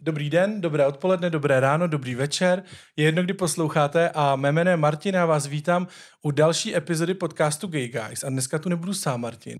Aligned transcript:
Dobrý 0.00 0.30
den, 0.30 0.60
dobré 0.60 0.86
odpoledne, 0.86 1.30
dobré 1.30 1.60
ráno, 1.60 1.86
dobrý 1.86 2.14
večer. 2.14 2.62
Je 2.96 3.04
jedno, 3.04 3.22
kdy 3.22 3.34
posloucháte 3.34 4.10
a 4.10 4.36
mé 4.36 4.52
jméno 4.52 4.70
je 4.70 4.76
Martin 4.76 5.16
a 5.16 5.26
vás 5.26 5.46
vítám 5.46 5.86
u 6.22 6.30
další 6.30 6.76
epizody 6.76 7.14
podcastu 7.14 7.66
Gay 7.66 7.88
Guys. 7.88 8.24
A 8.24 8.28
dneska 8.28 8.58
tu 8.58 8.68
nebudu 8.68 8.94
sám, 8.94 9.20
Martin. 9.20 9.56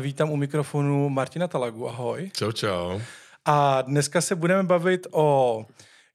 Vítám 0.00 0.30
u 0.30 0.36
mikrofonu 0.36 1.08
Martina 1.08 1.48
Talagu, 1.48 1.88
ahoj. 1.88 2.30
Čau, 2.34 2.52
čau. 2.52 3.00
A 3.44 3.82
dneska 3.82 4.20
se 4.20 4.34
budeme 4.34 4.62
bavit 4.62 5.06
o 5.10 5.66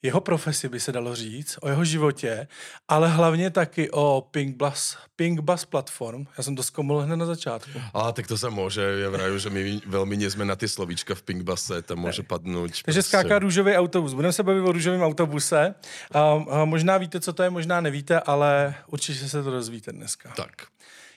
jeho 0.02 0.22
profesi, 0.22 0.70
by 0.70 0.80
se 0.80 0.92
dalo 0.92 1.16
říct, 1.16 1.58
o 1.62 1.70
jeho 1.70 1.86
životě, 1.86 2.48
ale 2.88 3.10
hlavně 3.10 3.50
taky 3.50 3.92
o 3.92 4.28
Pink 4.32 4.56
Bus, 4.56 4.98
Pink 5.16 5.40
Bus 5.40 5.66
Platform. 5.66 6.26
Já 6.38 6.44
jsem 6.44 6.56
to 6.56 6.64
zkomol 6.64 7.00
hned 7.00 7.16
na 7.16 7.26
začátku. 7.26 7.82
A 7.94 8.12
tak 8.12 8.28
to 8.28 8.38
se 8.38 8.50
může, 8.50 8.82
já 8.82 9.10
vraju, 9.10 9.38
že 9.38 9.50
my 9.50 9.82
velmi 9.86 10.18
nejsme 10.18 10.46
na 10.46 10.56
ty 10.56 10.68
slovíčka 10.68 11.16
v 11.16 11.22
Pink 11.22 11.44
Buse, 11.44 11.82
tam 11.82 11.98
může 11.98 12.24
padnout. 12.24 12.72
Takže 12.72 12.84
prostě... 12.84 13.04
skáká 13.04 13.40
růžový 13.40 13.76
autobus. 13.76 14.14
Budeme 14.14 14.34
se 14.34 14.44
bavit 14.44 14.62
o 14.62 14.72
růžovém 14.72 15.02
autobuse. 15.02 15.76
A, 16.12 16.44
a 16.50 16.66
možná 16.66 16.98
víte, 16.98 17.20
co 17.20 17.34
to 17.34 17.44
je, 17.44 17.50
možná 17.50 17.82
nevíte, 17.82 18.20
ale 18.20 18.76
určitě 18.88 19.30
se 19.30 19.44
to 19.44 19.52
dozvíte 19.52 19.92
dneska. 19.92 20.34
Tak. 20.36 20.52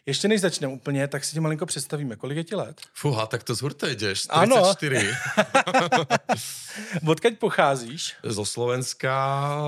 Ještě 0.07 0.29
než 0.29 0.41
začneme 0.41 0.75
úplně, 0.75 1.09
tak 1.09 1.25
si 1.25 1.35
tě 1.35 1.41
malinko 1.41 1.67
představíme. 1.67 2.17
Kolik 2.17 2.37
je 2.37 2.45
ti 2.45 2.55
let? 2.55 2.81
Fuha, 2.95 3.27
tak 3.27 3.43
to 3.43 3.55
zhurte 3.55 3.91
jdeš. 3.91 4.21
44. 4.21 4.97
Ano. 4.99 6.07
Odkaď 7.07 7.39
pocházíš? 7.39 8.15
Zo 8.23 8.45
Slovenska, 8.45 9.15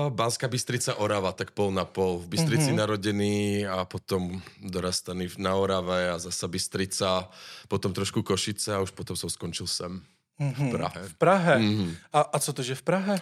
Banská 0.09 0.47
Bystrica, 0.47 0.95
Orava, 0.95 1.31
tak 1.31 1.51
pol 1.51 1.71
na 1.71 1.85
pol. 1.85 2.19
V 2.19 2.27
Bystrici 2.27 2.67
mm-hmm. 2.67 2.75
narodený 2.75 3.67
a 3.67 3.85
potom 3.85 4.41
dorastaný 4.59 5.29
na 5.37 5.55
Orave 5.55 6.11
a 6.11 6.19
zasa 6.19 6.47
Bystrica, 6.47 7.29
potom 7.67 7.93
trošku 7.93 8.23
Košice 8.23 8.75
a 8.75 8.81
už 8.81 8.91
potom 8.91 9.15
som 9.15 9.29
skončil 9.29 9.67
sem. 9.67 10.03
Mm-hmm. 10.35 10.67
V 10.67 10.71
Prahe. 10.75 11.01
V 11.07 11.13
Prahe. 11.15 11.55
Mm-hmm. 11.59 11.91
A, 12.13 12.19
a 12.21 12.39
co 12.39 12.53
to, 12.53 12.63
že 12.63 12.75
v 12.75 12.81
Prahe? 12.83 13.15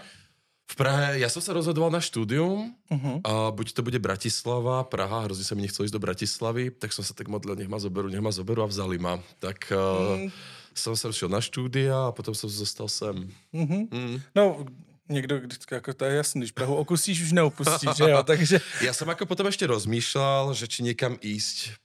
V 0.64 0.80
Prahe, 0.80 1.20
ja 1.20 1.28
som 1.28 1.44
sa 1.44 1.52
rozhodoval 1.54 1.92
na 1.92 2.00
štúdium, 2.00 2.72
uh-huh. 2.90 3.20
a 3.28 3.52
buď 3.52 3.76
to 3.76 3.82
bude 3.84 4.00
Bratislava, 4.00 4.88
Praha, 4.88 5.28
hrozne 5.28 5.44
sa 5.44 5.54
mi 5.54 5.68
nechcelo 5.68 5.86
ísť 5.86 5.96
do 5.96 6.02
Bratislavy, 6.02 6.72
tak 6.72 6.96
som 6.96 7.04
sa 7.04 7.12
tak 7.12 7.28
modlil, 7.28 7.60
nech 7.60 7.70
ma 7.70 7.78
zoberú, 7.78 8.08
nech 8.08 8.24
ma 8.24 8.32
zoberú 8.32 8.64
a 8.64 8.72
vzali 8.72 8.96
ma. 8.96 9.20
Tak 9.44 9.70
uh, 9.70 10.32
som 10.72 10.96
sa 10.96 11.12
šiel 11.12 11.30
na 11.30 11.44
štúdia 11.44 12.10
a 12.10 12.16
potom 12.16 12.32
som 12.32 12.48
zostal 12.48 12.88
sem. 12.88 13.28
Uh-huh. 13.54 13.86
Mm. 13.92 14.18
No, 14.34 14.66
někdo, 15.10 15.42
jako 15.72 15.94
to 15.94 16.06
je 16.06 16.16
jasný, 16.16 16.42
když 16.42 16.52
Prahu 16.52 16.76
okusíš, 16.76 17.22
už 17.22 17.32
neopustíš, 17.32 17.92
že 17.98 18.10
jo, 18.10 18.24
takže... 18.32 18.58
Ja 18.82 18.96
som 18.96 19.12
ako 19.12 19.28
potom 19.28 19.52
ešte 19.52 19.68
rozmýšľal, 19.68 20.56
že 20.56 20.66
či 20.72 20.82
niekam 20.88 21.20
ísť, 21.20 21.76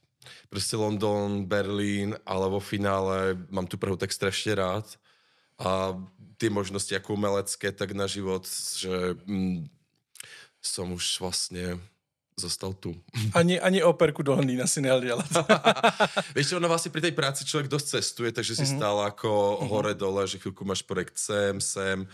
proste 0.47 0.79
London, 0.79 1.45
Berlín, 1.45 2.15
ale 2.25 2.45
vo 2.49 2.63
finále 2.63 3.37
mám 3.51 3.67
tu 3.67 3.77
Prahu 3.77 3.99
tak 3.99 4.15
strašne 4.15 4.55
rád 4.55 4.87
a 5.59 5.93
ty 6.37 6.49
možnosti 6.49 6.95
ako 6.95 7.13
umelecké, 7.13 7.71
tak 7.71 7.91
na 7.91 8.07
život, 8.07 8.47
že 8.79 9.19
mm, 9.27 9.67
som 10.63 10.87
už 10.95 11.19
vlastne 11.19 11.75
zostal 12.39 12.71
tu. 12.73 12.95
Ani, 13.39 13.59
ani 13.59 13.83
operku 13.83 14.23
do 14.23 14.31
Londýna 14.31 14.67
si 14.67 14.81
nejel 14.81 15.03
dělat. 15.03 15.27
Víš, 16.35 16.51
ono 16.51 16.67
vlastně 16.67 16.91
pri 16.91 17.01
tej 17.01 17.11
práci 17.11 17.45
člověk 17.45 17.67
dost 17.67 17.91
cestuje, 17.91 18.31
takže 18.31 18.55
si 18.55 18.63
mm-hmm. 18.63 18.77
stále 18.77 19.05
jako 19.05 19.27
mm-hmm. 19.27 19.67
hore 19.67 19.93
dole, 19.93 20.27
že 20.27 20.39
chvilku 20.39 20.65
máš 20.65 20.81
projekt 20.81 21.17
sem, 21.17 21.61
sem, 21.61 22.07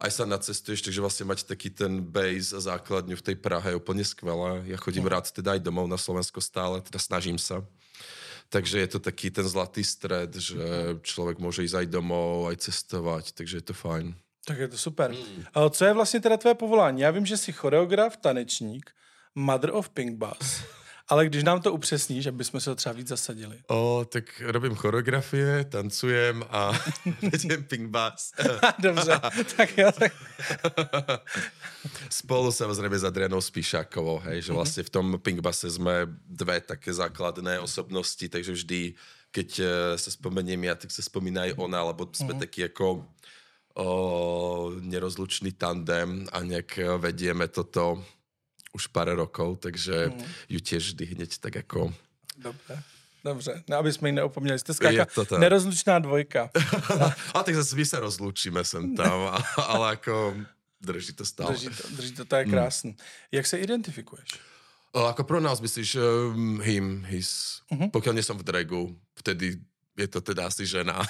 aj 0.00 0.10
sa 0.10 0.24
nacestuješ, 0.26 0.82
takže 0.82 1.00
vlastně 1.00 1.24
mať 1.24 1.42
taký 1.42 1.70
ten 1.70 2.02
base 2.02 2.56
a 2.56 2.60
základňu 2.60 3.16
v 3.16 3.22
tej 3.22 3.34
Prahe 3.34 3.70
je 3.70 3.76
úplně 3.76 4.04
skvelé. 4.04 4.62
Ja 4.66 4.76
chodím 4.76 5.02
mm. 5.02 5.08
rád 5.08 5.30
teda 5.30 5.52
aj 5.52 5.60
domov 5.60 5.88
na 5.88 5.96
Slovensko 5.96 6.40
stále, 6.40 6.80
teda 6.80 6.98
snažím 6.98 7.38
sa. 7.38 7.64
Takže 8.52 8.78
je 8.78 8.86
to 8.86 8.98
taký 8.98 9.30
ten 9.30 9.48
zlatý 9.48 9.84
stred, 9.84 10.36
že 10.36 10.60
člověk 11.02 11.38
může 11.38 11.62
jít 11.62 11.74
aj 11.74 11.86
domov, 11.86 12.52
aj 12.52 12.56
cestovat, 12.56 13.32
takže 13.32 13.56
je 13.56 13.60
to 13.60 13.72
fajn. 13.72 14.14
Tak 14.44 14.58
je 14.58 14.68
to 14.68 14.78
super. 14.78 15.10
Mm. 15.10 15.44
A 15.54 15.68
co 15.68 15.84
je 15.84 15.92
vlastně 15.92 16.20
teda 16.20 16.36
tvé 16.36 16.54
povolání? 16.54 17.00
Já 17.00 17.10
vím, 17.10 17.26
že 17.26 17.36
jsi 17.36 17.52
choreograf, 17.52 18.16
tanečník, 18.16 18.90
mother 19.34 19.70
of 19.72 19.88
Pink 19.88 20.18
Bass. 20.18 20.62
Ale 21.08 21.26
když 21.26 21.44
nám 21.44 21.60
to 21.60 21.72
upřesníš, 21.72 22.26
aby 22.26 22.44
jsme 22.44 22.60
se 22.60 22.70
to 22.70 22.74
třeba 22.74 22.92
víc 22.92 23.08
zasadili. 23.08 23.58
O, 23.66 24.06
tak 24.08 24.42
robím 24.46 24.74
choreografie, 24.74 25.64
tancujem 25.64 26.44
a 26.50 26.72
vedem 27.32 27.64
ping 27.64 27.90
bass. 27.90 28.32
Dobře, 28.78 29.20
tak 29.56 29.78
jo. 29.78 29.92
Tak... 29.98 30.12
Spolu 32.10 32.52
samozřejmě 32.52 32.98
s 32.98 33.04
Adrianou 33.04 33.40
Spíšákovou, 33.40 34.18
hej, 34.18 34.42
že 34.42 34.52
mhm. 34.52 34.56
vlastně 34.56 34.82
v 34.82 34.90
tom 34.90 35.18
ping 35.22 35.40
base 35.40 35.70
jsme 35.70 35.92
dve 36.26 36.60
také 36.60 36.94
základné 36.94 37.60
osobnosti, 37.60 38.28
takže 38.28 38.52
vždy, 38.52 38.94
keď 39.30 39.58
eh, 39.58 39.98
se 39.98 40.10
spomeniem 40.10 40.64
ja, 40.64 40.74
tak 40.74 40.90
se 40.90 41.02
spomíná 41.02 41.42
aj 41.42 41.54
ona, 41.56 41.82
lebo 41.82 42.08
jsme 42.12 42.34
mm. 42.34 42.38
taky 42.38 42.60
jako 42.60 43.06
o, 43.74 44.72
nerozlučný 44.80 45.52
tandem 45.52 46.26
a 46.32 46.40
nějak 46.42 46.78
vedieme 46.98 47.48
toto 47.48 48.04
už 48.72 48.86
pár 48.86 49.12
rokov, 49.12 49.58
takže 49.58 50.08
hmm. 50.08 50.24
ju 50.48 50.58
tiež 50.60 50.92
vždy 50.92 51.04
hneď 51.04 51.38
tak 51.38 51.54
jako... 51.54 51.94
Dobře. 52.36 52.82
Dobře, 53.24 53.62
no, 53.68 53.76
aby 53.76 53.92
jsme 53.92 54.08
ji 54.08 54.12
neopomněli. 54.12 54.58
Jste 54.58 54.74
skáka 54.74 55.06
nerozlučná 55.38 55.98
dvojka. 55.98 56.50
a 57.34 57.42
tak 57.42 57.54
zase 57.54 57.76
my 57.76 57.86
se 57.86 58.00
rozlučíme 58.00 58.64
sem 58.64 58.96
tam, 58.96 59.42
ale 59.56 59.90
jako 59.90 60.36
drží 60.80 61.12
to 61.12 61.24
stále. 61.24 61.52
Drží 61.52 61.68
to, 61.68 61.96
drží 61.96 62.12
to, 62.12 62.24
to 62.24 62.36
je 62.36 62.44
krásný. 62.44 62.90
Hmm. 62.90 62.98
Jak 63.32 63.46
se 63.46 63.58
identifikuješ? 63.58 64.28
O, 64.92 65.08
ako 65.08 65.24
pro 65.24 65.40
nás 65.40 65.60
myslíš 65.60 65.96
um, 65.96 66.60
him, 66.60 67.00
his. 67.08 67.60
Uh-huh. 67.72 67.88
Pokiaľ 67.88 68.12
nie 68.12 68.20
som 68.20 68.36
v 68.36 68.44
dragu, 68.44 68.92
vtedy 69.16 69.56
je 69.96 70.08
to 70.08 70.20
teda 70.20 70.52
asi 70.52 70.68
žena. 70.68 71.00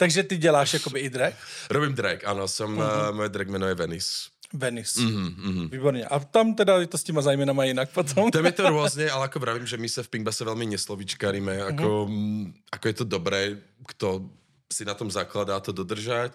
Takže 0.00 0.22
ty 0.22 0.36
děláš 0.36 0.72
jakoby 0.72 1.00
i 1.00 1.10
drag? 1.10 1.34
Robím 1.70 1.94
drag, 1.94 2.24
ano. 2.24 2.48
Jsem, 2.48 2.68
uh-huh. 2.68 3.14
moje 3.14 3.28
drag 3.28 3.48
jméno 3.48 3.66
je 3.66 3.74
Venice. 3.74 4.28
Venice. 4.52 5.00
Mm-hmm, 5.00 5.34
mm-hmm. 5.34 5.70
Výborně. 5.70 6.04
A 6.06 6.18
tam 6.18 6.54
teda 6.54 6.80
je 6.80 6.86
to 6.86 6.98
s 6.98 7.02
těma 7.02 7.22
zájmenama 7.22 7.64
jinak 7.64 7.90
potom. 7.92 8.30
Tam 8.30 8.46
je 8.46 8.52
to 8.52 8.70
různě, 8.70 9.10
ale 9.10 9.24
jako 9.24 9.38
vravím, 9.38 9.66
že 9.66 9.76
my 9.76 9.88
se 9.88 10.02
v 10.02 10.08
Pingbase 10.08 10.44
velmi 10.44 10.66
neslovičkaríme. 10.66 11.54
Jako, 11.54 12.06
mm-hmm. 12.10 12.52
jako 12.72 12.88
je 12.88 12.94
to 12.94 13.04
dobré, 13.04 13.56
kdo 13.88 14.30
si 14.72 14.84
na 14.84 14.94
tom 14.94 15.10
zakladá 15.10 15.60
to 15.60 15.72
dodržať. 15.72 16.32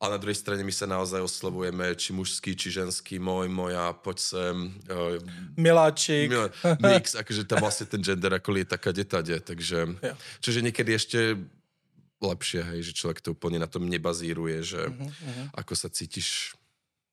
A 0.00 0.08
na 0.08 0.16
druhé 0.16 0.34
straně 0.34 0.64
my 0.64 0.72
se 0.72 0.86
naozaj 0.86 1.20
oslovujeme, 1.20 1.94
či 1.94 2.12
mužský, 2.12 2.56
či 2.56 2.70
ženský, 2.70 3.16
môj, 3.16 3.48
moja, 3.48 3.96
poď 3.96 4.18
sem. 4.20 4.68
Uh, 4.92 5.16
Miláčik. 5.56 6.28
Mil, 6.28 6.52
mix, 6.84 7.14
akože 7.14 7.44
tam 7.44 7.60
vlastně 7.60 7.86
ten 7.86 8.04
gender 8.04 8.32
jako 8.32 8.52
lieta 8.52 8.76
kade 8.76 9.04
tade, 9.04 9.40
takže, 9.40 9.88
jo. 10.02 10.16
čiže 10.40 10.62
někdy 10.62 10.92
ještě 10.92 11.36
lepšie, 12.22 12.62
hej, 12.62 12.82
že 12.82 12.92
člověk 12.92 13.20
to 13.20 13.30
úplně 13.30 13.58
na 13.58 13.66
tom 13.66 13.88
nebazíruje, 13.88 14.62
že 14.62 14.86
uh-huh, 14.88 15.50
ako 15.54 15.76
sa 15.76 15.88
cítiš 15.88 16.56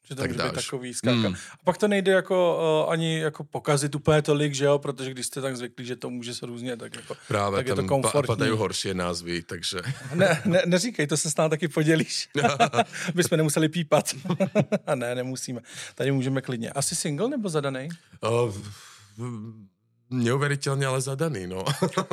že 0.07 0.15
to 0.15 0.21
tak 0.21 0.31
může 0.31 0.37
dáš. 0.37 0.51
být 0.51 0.55
takový 0.55 0.93
skáka. 0.93 1.29
Mm. 1.29 1.35
A 1.35 1.63
pak 1.63 1.77
to 1.77 1.87
nejde 1.87 2.11
jako 2.11 2.59
uh, 2.85 2.91
ani 2.91 3.19
jako 3.19 3.43
pokazit 3.43 3.95
úplně 3.95 4.21
tolik, 4.21 4.53
že 4.53 4.65
jo, 4.65 4.79
protože 4.79 5.11
když 5.11 5.25
jste 5.25 5.41
tak 5.41 5.57
zvyklí, 5.57 5.85
že 5.85 5.95
to 5.95 6.09
může 6.09 6.33
se 6.33 6.45
různě, 6.45 6.77
tak 6.77 6.95
jako 6.95 7.15
Právě 7.27 7.57
tak 7.57 7.67
je 7.67 7.75
to 7.75 7.83
komfortní. 7.83 8.27
padají 8.27 8.51
horší 8.51 8.93
názvy, 8.93 9.43
takže... 9.43 9.77
ne, 10.13 10.41
ne, 10.45 10.61
neříkej, 10.65 11.07
to 11.07 11.17
se 11.17 11.31
s 11.31 11.35
námi 11.37 11.49
taky 11.49 11.67
podělíš. 11.67 12.29
My 13.13 13.23
jsme 13.23 13.37
nemuseli 13.37 13.69
pípat. 13.69 14.15
A 14.87 14.95
ne, 14.95 15.15
nemusíme. 15.15 15.61
Tady 15.95 16.11
můžeme 16.11 16.41
klidně. 16.41 16.69
Asi 16.69 16.95
single 16.95 17.29
nebo 17.29 17.49
zadaný? 17.49 17.89
Uh, 18.23 18.53
neuveriteľne, 20.13 20.85
ale 20.85 21.01
zadaný, 21.01 21.49
no. 21.49 21.65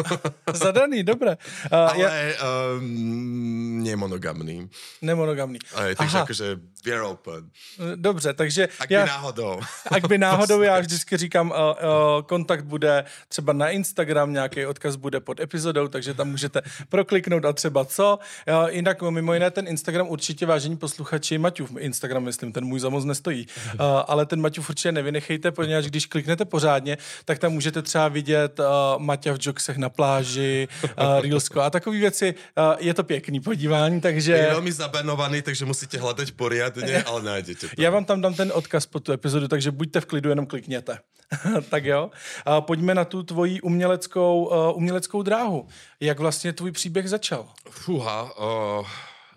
zadaný, 0.64 1.04
dobre. 1.04 1.36
Uh, 1.68 1.92
ale 1.92 2.00
ja... 2.00 2.10
um, 2.40 3.84
nemonogamný. 3.84 4.68
Nemonogamný. 5.04 5.60
Aj, 5.76 5.92
takže 5.94 6.16
Aha. 6.16 6.24
akože 6.24 6.46
we're 6.84 7.04
open. 7.04 7.50
Dobře, 7.96 8.32
takže... 8.34 8.68
Ak 8.78 8.90
já, 8.90 9.04
by 9.04 9.08
náhodou. 9.08 9.60
Ak 9.90 10.08
by 10.08 10.18
náhodou, 10.18 10.60
já 10.60 10.80
vždycky 10.80 11.16
říkám, 11.16 11.50
uh, 11.50 11.56
uh, 11.56 12.22
kontakt 12.22 12.64
bude 12.64 13.04
třeba 13.28 13.52
na 13.52 13.68
Instagram, 13.68 14.32
nějaký 14.32 14.66
odkaz 14.66 14.96
bude 14.96 15.20
pod 15.20 15.40
epizodou, 15.40 15.88
takže 15.88 16.14
tam 16.14 16.28
můžete 16.28 16.62
prokliknout 16.88 17.44
a 17.44 17.52
třeba 17.52 17.84
co. 17.84 18.18
Uh, 18.48 18.68
jinak 18.68 19.02
mimo 19.02 19.34
jiné 19.34 19.50
ten 19.50 19.68
Instagram 19.68 20.08
určitě, 20.08 20.46
vážení 20.46 20.76
posluchači, 20.76 21.38
Maťův 21.38 21.70
Instagram, 21.78 22.24
myslím, 22.24 22.52
ten 22.52 22.64
můj 22.64 22.80
za 22.80 22.88
moc 22.88 23.04
nestojí, 23.04 23.46
uh, 23.74 23.80
ale 24.06 24.26
ten 24.26 24.40
Maťův 24.40 24.70
určitě 24.70 24.92
nevynechejte, 24.92 25.50
protože 25.50 25.82
když 25.82 26.06
kliknete 26.06 26.44
pořádně, 26.44 26.98
tak 27.24 27.38
tam 27.38 27.52
můžete 27.52 27.82
třeba 27.90 28.08
vidět 28.08 28.60
uh, 28.60 29.02
Maťa 29.02 29.32
v 29.34 29.38
jogsech 29.42 29.76
na 29.76 29.88
pláži, 29.88 30.68
uh, 30.84 31.20
Reelsko 31.20 31.60
a 31.60 31.70
takové 31.70 31.98
věci. 31.98 32.34
Uh, 32.34 32.78
je 32.78 32.94
to 32.94 33.04
pěkný 33.04 33.40
podívání, 33.40 34.00
takže... 34.00 34.32
Je 34.32 34.50
velmi 34.50 34.72
zabanovaný, 34.72 35.42
takže 35.42 35.64
musíte 35.64 35.98
hledat 35.98 36.30
poriadně, 36.30 37.02
ale 37.02 37.22
najdete 37.22 37.68
to. 37.68 37.82
Já 37.82 37.90
vám 37.90 38.04
tam 38.04 38.20
dám 38.20 38.34
ten 38.34 38.52
odkaz 38.54 38.86
po 38.86 39.00
tu 39.00 39.12
epizodu, 39.12 39.48
takže 39.48 39.70
buďte 39.70 40.00
v 40.00 40.06
klidu, 40.06 40.28
jenom 40.28 40.46
klikněte. 40.46 40.98
tak 41.70 41.84
jo. 41.84 42.10
Uh, 42.46 42.60
pojďme 42.60 42.94
na 42.94 43.04
tu 43.04 43.22
tvoji 43.22 43.60
uměleckou, 43.60 44.44
uh, 44.44 44.76
uměleckou 44.76 45.22
dráhu. 45.22 45.66
Jak 46.00 46.18
vlastně 46.18 46.52
tvůj 46.52 46.72
příběh 46.72 47.08
začal? 47.08 47.48
Fuha, 47.70 48.30
uh, 48.78 48.86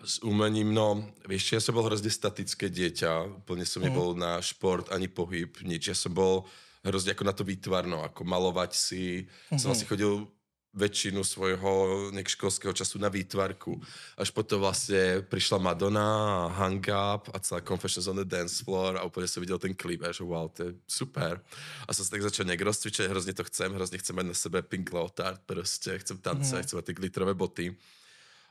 S 0.04 0.20
umením, 0.20 0.74
no, 0.76 1.00
vieš, 1.24 1.56
ja 1.56 1.60
som 1.64 1.80
bol 1.80 1.88
hrozne 1.88 2.12
statické 2.12 2.68
dieťa, 2.68 3.40
úplne 3.40 3.64
som 3.64 3.80
nebol 3.80 4.12
na 4.12 4.36
šport 4.44 4.92
ani 4.92 5.08
pohyb, 5.08 5.48
nič. 5.64 5.88
Ja 5.88 5.96
som 5.96 6.12
bol 6.12 6.44
hrozne 6.84 7.16
ako 7.16 7.24
na 7.24 7.34
to 7.34 7.42
výtvarno, 7.42 8.04
ako 8.04 8.22
malovať 8.28 8.76
si. 8.76 9.24
Som 9.56 9.72
asi 9.72 9.88
chodil 9.88 10.28
väčšinu 10.74 11.22
svojho 11.22 12.10
školského 12.10 12.74
času 12.74 12.98
na 12.98 13.06
výtvarku. 13.06 13.78
Až 14.18 14.34
potom 14.34 14.58
vlastne 14.58 15.22
prišla 15.22 15.62
Madonna 15.62 16.02
a 16.02 16.50
Hang 16.50 16.82
Up 16.90 17.30
a 17.30 17.38
celá 17.38 17.62
Confessions 17.62 18.10
on 18.10 18.18
the 18.18 18.26
Dance 18.26 18.66
Floor 18.66 18.98
a 18.98 19.06
úplne 19.06 19.30
som 19.30 19.38
videl 19.38 19.56
ten 19.62 19.70
klip 19.70 20.02
a 20.02 20.10
že 20.10 20.26
wow, 20.26 20.50
to 20.50 20.66
je 20.66 20.72
super. 20.90 21.38
A 21.86 21.94
som 21.94 22.02
sa 22.02 22.18
tak 22.18 22.26
začal 22.26 22.50
nejak 22.50 22.66
rozcvičať, 22.66 23.06
hrozne 23.06 23.32
to 23.32 23.46
chcem, 23.46 23.70
hrozne 23.70 24.02
chcem 24.02 24.14
mať 24.18 24.26
na 24.26 24.36
sebe 24.36 24.58
pink 24.66 24.90
leotard, 24.90 25.38
proste 25.46 25.94
chcem 26.02 26.18
tancovať, 26.18 26.60
mm. 26.60 26.66
chcem 26.66 26.76
mať 26.82 26.86
tie 26.90 26.98
glitterové 26.98 27.34
boty. 27.38 27.70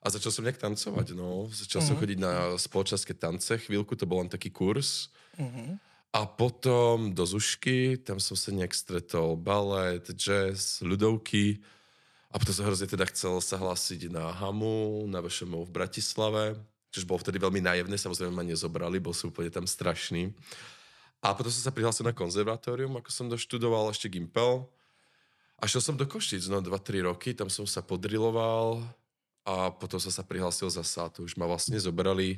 A 0.03 0.07
začal 0.12 0.31
som 0.31 0.44
nejak 0.47 0.59
tancovať, 0.59 1.15
no. 1.15 1.51
Začal 1.51 1.83
mm. 1.83 1.88
som 1.91 1.95
chodiť 2.00 2.19
na 2.24 2.56
spoločenské 2.56 3.15
tance, 3.19 3.51
chvíľku 3.68 4.00
to 4.00 4.07
bol 4.07 4.24
len 4.24 4.31
taký 4.31 4.47
kurz. 4.47 5.12
Mm. 5.36 5.75
A 6.13 6.30
potom 6.30 7.10
do 7.10 7.25
Zušky, 7.25 7.98
tam 7.98 8.21
som 8.21 8.38
sa 8.38 8.54
nejak 8.54 8.77
stretol 8.77 9.33
balet, 9.33 10.06
jazz, 10.13 10.77
ľudovky. 10.86 11.57
A 12.30 12.38
potom 12.38 12.54
som 12.54 12.69
hrozne 12.69 12.86
teda 12.86 13.10
chcel 13.10 13.42
sa 13.42 13.57
hlásiť 13.57 14.13
na 14.13 14.30
Hamu, 14.30 15.10
na 15.10 15.25
VŠMU 15.25 15.65
v 15.65 15.74
Bratislave, 15.74 16.54
čož 16.94 17.10
bolo 17.10 17.18
vtedy 17.18 17.42
veľmi 17.42 17.65
najevné, 17.65 17.98
samozrejme 17.98 18.30
ma 18.30 18.45
nezobrali, 18.45 19.01
bol 19.01 19.18
som 19.18 19.33
úplne 19.33 19.50
tam 19.50 19.65
strašný. 19.65 20.30
A 21.25 21.33
potom 21.33 21.50
som 21.50 21.65
sa 21.65 21.74
prihlásil 21.74 22.06
na 22.06 22.13
konzervatórium, 22.13 22.94
ako 22.94 23.10
som 23.10 23.25
doštudoval 23.25 23.89
ešte 23.89 24.06
Gimpel. 24.06 24.69
A 25.57 25.65
šiel 25.65 25.81
som 25.81 25.98
do 25.98 26.06
Košic, 26.06 26.45
no 26.45 26.62
2-3 26.62 27.10
roky, 27.10 27.33
tam 27.33 27.50
som 27.50 27.65
sa 27.65 27.81
podriloval 27.81 28.86
a 29.50 29.74
potom 29.74 29.98
som 29.98 30.13
sa 30.13 30.21
prihlásil 30.21 30.69
za 30.69 30.86
to 31.10 31.25
už 31.25 31.36
ma 31.42 31.50
vlastne 31.50 31.75
zobrali, 31.81 32.38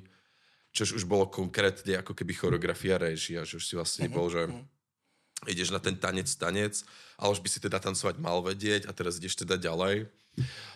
čož 0.76 1.00
už 1.00 1.08
bolo 1.08 1.32
konkrétne 1.32 2.04
ako 2.04 2.12
keby 2.12 2.36
choreografia 2.36 3.00
režia, 3.00 3.48
že 3.48 3.56
už 3.56 3.64
si 3.64 3.74
vlastne 3.80 4.12
bol, 4.12 4.28
že 4.28 4.52
mhm 4.52 4.76
ideš 5.48 5.70
na 5.70 5.80
ten 5.84 5.94
tanec, 6.00 6.32
tanec, 6.36 6.82
a 7.20 7.30
už 7.30 7.40
by 7.40 7.48
si 7.52 7.60
teda 7.62 7.78
tancovať 7.80 8.16
mal 8.18 8.42
vedieť 8.42 8.90
a 8.90 8.92
teraz 8.92 9.20
ideš 9.22 9.40
teda 9.46 9.56
ďalej. 9.56 10.10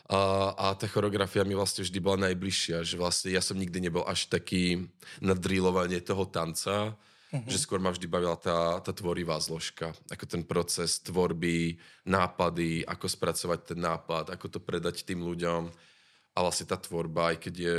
A, 0.08 0.20
a 0.56 0.66
tá 0.76 0.88
choreografia 0.88 1.44
mi 1.44 1.52
vlastne 1.52 1.84
vždy 1.84 2.00
bola 2.00 2.32
najbližšia, 2.32 2.84
že 2.88 2.96
vlastne 2.96 3.36
ja 3.36 3.44
som 3.44 3.60
nikdy 3.60 3.84
nebol 3.84 4.08
až 4.08 4.32
taký 4.32 4.88
na 5.20 5.36
drillovanie 5.36 6.00
toho 6.00 6.24
tanca, 6.24 6.96
uh-huh. 6.96 7.50
že 7.50 7.60
skôr 7.60 7.84
ma 7.84 7.92
vždy 7.92 8.08
bavila 8.08 8.40
tá, 8.40 8.80
tá 8.80 8.96
tvorivá 8.96 9.36
zložka, 9.44 9.92
ako 10.08 10.26
ten 10.28 10.44
proces 10.48 11.04
tvorby, 11.04 11.76
nápady, 12.08 12.88
ako 12.88 13.06
spracovať 13.12 13.76
ten 13.76 13.80
nápad, 13.84 14.32
ako 14.32 14.46
to 14.48 14.60
predať 14.64 15.04
tým 15.04 15.28
ľuďom 15.28 15.68
a 16.36 16.38
vlastne 16.40 16.72
tá 16.72 16.80
tvorba, 16.80 17.36
aj 17.36 17.38
keď 17.44 17.56
je 17.60 17.78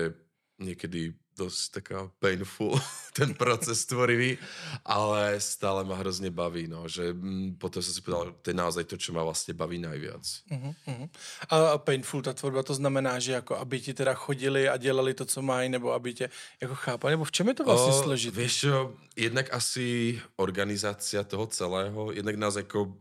niekedy 0.60 1.16
dosť 1.40 1.60
taká 1.80 1.98
painful, 2.20 2.76
ten 3.18 3.32
proces 3.32 3.88
tvorivý, 3.88 4.36
ale 4.84 5.40
stále 5.40 5.88
ma 5.88 5.96
hrozne 5.96 6.28
baví, 6.28 6.68
no, 6.68 6.84
že 6.84 7.16
m, 7.16 7.16
mm, 7.16 7.48
potom 7.56 7.80
som 7.80 7.92
si 7.96 8.04
povedal, 8.04 8.36
to 8.44 8.52
je 8.52 8.56
naozaj 8.56 8.84
to, 8.84 9.00
čo 9.00 9.16
ma 9.16 9.24
vlastne 9.24 9.56
baví 9.56 9.80
najviac. 9.80 10.20
Uh-huh, 10.52 10.74
uh-huh. 10.84 11.08
A 11.48 11.80
painful, 11.80 12.20
ta 12.20 12.36
tvorba, 12.36 12.60
to 12.60 12.76
znamená, 12.76 13.16
že 13.18 13.40
jako 13.40 13.56
aby 13.56 13.80
ti 13.80 13.92
teda 13.94 14.14
chodili 14.14 14.68
a 14.68 14.76
dělali 14.76 15.14
to, 15.14 15.24
co 15.24 15.42
mají, 15.42 15.68
nebo 15.68 15.92
aby 15.92 16.14
tě 16.14 16.30
jako 16.60 16.74
chápali, 16.74 17.12
nebo 17.12 17.24
v 17.24 17.32
čem 17.32 17.48
je 17.48 17.54
to 17.54 17.64
vlastně 17.64 17.92
o, 17.92 18.02
složité? 18.02 18.36
Vieš 18.36 18.54
čo, 18.60 18.92
jednak 19.16 19.48
asi 19.52 20.20
organizácia 20.36 21.24
toho 21.24 21.46
celého, 21.46 22.12
jednak 22.12 22.36
nás 22.36 22.56
ako 22.56 22.92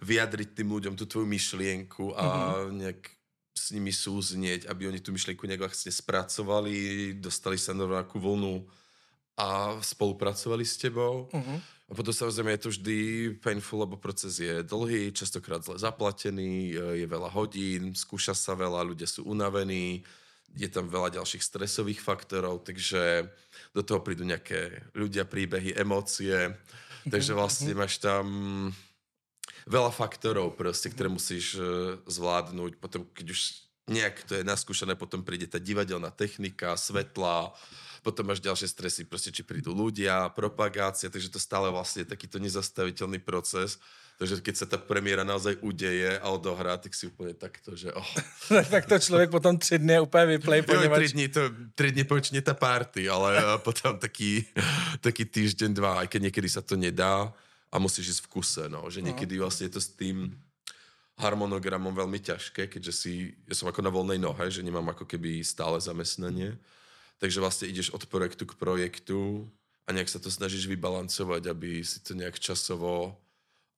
vyjadriť 0.00 0.56
tým 0.56 0.68
ľuďom 0.72 0.94
tú 0.96 1.04
tvoju 1.04 1.28
myšlienku 1.28 2.16
a 2.16 2.24
uh-huh. 2.24 2.72
nejak 2.72 3.19
s 3.54 3.74
nimi 3.74 3.90
súznieť, 3.90 4.70
aby 4.70 4.86
oni 4.86 5.02
tú 5.02 5.10
myšlienku 5.10 5.44
nejak 5.46 5.66
vlastne 5.66 5.90
spracovali, 5.90 7.12
dostali 7.18 7.58
sa 7.58 7.74
na 7.74 7.86
rovnakú 7.86 8.22
vlnu 8.22 8.62
a 9.38 9.78
spolupracovali 9.80 10.64
s 10.64 10.78
tebou. 10.78 11.26
Uh-huh. 11.32 11.58
A 11.90 11.92
potom 11.96 12.14
samozrejme 12.14 12.54
je 12.54 12.62
to 12.62 12.70
vždy 12.70 12.98
painful, 13.42 13.82
lebo 13.82 13.98
proces 13.98 14.38
je 14.38 14.62
dlhý, 14.62 15.10
častokrát 15.10 15.58
zle 15.66 15.74
zaplatený, 15.74 16.78
je 17.02 17.06
veľa 17.06 17.34
hodín, 17.34 17.90
skúša 17.98 18.30
sa 18.30 18.54
veľa, 18.54 18.86
ľudia 18.86 19.10
sú 19.10 19.26
unavení, 19.26 20.06
je 20.54 20.70
tam 20.70 20.86
veľa 20.86 21.18
ďalších 21.18 21.42
stresových 21.42 21.98
faktorov, 21.98 22.62
takže 22.62 23.26
do 23.74 23.82
toho 23.82 24.02
prídu 24.06 24.22
nejaké 24.22 24.86
ľudia, 24.94 25.26
príbehy, 25.26 25.74
emócie, 25.74 26.54
takže 27.12 27.34
vlastne 27.34 27.74
máš 27.74 27.98
tam 27.98 28.26
veľa 29.70 29.94
faktorov 29.94 30.58
proste, 30.58 30.90
ktoré 30.90 31.06
musíš 31.06 31.54
uh, 31.54 31.96
zvládnuť. 32.10 32.82
Potom, 32.82 33.06
keď 33.14 33.30
už 33.30 33.40
nejak 33.86 34.26
to 34.26 34.38
je 34.38 34.44
naskúšané, 34.46 34.98
potom 34.98 35.22
príde 35.22 35.46
tá 35.46 35.62
divadelná 35.62 36.10
technika, 36.10 36.74
svetla, 36.74 37.54
potom 38.00 38.32
máš 38.32 38.40
ďalšie 38.40 38.68
stresy, 38.70 39.02
proste 39.04 39.30
či 39.30 39.44
prídu 39.44 39.76
ľudia, 39.76 40.32
propagácia, 40.32 41.12
takže 41.12 41.28
to 41.28 41.40
stále 41.42 41.68
vlastne 41.68 42.02
je 42.02 42.12
takýto 42.12 42.40
nezastaviteľný 42.40 43.20
proces. 43.20 43.76
Takže 44.20 44.44
keď 44.44 44.54
sa 44.56 44.66
tá 44.68 44.76
premiéra 44.76 45.24
naozaj 45.24 45.56
udeje 45.64 46.20
a 46.20 46.26
odohrá, 46.28 46.76
tak 46.76 46.92
si 46.92 47.08
úplne 47.08 47.32
takto, 47.32 47.72
že 47.72 47.88
oh. 47.88 48.10
tak 48.72 48.84
to 48.84 49.00
človek 49.00 49.32
potom 49.32 49.56
tři 49.56 49.80
dny 49.80 50.04
úplne 50.04 50.36
vyplay, 50.36 50.60
ponieważ... 50.60 50.96
Tri 50.96 51.08
dní, 51.16 51.26
to, 51.28 51.42
tri 51.72 51.88
dní 51.88 52.04
počne 52.04 52.44
tá 52.44 52.52
party, 52.52 53.08
ale 53.08 53.58
potom 53.64 53.96
taký, 53.96 54.44
taký 55.00 55.24
týždeň, 55.24 55.70
dva, 55.72 56.04
aj 56.04 56.08
keď 56.12 56.20
niekedy 56.28 56.48
sa 56.52 56.60
to 56.60 56.76
nedá, 56.76 57.32
a 57.70 57.78
musíš 57.78 58.18
ísť 58.18 58.22
v 58.26 58.30
kuse, 58.34 58.64
no. 58.66 58.90
Že 58.90 59.00
no. 59.02 59.06
niekedy 59.10 59.38
vlastne 59.38 59.70
je 59.70 59.78
to 59.78 59.82
s 59.82 59.94
tým 59.94 60.34
harmonogramom 61.20 61.92
veľmi 61.92 62.18
ťažké, 62.18 62.66
keďže 62.66 62.92
si, 62.92 63.12
ja 63.46 63.54
som 63.54 63.68
ako 63.68 63.84
na 63.84 63.92
voľnej 63.92 64.18
nohe, 64.18 64.48
že 64.48 64.64
nemám 64.64 64.90
ako 64.90 65.04
keby 65.04 65.44
stále 65.44 65.76
zamestnanie. 65.78 66.56
Takže 67.20 67.38
vlastne 67.44 67.68
ideš 67.68 67.92
od 67.92 68.08
projektu 68.08 68.48
k 68.48 68.56
projektu 68.56 69.44
a 69.84 69.92
nejak 69.92 70.08
sa 70.08 70.16
to 70.16 70.32
snažíš 70.32 70.64
vybalancovať, 70.64 71.52
aby 71.52 71.84
si 71.84 72.00
to 72.00 72.16
nejak 72.16 72.40
časovo 72.40 73.20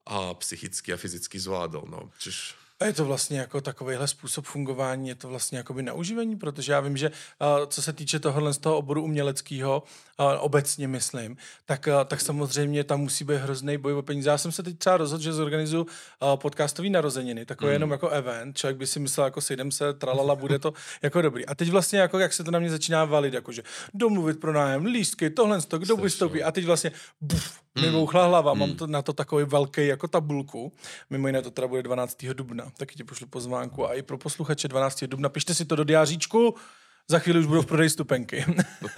a 0.06 0.30
psychicky 0.38 0.94
a 0.94 1.00
fyzicky 1.00 1.42
zvládol. 1.42 1.90
No. 1.90 2.00
Čiž 2.22 2.61
a 2.82 2.86
je 2.86 2.92
to 2.92 3.04
vlastně 3.04 3.38
jako 3.38 3.60
takovýhle 3.60 4.08
způsob 4.08 4.44
fungování, 4.44 5.08
je 5.08 5.14
to 5.14 5.28
vlastně 5.28 5.58
jakoby 5.58 5.82
na 5.82 5.92
uživení, 5.92 6.36
protože 6.36 6.72
já 6.72 6.80
vím, 6.80 6.96
že 6.96 7.10
uh, 7.10 7.66
co 7.66 7.82
se 7.82 7.92
týče 7.92 8.20
tohohle 8.20 8.54
z 8.54 8.58
toho 8.58 8.76
oboru 8.76 9.02
uměleckého, 9.02 9.82
uh, 10.20 10.26
obecně 10.38 10.88
myslím, 10.88 11.36
tak, 11.64 11.88
uh, 11.88 12.04
tak 12.04 12.20
samozřejmě 12.20 12.84
tam 12.84 13.00
musí 13.00 13.24
být 13.24 13.36
hrozný 13.36 13.78
boj 13.78 13.94
o 13.94 14.02
peníze. 14.02 14.30
Já 14.30 14.38
jsem 14.38 14.52
se 14.52 14.62
teď 14.62 14.78
třeba 14.78 14.96
rozhodl, 14.96 15.22
že 15.22 15.32
zorganizuju 15.32 15.86
podcastový 16.36 16.90
narozeniny, 16.90 17.46
takové 17.46 17.70
mm. 17.70 17.72
jenom 17.72 17.90
jako 17.90 18.08
event, 18.08 18.56
člověk 18.56 18.76
by 18.76 18.86
si 18.86 19.00
myslel, 19.00 19.24
jako 19.24 19.40
sejdem 19.40 19.72
se, 19.72 19.92
tralala, 19.94 20.34
bude 20.34 20.58
to 20.58 20.72
jako 21.02 21.22
dobrý. 21.22 21.46
A 21.46 21.54
teď 21.54 21.70
vlastně 21.70 21.98
jako, 21.98 22.18
jak 22.18 22.32
se 22.32 22.44
to 22.44 22.50
na 22.50 22.58
mě 22.58 22.70
začíná 22.70 23.04
valit, 23.04 23.34
jakože 23.34 23.62
domluvit 23.94 24.40
pro 24.40 24.52
nájem, 24.52 24.84
lístky, 24.84 25.30
tohle, 25.30 25.62
to, 25.62 25.78
kdo 25.78 25.96
vystoupí. 25.96 26.42
A 26.42 26.52
teď 26.52 26.64
vlastně 26.64 26.92
buf, 27.20 27.60
mi 27.80 27.86
mm. 27.86 27.92
bouchla 27.92 28.26
hlava, 28.26 28.54
mm. 28.54 28.60
mám 28.60 28.74
to, 28.74 28.86
na 28.86 29.02
to 29.02 29.12
takový 29.12 29.44
velký 29.44 29.86
jako 29.86 30.08
tabulku. 30.08 30.72
Mimo 31.10 31.26
jiné 31.26 31.42
to 31.42 31.50
teda 31.50 31.68
bude 31.68 31.82
12. 31.82 32.26
dubna 32.32 32.71
taky 32.76 32.94
ti 32.94 33.04
pošlu 33.04 33.26
pozvánku 33.26 33.88
a 33.88 33.94
i 33.94 34.02
pro 34.02 34.18
posluchače 34.18 34.68
12. 34.68 35.04
dubna. 35.04 35.28
Pište 35.28 35.54
si 35.54 35.64
to 35.64 35.76
do 35.76 35.84
diáříčku, 35.84 36.54
za 37.08 37.18
chvíli 37.18 37.38
už 37.38 37.46
budou 37.46 37.62
v 37.62 37.66
prodeji 37.66 37.90
stupenky. 37.90 38.44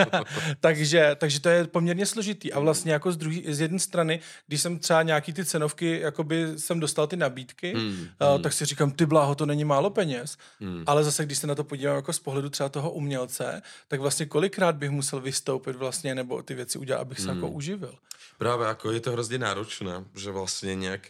takže, 0.61 1.17
takže 1.19 1.41
to 1.41 1.49
je 1.49 1.65
poměrně 1.67 2.07
složitý. 2.07 2.53
A 2.53 2.61
vlastně 2.61 2.93
jako 2.93 3.13
z, 3.13 3.17
druhý, 3.17 3.45
z 3.49 3.61
jedné 3.61 3.79
strany, 3.79 4.21
když 4.47 4.63
jsem 4.63 4.79
třeba 4.79 5.03
nějaký 5.03 5.33
ty 5.33 5.45
cenovky, 5.45 6.01
jakoby 6.01 6.47
jsem 6.57 6.81
dostal 6.81 7.07
ty 7.07 7.17
nabídky, 7.17 7.73
hmm, 7.73 8.07
uh, 8.35 8.43
tak 8.43 8.53
si 8.53 8.65
říkám, 8.65 8.91
ty 8.91 9.07
bláho, 9.07 9.35
to 9.35 9.47
není 9.47 9.65
málo 9.65 9.91
peněz. 9.91 10.37
Hmm. 10.61 10.85
Ale 10.87 11.05
zase, 11.05 11.25
když 11.25 11.39
se 11.39 11.47
na 11.47 11.55
to 11.55 11.65
podívám 11.65 11.97
jako 11.97 12.13
z 12.13 12.19
pohledu 12.19 12.51
třeba 12.51 12.69
toho 12.69 12.91
umělce, 12.91 13.63
tak 13.89 14.01
vlastně 14.01 14.27
kolikrát 14.27 14.77
bych 14.77 14.91
musel 14.91 15.21
vystoupit 15.21 15.77
vlastně, 15.77 16.15
nebo 16.15 16.43
ty 16.43 16.55
věci 16.55 16.79
udělat, 16.79 17.01
abych 17.01 17.21
se 17.21 17.31
hmm. 17.31 17.37
jako 17.37 17.49
uživil. 17.49 17.95
Právě 18.39 18.67
jako 18.67 18.93
je 18.93 19.01
to 19.01 19.13
hrozně 19.13 19.39
náročné, 19.39 20.05
že 20.15 20.31
vlastně 20.31 20.75
nějak 20.75 21.09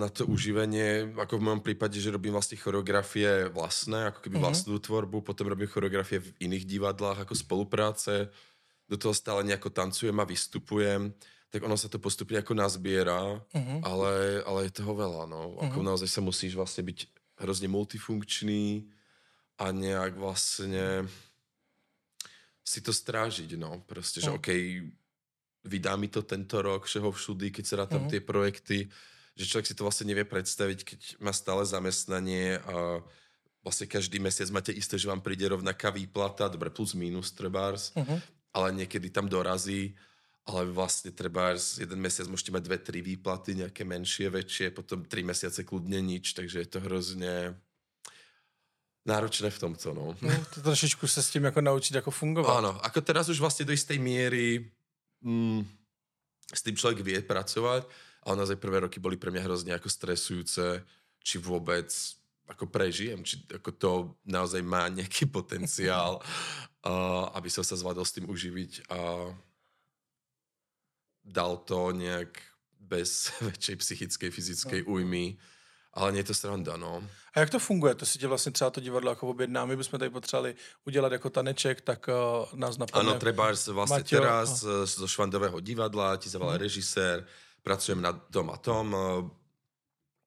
na 0.00 0.08
to 0.08 0.24
uživenie, 0.24 1.12
ako 1.20 1.36
v 1.36 1.44
mojom 1.44 1.60
prípade, 1.60 2.00
že 2.00 2.08
robím 2.08 2.32
vlastne 2.32 2.56
choreografie 2.56 3.52
vlastné, 3.52 4.08
ako 4.08 4.24
keby 4.24 4.40
mm-hmm. 4.40 4.46
vlastnú 4.48 4.76
tvorbu, 4.80 5.20
potom 5.20 5.44
robím 5.44 5.68
choreografie 5.68 6.24
v 6.24 6.32
iných 6.48 6.64
divadlách 6.64 7.28
ako 7.28 7.34
spolupráce, 7.36 8.32
do 8.88 8.96
toho 8.96 9.12
stále 9.12 9.44
nejako 9.44 9.70
tancujem 9.70 10.16
a 10.16 10.24
vystupujem, 10.24 11.12
tak 11.52 11.60
ono 11.62 11.76
sa 11.76 11.92
to 11.92 12.00
postupne 12.00 12.40
ako 12.40 12.56
nazbiera, 12.56 13.38
mm-hmm. 13.52 13.84
ale, 13.84 14.40
ale 14.48 14.58
je 14.66 14.80
toho 14.80 14.96
veľa, 14.96 15.28
no. 15.28 15.60
Ako 15.68 15.78
mm-hmm. 15.78 15.88
naozaj 15.92 16.08
sa 16.08 16.24
musíš 16.24 16.56
vlastne 16.56 16.88
byť 16.88 16.98
hrozne 17.44 17.68
multifunkčný 17.68 18.88
a 19.60 19.68
nejak 19.68 20.16
vlastne 20.16 21.04
si 22.64 22.80
to 22.80 22.94
strážiť, 22.94 23.60
no. 23.60 23.84
Proste, 23.84 24.24
že 24.24 24.32
mm. 24.32 24.36
okej, 24.40 24.62
okay, 24.80 24.99
vydá 25.64 25.96
mi 25.96 26.08
to 26.08 26.22
tento 26.22 26.62
rok 26.62 26.88
všeho 26.88 27.12
všudy, 27.12 27.52
keď 27.52 27.64
sa 27.66 27.78
rátam 27.84 28.06
mm-hmm. 28.06 28.12
tie 28.12 28.20
projekty, 28.20 28.78
že 29.36 29.48
človek 29.48 29.66
si 29.68 29.76
to 29.76 29.84
vlastne 29.84 30.08
nevie 30.08 30.24
predstaviť, 30.24 30.78
keď 30.84 31.00
má 31.20 31.32
stále 31.32 31.64
zamestnanie 31.64 32.60
a 32.64 33.00
vlastne 33.60 33.84
každý 33.84 34.16
mesiac 34.20 34.48
máte 34.48 34.72
isté, 34.72 34.96
že 34.96 35.08
vám 35.08 35.20
príde 35.20 35.44
rovnaká 35.44 35.92
výplata, 35.92 36.48
dobre, 36.48 36.72
plus 36.72 36.96
minus 36.96 37.32
trebárs, 37.32 37.92
mm-hmm. 37.92 38.18
ale 38.56 38.68
niekedy 38.84 39.12
tam 39.12 39.28
dorazí, 39.28 39.92
ale 40.48 40.64
vlastne 40.72 41.12
trebárs 41.12 41.76
jeden 41.76 42.00
mesiac 42.00 42.24
môžete 42.26 42.52
mať 42.56 42.62
dve, 42.64 42.78
tri 42.80 43.04
výplaty, 43.04 43.60
nejaké 43.60 43.84
menšie, 43.84 44.32
väčšie, 44.32 44.72
potom 44.72 45.04
tri 45.04 45.20
mesiace 45.20 45.60
kľudne 45.60 46.00
nič, 46.00 46.32
takže 46.32 46.64
je 46.64 46.68
to 46.68 46.80
hrozne 46.80 47.52
náročné 49.04 49.48
v 49.52 49.58
tomto, 49.58 49.96
no. 49.96 50.16
no 50.20 50.30
to 50.54 50.60
trošičku 50.60 51.08
se 51.08 51.22
s 51.22 51.30
tím 51.30 51.44
jako 51.44 51.60
naučit 51.60 51.94
jako 51.94 52.10
fungovat. 52.10 52.56
Áno, 52.58 52.76
ako 52.84 53.00
teraz 53.00 53.28
už 53.28 53.40
vlastne 53.40 53.64
do 53.64 53.72
istej 53.72 53.96
miery 53.96 54.68
mm, 55.24 55.62
s 56.50 56.60
tým 56.66 56.74
človek 56.74 57.00
vie 57.06 57.18
pracovať, 57.22 57.86
ale 58.26 58.34
naozaj 58.36 58.60
prvé 58.60 58.84
roky 58.84 58.98
boli 58.98 59.16
pre 59.16 59.32
mňa 59.32 59.46
hrozne 59.46 59.72
ako 59.72 59.88
stresujúce, 59.88 60.82
či 61.20 61.36
vôbec 61.40 61.88
ako 62.50 62.66
prežijem, 62.66 63.22
či 63.22 63.38
ako 63.46 63.70
to 63.78 63.92
naozaj 64.26 64.58
má 64.60 64.90
nejaký 64.90 65.30
potenciál, 65.36 66.18
uh, 66.18 67.30
aby 67.38 67.48
som 67.48 67.62
sa 67.62 67.78
zvládol 67.78 68.02
s 68.02 68.14
tým 68.14 68.26
uživiť 68.26 68.90
a 68.90 69.30
dal 71.22 71.62
to 71.62 71.94
nejak 71.94 72.34
bez 72.74 73.30
väčšej 73.46 73.76
psychickej, 73.78 74.30
fyzickej 74.34 74.80
no. 74.84 74.98
újmy. 74.98 75.38
Ale 75.90 76.12
nie 76.12 76.22
je 76.22 76.30
to 76.30 76.34
sranda, 76.34 76.76
no. 76.76 77.02
A 77.34 77.40
jak 77.40 77.50
to 77.50 77.58
funguje? 77.58 77.94
To 77.94 78.06
si 78.06 78.18
tě 78.18 78.26
vlastně 78.26 78.52
třeba 78.52 78.70
to 78.70 78.80
divadlo 78.80 79.10
jako 79.10 79.28
objedná. 79.28 79.64
My 79.64 79.76
bychom 79.76 79.98
tady 79.98 80.10
potřebovali 80.10 80.54
udělat 80.84 81.12
jako 81.12 81.30
taneček, 81.30 81.80
tak 81.80 82.08
uh, 82.08 82.58
nás 82.58 82.78
napadne. 82.78 83.10
Áno, 83.10 83.18
treba 83.18 83.50
vlastne 83.50 84.02
Maťo, 84.02 84.16
teraz 84.18 84.62
a... 84.62 84.86
zo 84.86 85.06
Švandového 85.06 85.58
divadla 85.60 86.16
ti 86.16 86.30
zavolá 86.30 86.54
hmm. 86.54 86.62
režisér, 86.62 87.26
pracujem 87.62 87.98
na 88.02 88.12
tom 88.12 88.50
a 88.50 88.56
tom, 88.56 88.86
uh, 88.94 89.26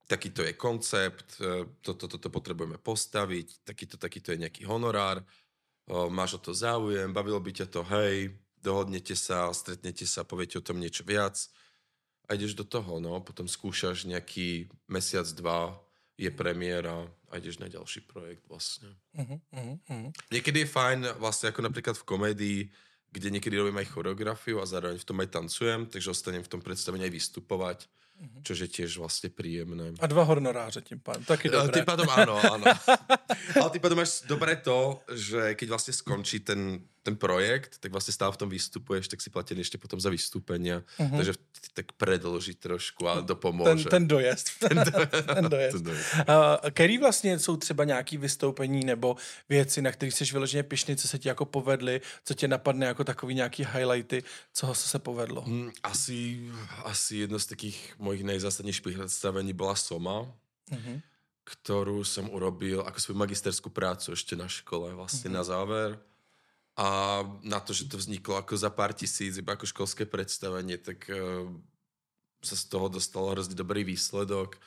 takýto 0.03 0.43
je 0.43 0.53
koncept, 0.53 1.39
toto, 1.81 2.07
toto 2.11 2.27
potrebujeme 2.29 2.77
postaviť, 2.77 3.63
takýto, 3.63 3.95
takýto 3.97 4.35
je 4.35 4.43
nejaký 4.45 4.67
honorár, 4.67 5.23
máš 6.11 6.37
o 6.37 6.43
to 6.43 6.51
záujem, 6.51 7.09
bavilo 7.15 7.39
by 7.39 7.51
ťa 7.55 7.67
to, 7.71 7.81
hej, 7.87 8.35
dohodnete 8.59 9.15
sa, 9.15 9.47
stretnete 9.55 10.03
sa, 10.03 10.27
poviete 10.27 10.59
o 10.59 10.65
tom 10.65 10.77
niečo 10.77 11.07
viac 11.07 11.39
a 12.27 12.29
ideš 12.33 12.55
do 12.55 12.63
toho, 12.63 12.99
no. 13.03 13.19
Potom 13.19 13.47
skúšaš 13.47 14.07
nejaký 14.07 14.71
mesiac, 14.87 15.27
dva, 15.35 15.75
je 16.13 16.29
premiéra 16.29 17.09
a 17.29 17.33
ideš 17.41 17.57
na 17.57 17.67
ďalší 17.67 18.05
projekt 18.05 18.45
vlastne. 18.45 18.93
Uh-huh, 19.17 19.41
uh-huh. 19.49 20.13
Niekedy 20.29 20.63
je 20.63 20.69
fajn, 20.69 20.99
vlastne 21.17 21.49
ako 21.49 21.65
napríklad 21.65 21.97
v 21.97 22.05
komédii, 22.05 22.59
kde 23.13 23.27
niekedy 23.33 23.57
robím 23.57 23.81
aj 23.81 23.91
choreografiu 23.93 24.61
a 24.61 24.69
zároveň 24.69 25.01
v 25.01 25.07
tom 25.09 25.17
aj 25.21 25.29
tancujem, 25.33 25.89
takže 25.89 26.13
ostanem 26.13 26.45
v 26.45 26.51
tom 26.53 26.61
predstavení 26.61 27.05
aj 27.05 27.13
vystupovať 27.13 27.79
Mm-hmm. 28.13 28.41
Čo 28.45 28.51
je 28.53 28.69
tiež 28.69 28.91
vlastne 29.01 29.33
príjemné. 29.33 29.97
A 29.97 30.05
dva 30.05 30.21
honoráře 30.23 30.85
tým 30.85 31.01
pádom, 31.01 31.25
taky 31.25 31.49
dobré. 31.49 31.81
Tým 31.81 31.87
pádom 31.89 32.05
áno, 32.13 32.37
áno. 32.37 32.65
Ale 33.57 33.69
tým 33.73 33.81
pádom 33.81 33.97
máš 33.97 34.21
dobre 34.29 34.53
to, 34.61 35.01
že 35.09 35.57
keď 35.57 35.67
vlastne 35.73 35.93
skončí 35.97 36.45
ten, 36.45 36.77
ten 37.03 37.19
projekt, 37.19 37.83
tak 37.83 37.91
vlastne 37.91 38.15
stále 38.15 38.31
v 38.31 38.39
tom 38.39 38.49
vystupuješ, 38.49 39.11
tak 39.11 39.19
si 39.19 39.27
platený 39.27 39.67
ešte 39.67 39.75
potom 39.75 39.99
za 39.99 40.07
vystúpenia. 40.07 40.87
Mm-hmm. 40.95 41.19
Takže 41.19 41.33
tak 41.75 41.91
predloží 41.99 42.55
trošku 42.55 43.03
a 43.03 43.19
to 43.19 43.35
pomôže. 43.35 43.91
Ten, 43.91 44.07
ten 44.07 44.07
dojezd. 44.07 44.45
Ten, 44.63 44.77
do, 44.87 44.91
ten 45.35 45.45
dojezd. 45.51 45.73
ten 45.75 45.83
dojezd. 45.83 46.07
Uh, 46.15 46.69
který 46.71 46.97
vlastně 46.97 47.39
jsou 47.39 47.57
třeba 47.57 47.83
nějaký 47.83 48.17
vystoupení 48.17 48.85
nebo 48.85 49.15
věci, 49.49 49.81
na 49.81 49.91
kterých 49.91 50.13
jsi 50.13 50.25
vyloženě 50.25 50.63
pišný, 50.63 50.95
co 50.95 51.07
se 51.07 51.19
ti 51.19 51.27
jako 51.27 51.45
povedly, 51.45 52.01
co 52.25 52.33
tě 52.33 52.47
napadne 52.47 52.85
jako 52.85 53.03
takový 53.03 53.35
nějaký 53.35 53.67
highlighty, 53.73 54.23
co 54.53 54.73
se 54.73 54.99
povedlo? 54.99 55.41
Hmm, 55.41 55.71
asi, 55.83 56.39
asi 56.83 57.17
jedno 57.17 57.39
z 57.39 57.45
takých 57.45 57.93
mojich 57.99 58.23
najzásadnejších 58.23 58.81
predstavení 58.81 59.53
bola 59.53 59.75
Soma, 59.75 60.23
mm-hmm. 60.71 60.97
ktorú 61.43 62.07
som 62.07 62.31
urobil 62.31 62.79
ako 62.87 62.99
svoju 62.99 63.17
magisterskú 63.19 63.67
prácu 63.67 64.15
ešte 64.15 64.39
na 64.39 64.47
škole, 64.47 64.95
vlastne 64.95 65.27
mm-hmm. 65.27 65.37
na 65.37 65.43
záver. 65.43 65.89
A 66.73 67.21
na 67.45 67.61
to, 67.61 67.69
že 67.69 67.85
to 67.85 68.01
vzniklo 68.01 68.33
ako 68.33 68.57
za 68.57 68.73
pár 68.73 68.97
tisíc, 68.97 69.37
iba 69.37 69.53
ako 69.53 69.69
školské 69.69 70.09
predstavenie, 70.09 70.81
tak 70.81 71.05
uh, 71.13 71.45
sa 72.41 72.55
z 72.57 72.65
toho 72.65 72.89
dostalo 72.89 73.29
hrozne 73.29 73.53
dobrý 73.53 73.85
výsledok. 73.85 74.57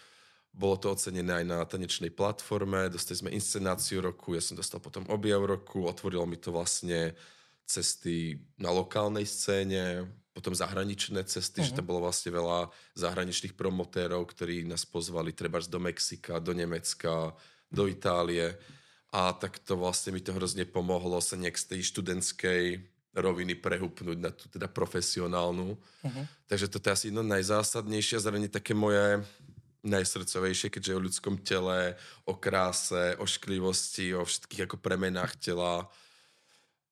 Bolo 0.54 0.80
to 0.80 0.94
ocenené 0.94 1.42
aj 1.42 1.44
na 1.44 1.58
tanečnej 1.66 2.14
platforme, 2.14 2.88
dostali 2.88 3.20
sme 3.20 3.36
inscenáciu 3.36 4.00
roku, 4.00 4.32
ja 4.32 4.40
som 4.40 4.56
dostal 4.56 4.80
potom 4.80 5.04
objav 5.12 5.44
roku, 5.44 5.84
otvorilo 5.84 6.24
mi 6.24 6.40
to 6.40 6.54
vlastne 6.54 7.12
cesty 7.66 8.40
na 8.56 8.70
lokálnej 8.70 9.26
scéne, 9.26 10.06
potom 10.32 10.54
zahraničné 10.54 11.26
cesty, 11.26 11.60
uh-huh. 11.60 11.68
že 11.68 11.76
tam 11.76 11.84
mhm. 11.84 11.90
bolo 11.90 12.00
vlastne 12.08 12.30
veľa 12.32 12.70
zahraničných 12.94 13.58
promotérov, 13.58 14.24
ktorí 14.30 14.64
nás 14.64 14.86
pozvali 14.86 15.34
treba 15.34 15.58
do 15.64 15.80
Mexika, 15.82 16.38
do 16.38 16.52
Nemecka, 16.52 17.34
do 17.68 17.84
Itálie. 17.90 18.54
A 19.14 19.32
tak 19.32 19.62
to 19.62 19.78
vlastne 19.78 20.12
mi 20.12 20.20
to 20.20 20.34
hrozne 20.34 20.66
pomohlo 20.66 21.22
sa 21.22 21.38
nejak 21.38 21.56
z 21.56 21.76
tej 21.76 21.80
študentskej 21.94 22.62
roviny 23.16 23.56
prehupnúť 23.56 24.18
na 24.20 24.28
tú 24.28 24.44
teda 24.52 24.68
profesionálnu. 24.68 25.72
Uh-huh. 25.72 26.24
Takže 26.50 26.68
toto 26.68 26.90
je 26.90 26.94
asi 26.94 27.06
jedno 27.08 27.24
najzásadnejšie 27.24 28.20
a 28.20 28.24
zároveň 28.24 28.52
také 28.52 28.76
moje 28.76 29.24
najsrdcovejšie, 29.86 30.68
keďže 30.68 30.90
je 30.92 30.98
o 30.98 31.04
ľudskom 31.06 31.34
tele, 31.40 31.94
o 32.26 32.34
kráse, 32.36 33.16
o 33.16 33.24
šklivosti, 33.24 34.12
o 34.12 34.26
všetkých 34.26 34.66
ako 34.68 34.76
premenách 34.82 35.38
tela. 35.38 35.86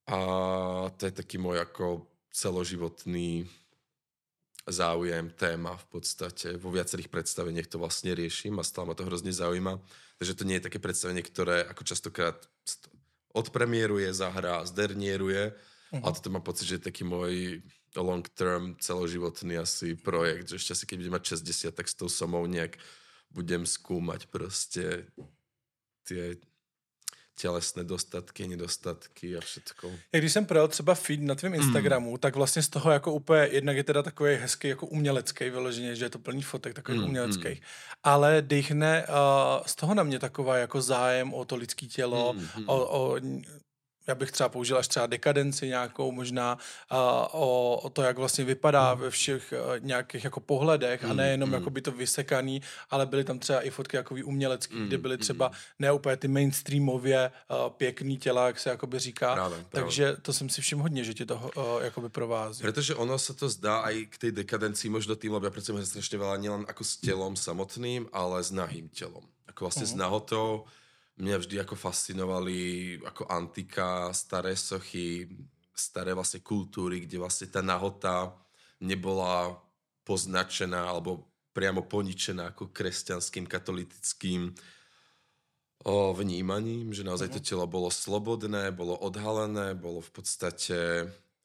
A 0.08 0.18
to 0.94 1.02
je 1.10 1.12
taký 1.12 1.36
môj 1.36 1.60
ako 1.60 2.06
celoživotný 2.30 3.44
záujem, 4.64 5.28
téma 5.36 5.76
v 5.76 5.86
podstate. 6.00 6.56
Vo 6.56 6.72
viacerých 6.72 7.12
predstaveniach 7.12 7.68
to 7.68 7.76
vlastne 7.76 8.16
riešim 8.16 8.56
a 8.56 8.64
stále 8.64 8.88
ma 8.88 8.94
to 8.96 9.04
hrozne 9.04 9.32
zaujíma. 9.32 9.76
Takže 10.16 10.36
to 10.40 10.48
nie 10.48 10.56
je 10.56 10.66
také 10.70 10.80
predstavenie, 10.80 11.20
ktoré 11.20 11.68
ako 11.68 11.82
častokrát 11.84 12.38
odpremieruje, 13.34 14.14
zahrá, 14.14 14.62
zdernieruje, 14.64 15.52
uh-huh. 15.52 16.00
ale 16.00 16.14
toto 16.16 16.30
mám 16.30 16.46
pocit, 16.46 16.70
že 16.70 16.76
je 16.78 16.86
taký 16.88 17.02
môj 17.02 17.60
long 17.94 18.26
term, 18.34 18.74
celoživotný 18.82 19.58
asi 19.60 19.94
projekt, 19.94 20.50
že 20.50 20.58
ešte 20.58 20.72
asi 20.74 20.84
keď 20.86 20.96
budem 20.98 21.14
mať 21.14 21.24
60, 21.38 21.78
tak 21.78 21.86
s 21.86 21.94
tou 21.94 22.10
somou 22.10 22.42
nejak 22.46 22.78
budem 23.30 23.62
skúmať 23.66 24.26
proste 24.30 25.06
tie 26.06 26.38
tělesné 27.36 27.84
dostatky, 27.84 28.48
nedostatky 28.48 29.36
a 29.36 29.40
všetko. 29.40 29.90
Jak 30.12 30.22
když 30.22 30.32
jsem 30.32 30.46
projel 30.46 30.68
třeba 30.68 30.94
feed 30.94 31.20
na 31.20 31.34
tvém 31.34 31.54
Instagramu, 31.54 32.10
mm. 32.10 32.18
tak 32.18 32.36
vlastně 32.36 32.62
z 32.62 32.68
toho 32.68 32.90
jako 32.90 33.12
úplně, 33.12 33.48
jednak 33.50 33.76
je 33.76 33.84
teda 33.84 34.02
takový 34.02 34.34
hezký 34.34 34.68
jako 34.68 34.86
umělecký 34.86 35.50
vyloženě, 35.50 35.96
že 35.96 36.04
je 36.04 36.10
to 36.10 36.18
plný 36.18 36.42
fotek 36.42 36.74
takových 36.74 37.00
mm, 37.00 37.06
uměleckých, 37.06 37.60
mm. 37.60 37.66
ale 38.04 38.42
dýchne 38.42 39.06
uh, 39.08 39.14
z 39.66 39.74
toho 39.74 39.94
na 39.94 40.02
mě 40.02 40.18
taková 40.18 40.56
jako 40.56 40.82
zájem 40.82 41.34
o 41.34 41.44
to 41.44 41.56
lidské 41.56 41.86
tělo, 41.86 42.32
mm, 42.32 42.48
mm. 42.56 42.68
O, 42.68 42.86
o 42.86 43.20
já 44.06 44.14
bych 44.14 44.32
třeba 44.32 44.48
použil 44.48 44.78
až 44.78 44.88
třeba 44.88 45.06
dekadenci 45.06 45.68
nějakou 45.68 46.12
možná 46.12 46.58
uh, 46.92 46.98
o, 47.32 47.76
o 47.82 47.90
to, 47.90 48.02
jak 48.02 48.18
vlastně 48.18 48.44
vypadá 48.44 48.94
mm. 48.94 49.00
ve 49.00 49.10
všech 49.10 49.54
uh, 49.56 49.86
nějakých 49.86 50.24
jako 50.24 50.40
pohledech 50.40 51.04
a 51.04 51.12
nejenom 51.12 51.48
mm. 51.48 51.54
jako 51.54 51.70
by 51.70 51.80
to 51.80 51.92
vysekaný, 51.92 52.62
ale 52.90 53.06
byly 53.06 53.24
tam 53.24 53.38
třeba 53.38 53.60
i 53.60 53.70
fotky 53.70 53.96
jako 53.96 54.14
umělecký, 54.24 54.76
mm. 54.76 54.86
kde 54.86 54.98
byly 54.98 55.18
třeba 55.18 55.48
mm. 55.48 55.54
ne 55.78 55.92
úplně 55.92 56.16
ty 56.16 56.28
mainstreamově 56.28 57.30
uh, 57.50 57.70
pěkný 57.70 58.18
těla, 58.18 58.46
jak 58.46 58.58
se 58.60 58.70
jakoby 58.70 58.98
říká. 58.98 59.34
Práve, 59.34 59.56
práve. 59.56 59.68
Takže 59.70 60.16
to 60.22 60.32
jsem 60.32 60.48
si 60.48 60.62
všiml 60.62 60.82
hodně, 60.82 61.04
že 61.04 61.14
ti 61.14 61.26
to 61.26 61.34
uh, 61.34 61.82
jakoby 61.82 62.08
provází. 62.08 62.62
Protože 62.62 62.94
ono 62.94 63.18
se 63.18 63.34
to 63.34 63.48
zdá 63.48 63.78
aj 63.80 64.06
k 64.06 64.18
tej 64.18 64.32
dekadencii 64.32 64.90
možno 64.90 65.16
tým, 65.16 65.32
lebo 65.32 65.46
ja 65.46 65.54
pracujem 65.54 65.84
strašne 65.84 66.18
veľa 66.18 66.36
nielen 66.40 66.62
ako 66.68 66.82
s 66.84 67.00
telom 67.00 67.34
samotným, 67.36 68.08
ale 68.12 68.42
s 68.42 68.50
nahým 68.50 68.88
telom. 68.90 69.24
Ako 69.48 69.68
vlastne 69.70 69.86
mm. 69.86 69.90
s 69.90 69.94
nahotou 69.94 70.66
mňa 71.18 71.36
vždy 71.38 71.56
ako 71.62 71.74
fascinovali 71.78 72.58
ako 73.06 73.30
antika, 73.30 74.10
staré 74.10 74.58
sochy, 74.58 75.30
staré 75.74 76.14
vlastne 76.14 76.42
kultúry, 76.42 77.02
kde 77.06 77.18
vlastne 77.18 77.50
tá 77.50 77.62
nahota 77.62 78.34
nebola 78.82 79.58
poznačená 80.06 80.90
alebo 80.90 81.30
priamo 81.54 81.86
poničená 81.86 82.50
ako 82.50 82.74
kresťanským, 82.74 83.46
katolickým 83.46 84.50
o, 85.86 86.10
vnímaním, 86.12 86.90
že 86.90 87.06
naozaj 87.06 87.30
to 87.30 87.40
mhm. 87.40 87.46
telo 87.46 87.66
bolo 87.70 87.88
slobodné, 87.88 88.74
bolo 88.74 88.98
odhalené, 88.98 89.78
bolo 89.78 90.02
v 90.02 90.10
podstate 90.10 90.78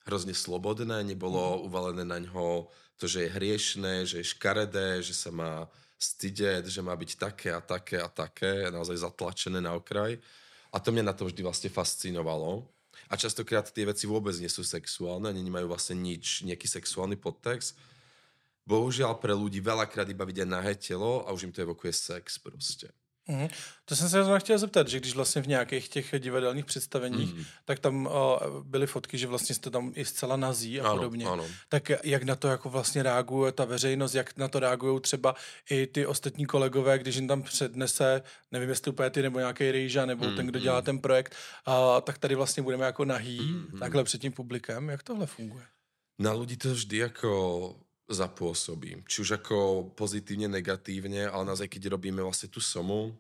hrozne 0.10 0.34
slobodné, 0.34 1.06
nebolo 1.06 1.58
mhm. 1.58 1.60
uvalené 1.70 2.04
na 2.04 2.18
ňo 2.18 2.70
to, 3.00 3.08
že 3.08 3.30
je 3.30 3.36
hriešné, 3.38 3.94
že 4.04 4.16
je 4.20 4.32
škaredé, 4.36 5.00
že 5.00 5.16
sa 5.16 5.32
má 5.32 5.72
stydeť, 6.00 6.72
že 6.72 6.80
má 6.80 6.96
byť 6.96 7.12
také 7.20 7.52
a 7.52 7.60
také 7.60 8.00
a 8.00 8.08
také, 8.08 8.72
naozaj 8.72 9.04
zatlačené 9.04 9.60
na 9.60 9.76
okraj. 9.76 10.16
A 10.72 10.80
to 10.80 10.96
mňa 10.96 11.12
na 11.12 11.14
to 11.14 11.28
vždy 11.28 11.44
vlastne 11.44 11.68
fascinovalo. 11.68 12.64
A 13.12 13.20
častokrát 13.20 13.68
tie 13.68 13.84
veci 13.84 14.08
vôbec 14.08 14.32
nie 14.40 14.48
sú 14.48 14.64
sexuálne, 14.64 15.28
ani 15.28 15.44
nemajú 15.44 15.68
vlastne 15.68 16.00
nič, 16.00 16.48
nejaký 16.48 16.70
sexuálny 16.72 17.20
podtext. 17.20 17.76
Bohužiaľ 18.64 19.18
pre 19.18 19.34
ľudí 19.34 19.60
veľakrát 19.60 20.08
iba 20.08 20.24
vidia 20.24 20.46
nahé 20.46 20.78
telo 20.78 21.26
a 21.26 21.34
už 21.34 21.50
im 21.50 21.54
to 21.54 21.66
evokuje 21.66 21.92
sex 21.92 22.38
proste. 22.38 22.88
Mm. 23.30 23.48
To 23.86 23.96
jsem 23.96 24.10
se 24.10 24.40
chtěl 24.40 24.58
zeptat, 24.58 24.88
že 24.88 25.00
když 25.00 25.16
vlastně 25.16 25.42
v 25.42 25.48
nějakých 25.48 25.90
těch 25.90 26.14
divadelních 26.20 26.66
představeních, 26.66 27.34
mm. 27.34 27.44
tak 27.66 27.80
tam 27.80 28.06
uh, 28.06 28.12
byly 28.64 28.88
fotky, 28.88 29.18
že 29.18 29.28
vlastně 29.28 29.56
jste 29.56 29.70
tam 29.70 29.92
i 29.96 30.06
zcela 30.06 30.38
nazí 30.38 30.82
a 30.82 30.86
ano, 30.86 30.96
podobně. 30.96 31.26
Ano. 31.26 31.46
Tak 31.70 31.92
jak 32.04 32.24
na 32.24 32.36
to 32.36 32.48
jako 32.48 32.70
vlastně 32.70 33.04
reaguje 33.04 33.52
ta 33.52 33.66
veřejnost, 33.66 34.14
jak 34.14 34.38
na 34.38 34.48
to 34.48 34.60
reagují 34.60 35.02
třeba 35.02 35.36
i 35.70 35.88
ty 35.88 36.06
ostatní 36.06 36.46
kolegové, 36.46 37.00
když 37.00 37.16
jim 37.16 37.28
tam 37.28 37.44
přednese, 37.44 38.22
nevím 38.52 38.70
jestli 38.70 38.92
úplně 38.92 39.10
ty 39.10 39.22
nebo 39.22 39.40
nějaký 39.40 39.72
rejža, 39.72 40.06
nebo 40.06 40.26
mm, 40.26 40.36
ten, 40.36 40.48
kdo 40.48 40.60
dělá 40.60 40.80
mm. 40.80 40.86
ten 40.86 41.00
projekt, 41.00 41.36
uh, 41.68 41.74
tak 42.02 42.18
tady 42.18 42.36
vlastně 42.36 42.64
budeme 42.64 42.86
jako 42.86 43.06
nahý, 43.06 43.40
mm, 43.40 43.80
takhle 43.80 44.04
před 44.04 44.22
tím 44.22 44.32
publikem. 44.32 44.90
Jak 44.90 45.04
tohle 45.04 45.26
funguje? 45.26 45.66
Na 46.20 46.36
ľudí 46.36 46.60
to 46.60 46.76
vždy 46.76 46.98
jako 46.98 47.40
zapôsobí. 48.10 49.06
Či 49.06 49.18
už 49.22 49.40
ako 49.40 49.90
pozitívne, 49.94 50.50
negatívne, 50.50 51.30
ale 51.30 51.44
naozaj, 51.46 51.70
keď 51.70 51.94
robíme 51.94 52.26
vlastne 52.26 52.50
tú 52.50 52.58
somu, 52.58 53.14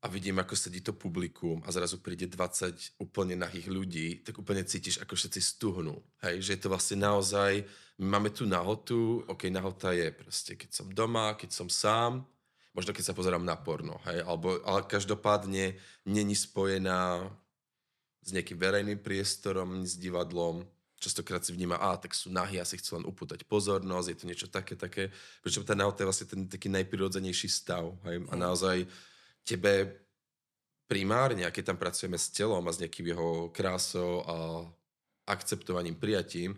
a 0.00 0.08
vidím, 0.08 0.40
ako 0.40 0.56
sedí 0.56 0.80
to 0.80 0.96
publikum 0.96 1.60
a 1.68 1.68
zrazu 1.68 2.00
príde 2.00 2.24
20 2.24 2.96
úplne 3.04 3.36
nahých 3.36 3.68
ľudí, 3.68 4.08
tak 4.24 4.40
úplne 4.40 4.64
cítiš, 4.64 4.96
ako 4.96 5.12
všetci 5.12 5.40
stuhnú. 5.44 6.00
Hej, 6.24 6.40
že 6.40 6.50
je 6.56 6.60
to 6.64 6.72
vlastne 6.72 7.04
naozaj, 7.04 7.68
my 8.00 8.16
máme 8.16 8.32
tu 8.32 8.48
nahotu, 8.48 9.20
ok, 9.28 9.52
nahota 9.52 9.92
je 9.92 10.08
proste, 10.08 10.56
keď 10.56 10.70
som 10.72 10.88
doma, 10.88 11.36
keď 11.36 11.50
som 11.52 11.68
sám, 11.68 12.24
možno 12.72 12.96
keď 12.96 13.12
sa 13.12 13.16
pozerám 13.16 13.44
na 13.44 13.60
porno, 13.60 14.00
hej, 14.08 14.24
alebo, 14.24 14.56
ale 14.64 14.88
každopádne 14.88 15.76
není 16.08 16.32
spojená 16.32 17.28
s 18.24 18.32
nejakým 18.32 18.56
verejným 18.56 19.00
priestorom, 19.04 19.84
s 19.84 20.00
divadlom, 20.00 20.64
častokrát 21.00 21.40
si 21.40 21.56
vníma, 21.56 21.80
a 21.80 21.96
tak 21.96 22.12
sú 22.12 22.28
nahy, 22.28 22.60
asi 22.60 22.76
chcú 22.76 23.00
len 23.00 23.08
upútať 23.08 23.48
pozornosť, 23.48 24.06
je 24.12 24.18
to 24.20 24.28
niečo 24.28 24.48
také, 24.52 24.76
také, 24.76 25.08
prečo 25.40 25.64
tá 25.64 25.72
nahota 25.72 26.04
je 26.04 26.08
vlastne 26.12 26.28
ten 26.28 26.40
taký 26.44 26.68
najprirodzenejší 26.68 27.48
stav, 27.48 27.96
hej, 28.04 28.20
a 28.28 28.34
naozaj 28.36 28.84
tebe 29.42 30.04
primárne, 30.84 31.48
a 31.48 31.54
keď 31.54 31.72
tam 31.72 31.78
pracujeme 31.80 32.20
s 32.20 32.28
telom 32.28 32.62
a 32.68 32.74
s 32.74 32.78
nejakým 32.84 33.16
jeho 33.16 33.48
krásou 33.50 34.20
a 34.28 34.34
akceptovaním, 35.24 35.96
prijatím, 35.96 36.52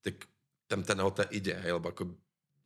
tak 0.00 0.24
tam 0.70 0.86
tá 0.86 0.94
nahota 0.94 1.26
ide, 1.34 1.58
hej, 1.58 1.74
lebo 1.74 1.90
ako 1.90 2.14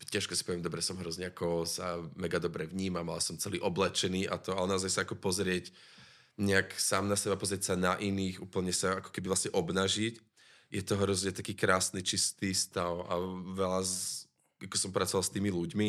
ťažko 0.04 0.37
si 0.37 0.45
poviem, 0.45 0.61
dobre, 0.61 0.85
som 0.85 1.00
hrozne 1.00 1.33
ako 1.33 1.64
sa 1.64 1.97
mega 2.21 2.37
dobre 2.37 2.69
vnímam, 2.69 3.09
ale 3.09 3.25
som 3.25 3.40
celý 3.40 3.57
oblečený 3.64 4.28
a 4.28 4.37
to, 4.37 4.52
ale 4.52 4.76
naozaj 4.76 4.90
sa 4.93 5.00
ako 5.09 5.16
pozrieť 5.16 5.73
nejak 6.37 6.75
sám 6.76 7.09
na 7.09 7.16
seba, 7.16 7.38
pozrieť 7.38 7.73
sa 7.73 7.75
na 7.78 7.95
iných, 7.97 8.43
úplne 8.43 8.75
sa 8.75 9.00
ako 9.00 9.14
keby 9.14 9.31
vlastne 9.31 9.54
obnažiť. 9.54 10.34
Je 10.75 10.83
to 10.83 10.99
hrozne 10.99 11.31
taký 11.31 11.54
krásny, 11.54 12.02
čistý 12.02 12.50
stav 12.50 13.07
a 13.07 13.14
veľa 13.54 13.87
z, 13.87 14.26
ako 14.59 14.75
som 14.75 14.90
pracoval 14.90 15.23
s 15.23 15.31
tými 15.31 15.54
ľuďmi, 15.54 15.88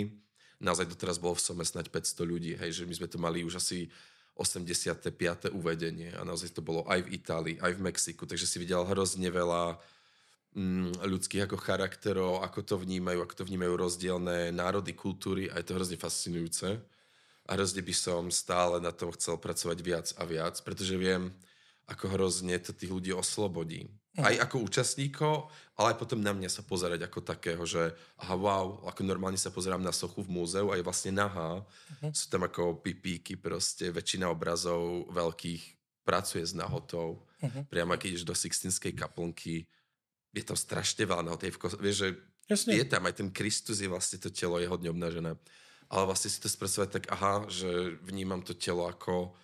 naozaj 0.62 0.86
doteraz 0.86 1.18
bolo 1.18 1.34
v 1.34 1.42
Some 1.42 1.66
snať 1.66 1.90
500 1.90 2.22
ľudí, 2.22 2.52
hej, 2.54 2.72
že 2.72 2.84
my 2.86 2.94
sme 2.94 3.08
to 3.10 3.18
mali 3.18 3.42
už 3.42 3.58
asi 3.58 3.90
85. 4.36 5.56
uvedenie 5.56 6.12
a 6.14 6.28
naozaj 6.28 6.52
to 6.52 6.62
bolo 6.62 6.84
aj 6.92 7.08
v 7.08 7.18
Itálii, 7.18 7.56
aj 7.60 7.72
v 7.80 7.84
Mexiku, 7.88 8.28
takže 8.28 8.46
si 8.46 8.60
videl 8.60 8.84
hrozne 8.84 9.32
veľa 9.32 9.80
mm, 10.54 11.08
ľudských 11.08 11.48
ako 11.48 11.58
charakterov, 11.60 12.44
ako 12.44 12.60
to 12.64 12.76
vnímajú, 12.76 13.24
ako 13.24 13.34
to 13.44 13.48
vnímajú 13.48 13.74
rozdielne 13.80 14.52
národy, 14.52 14.92
kultúry 14.92 15.48
a 15.48 15.60
je 15.60 15.66
to 15.72 15.76
hrozne 15.80 15.96
fascinujúce. 15.96 16.68
A 17.46 17.50
hrozne 17.56 17.80
by 17.80 17.96
som 17.96 18.28
stále 18.28 18.82
na 18.84 18.90
tom 18.90 19.14
chcel 19.16 19.40
pracovať 19.40 19.78
viac 19.80 20.08
a 20.20 20.28
viac, 20.28 20.60
pretože 20.66 20.98
viem, 20.98 21.32
ako 21.88 22.12
hrozne 22.18 22.58
to 22.60 22.76
tých 22.76 22.92
ľudí 22.92 23.12
oslobodí. 23.16 23.88
Aj 24.16 24.36
ako 24.48 24.64
účastníkov, 24.64 25.52
ale 25.76 25.92
aj 25.92 26.00
potom 26.00 26.24
na 26.24 26.32
mňa 26.32 26.48
sa 26.48 26.64
pozerať 26.64 27.04
ako 27.04 27.20
takého, 27.20 27.64
že 27.68 27.92
aha, 28.16 28.36
wow, 28.40 28.68
ako 28.88 29.02
normálne 29.04 29.36
sa 29.36 29.52
pozerám 29.52 29.84
na 29.84 29.92
sochu 29.92 30.24
v 30.24 30.32
múzeu 30.32 30.72
a 30.72 30.80
je 30.80 30.88
vlastne 30.88 31.12
nahá. 31.12 31.60
Uh-huh. 31.60 32.12
Sú 32.16 32.32
tam 32.32 32.48
ako 32.48 32.80
pipíky, 32.80 33.36
proste 33.36 33.92
väčšina 33.92 34.32
obrazov 34.32 35.12
veľkých 35.12 35.64
pracuje 36.08 36.48
s 36.48 36.56
nahotou. 36.56 37.28
Uh-huh. 37.44 37.64
Priamo 37.68 38.00
keď 38.00 38.16
ideš 38.16 38.24
do 38.24 38.32
Sixtinskej 38.32 38.96
kaplnky, 38.96 39.68
je 40.32 40.44
tam 40.44 40.56
strašne 40.56 41.04
veľa 41.04 41.24
nahoty. 41.28 41.52
Vieš, 41.80 41.98
že 42.00 42.08
Jasne. 42.48 42.72
je 42.78 42.86
tam 42.88 43.04
aj 43.08 43.20
ten 43.20 43.30
Kristus, 43.32 43.84
je 43.84 43.92
vlastne 43.92 44.20
to 44.20 44.32
telo 44.32 44.60
je 44.60 44.68
hodne 44.68 44.92
obnažené. 44.92 45.36
Ale 45.92 46.04
vlastne 46.08 46.32
si 46.32 46.40
to 46.40 46.48
spracovať 46.48 46.90
tak, 46.92 47.06
aha, 47.12 47.46
že 47.52 48.00
vnímam 48.04 48.42
to 48.42 48.56
telo 48.56 48.88
ako 48.88 49.36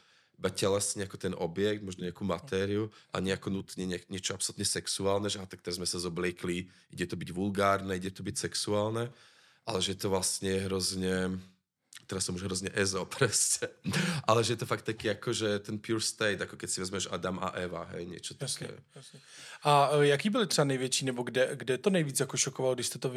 iba 0.41 0.49
telesne 0.49 1.05
ako 1.05 1.21
ten 1.21 1.37
objekt, 1.37 1.85
možno 1.85 2.09
nejakú 2.09 2.25
matériu 2.25 2.89
a 3.13 3.21
nejako 3.21 3.53
nutne 3.53 3.85
nie, 3.85 4.01
niečo 4.09 4.33
absolútne 4.33 4.65
sexuálne, 4.65 5.29
že 5.29 5.37
tak 5.45 5.61
teraz 5.61 5.77
sme 5.77 5.85
sa 5.85 6.01
zobliekli, 6.01 6.65
ide 6.89 7.05
to 7.05 7.13
byť 7.13 7.29
vulgárne, 7.29 7.93
ide 7.93 8.09
to 8.09 8.25
byť 8.25 8.49
sexuálne, 8.49 9.13
ale 9.69 9.79
že 9.85 9.93
to 9.93 10.09
vlastne 10.09 10.65
hrozne 10.65 11.37
teraz 12.11 12.27
som 12.27 12.35
už 12.35 12.43
hrozne 12.43 12.67
ezo, 12.75 13.07
presne. 13.17 13.71
Ale 14.27 14.43
že 14.43 14.53
je 14.53 14.59
to 14.59 14.67
fakt 14.67 14.83
taký 14.83 15.15
ako, 15.15 15.31
že 15.31 15.47
ten 15.63 15.79
pure 15.79 16.03
state, 16.03 16.43
ako 16.43 16.59
keď 16.59 16.67
si 16.67 16.81
vezmeš 16.83 17.07
Adam 17.07 17.39
a 17.39 17.55
Eva, 17.55 17.87
hej, 17.95 18.03
niečo 18.05 18.35
jasně, 18.41 18.67
také. 18.67 18.81
Jasně. 18.95 19.19
A 19.63 19.89
uh, 19.89 20.01
jaký 20.01 20.29
byly 20.29 20.47
třeba 20.47 20.65
největší, 20.65 21.05
nebo 21.05 21.23
kde, 21.23 21.49
kde 21.53 21.77
to 21.77 21.89
nejvíc 21.89 22.19
jako 22.19 22.37
šokovalo, 22.37 22.75
když 22.75 22.87
jste 22.87 22.99
to 22.99 23.09
uh, 23.09 23.15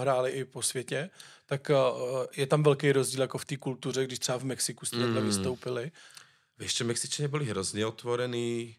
hráli 0.00 0.30
i 0.30 0.44
po 0.44 0.62
světě, 0.62 1.10
tak 1.46 1.70
uh, 1.70 2.26
je 2.36 2.46
tam 2.46 2.62
velký 2.62 2.92
rozdíl 2.92 3.20
jako 3.20 3.38
v 3.38 3.44
té 3.44 3.56
kultuře, 3.56 4.04
když 4.04 4.18
třeba 4.18 4.38
v 4.38 4.44
Mexiku 4.44 4.86
jste 4.86 4.96
mm. 4.96 5.26
vystoupili. 5.26 5.92
Vieš 6.54 6.72
čo, 6.80 6.82
Mexičania 6.86 7.32
boli 7.32 7.50
hrozne 7.50 7.82
otvorení, 7.82 8.78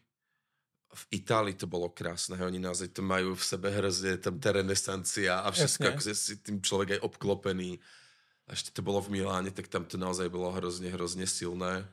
v 0.96 1.04
Itálii 1.12 1.52
to 1.52 1.68
bolo 1.68 1.92
krásne, 1.92 2.40
oni 2.40 2.56
naozaj 2.56 2.96
to 2.96 3.04
majú 3.04 3.36
v 3.36 3.44
sebe 3.44 3.68
hrozne, 3.68 4.16
tam 4.16 4.40
tá 4.40 4.56
renesancia 4.56 5.44
a 5.44 5.52
všetko, 5.52 5.84
ako 5.92 6.00
si 6.16 6.40
tým 6.40 6.64
človek 6.64 6.96
aj 6.96 7.04
obklopený. 7.04 7.76
A 8.46 8.54
ešte 8.54 8.72
to 8.72 8.80
bolo 8.80 9.02
v 9.02 9.20
Miláne, 9.20 9.52
tak 9.52 9.68
tam 9.68 9.84
to 9.84 10.00
naozaj 10.00 10.30
bolo 10.32 10.48
hrozne, 10.54 10.88
hrozne 10.88 11.28
silné. 11.28 11.84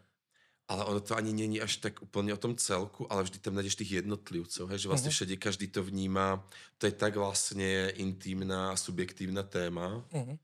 Ale 0.69 0.88
ono 0.88 1.04
to 1.04 1.19
ani 1.19 1.36
není 1.36 1.60
až 1.60 1.84
tak 1.84 2.00
úplne 2.00 2.32
o 2.32 2.39
tom 2.39 2.56
celku, 2.56 3.04
ale 3.12 3.28
vždy 3.28 3.43
tam 3.43 3.60
nájdeš 3.60 3.84
tých 3.84 4.00
jednotlivcov, 4.00 4.72
hej, 4.72 4.80
že 4.80 4.88
vlastne 4.88 5.12
uh-huh. 5.12 5.19
všade 5.28 5.36
každý 5.36 5.67
to 5.67 5.84
vníma. 5.84 6.39
To 6.80 6.88
je 6.88 6.96
tak 6.96 7.19
vlastne 7.19 7.91
intimná 8.00 8.72
a 8.72 8.80
subjektívna 8.80 9.43
téma, 9.43 10.08
uh-huh. 10.08 10.39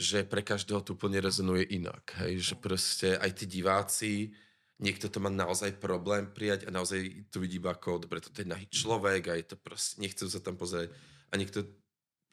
že 0.00 0.24
pre 0.24 0.40
každého 0.40 0.80
to 0.80 0.96
úplne 0.96 1.20
rezonuje 1.20 1.76
inak. 1.76 2.16
Hej, 2.24 2.40
že 2.40 2.54
proste 2.56 3.20
aj 3.20 3.30
tí 3.36 3.44
diváci, 3.44 4.32
niekto 4.82 5.06
to 5.06 5.22
má 5.22 5.30
naozaj 5.30 5.78
problém 5.78 6.26
prijať 6.26 6.66
a 6.66 6.74
naozaj 6.74 7.30
to 7.30 7.38
vidí 7.38 7.62
ako, 7.62 8.02
dobre, 8.02 8.18
to 8.18 8.34
je 8.34 8.48
nahý 8.48 8.66
človek 8.66 9.30
a 9.30 9.38
je 9.38 9.46
to 9.54 9.56
proste, 9.58 10.02
nechcem 10.02 10.26
sa 10.26 10.42
tam 10.42 10.58
pozrieť 10.58 10.90
a 11.30 11.34
niekto 11.38 11.62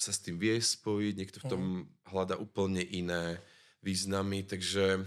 sa 0.02 0.10
s 0.10 0.24
tým 0.26 0.42
vie 0.42 0.58
spojiť, 0.58 1.14
niekto 1.14 1.38
v 1.46 1.50
tom 1.50 1.62
mm. 1.62 2.10
hľada 2.10 2.36
úplne 2.42 2.82
iné 2.82 3.38
významy, 3.86 4.42
takže 4.50 5.06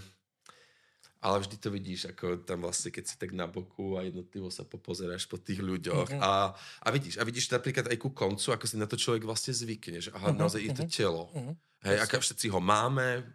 ale 1.25 1.41
vždy 1.41 1.57
to 1.57 1.69
vidíš, 1.73 2.01
ako 2.13 2.45
tam 2.45 2.69
vlastne, 2.69 2.93
keď 2.93 3.03
si 3.09 3.15
tak 3.17 3.33
na 3.33 3.49
boku 3.49 3.97
a 3.97 4.05
jednotlivo 4.05 4.53
sa 4.53 4.61
popozeráš 4.61 5.25
po 5.25 5.41
tých 5.41 5.57
ľuďoch 5.57 6.13
uh-huh. 6.13 6.21
a, 6.21 6.53
a 6.53 6.87
vidíš, 6.93 7.17
a 7.17 7.25
vidíš 7.25 7.49
napríklad 7.49 7.89
aj 7.89 7.97
ku 7.97 8.13
koncu, 8.13 8.53
ako 8.53 8.65
si 8.69 8.77
na 8.77 8.85
to 8.85 8.93
človek 8.93 9.25
vlastne 9.25 9.49
zvykne, 9.49 10.05
že 10.05 10.13
aha, 10.13 10.29
uh-huh. 10.29 10.37
naozaj 10.37 10.61
je 10.61 10.71
to 10.77 10.85
telo. 10.85 11.33
Uh-huh. 11.33 11.57
Hej, 11.81 11.97
aká 12.05 12.21
všetci 12.21 12.53
ho 12.53 12.61
máme, 12.61 13.25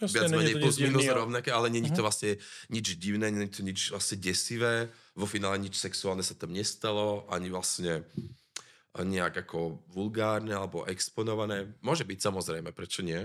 Proste 0.00 0.24
viac 0.24 0.32
menej 0.32 0.56
plus 0.56 0.80
minus 0.80 1.04
rovnaké, 1.04 1.52
ale 1.52 1.68
není 1.68 1.92
uh-huh. 1.92 2.00
to 2.00 2.02
mhm. 2.02 2.08
vlastne 2.08 2.30
nič 2.72 2.96
divné, 2.96 3.28
není 3.28 3.52
to 3.52 3.60
nič 3.60 3.92
vlastne 3.92 4.16
desivé. 4.16 4.88
Vo 5.12 5.28
finále 5.28 5.60
nič 5.60 5.76
sexuálne 5.76 6.24
sa 6.24 6.32
tam 6.32 6.56
nestalo, 6.56 7.28
ani 7.28 7.52
vlastne 7.52 8.08
nejak 8.96 9.46
ako 9.46 9.84
vulgárne 9.92 10.56
alebo 10.56 10.88
exponované. 10.88 11.68
Môže 11.84 12.08
byť 12.08 12.18
samozrejme, 12.18 12.72
prečo 12.72 13.04
nie? 13.04 13.22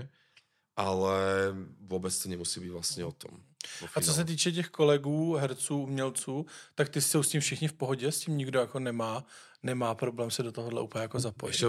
Ale 0.76 1.16
vôbec 1.80 2.12
to 2.12 2.28
nemusí 2.28 2.60
byť 2.60 2.70
vlastne 2.70 3.02
o 3.08 3.12
tom. 3.16 3.40
A 3.94 4.00
co 4.00 4.12
se 4.12 4.24
týče 4.24 4.52
těch 4.52 4.68
kolegů, 4.68 5.34
herců, 5.34 5.78
umělců, 5.78 6.46
tak 6.74 6.88
ty 6.88 7.00
jsou 7.00 7.22
s 7.22 7.28
tím 7.28 7.40
všichni 7.40 7.68
v 7.68 7.72
pohodě, 7.72 8.12
s 8.12 8.20
tím 8.20 8.36
nikdo 8.36 8.60
jako 8.60 8.78
nemá, 8.78 9.24
nemá 9.62 9.94
problém 9.94 10.30
se 10.30 10.42
do 10.42 10.52
tohohle 10.52 10.82
úplně 10.82 11.02
jako 11.02 11.20
zapojit. 11.20 11.54
Ešte, 11.54 11.66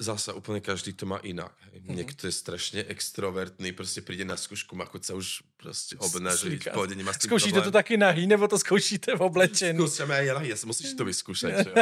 zase 0.00 0.32
úplne 0.32 0.64
každý 0.64 0.96
to 0.96 1.04
má 1.04 1.20
inak. 1.20 1.52
Mm-hmm. 1.60 1.92
Niekto 1.92 2.24
je 2.24 2.32
strašne 2.32 2.80
extrovertný, 2.88 3.76
proste 3.76 4.00
príde 4.00 4.24
na 4.24 4.40
skúšku, 4.40 4.72
ako 4.72 4.96
sa 5.04 5.12
už 5.12 5.44
proste 5.60 6.00
obnaží, 6.00 6.56
v 6.56 6.72
pohode 6.72 6.96
nemá 6.96 7.12
s 7.12 7.20
tým 7.20 7.28
Zkoušíte 7.28 7.60
problém. 7.60 7.68
to 7.68 7.78
taky 7.78 7.94
nahý, 8.00 8.24
nebo 8.24 8.48
to 8.48 8.56
zkoušíte 8.56 9.12
v 9.12 9.20
oblečení? 9.20 9.76
Skúšame 9.76 10.24
aj 10.24 10.26
nahý, 10.40 10.48
ja 10.48 10.58
sa 10.58 10.64
musíš 10.64 10.96
to 10.96 11.04
vyskúšať. 11.04 11.52
Že? 11.68 11.72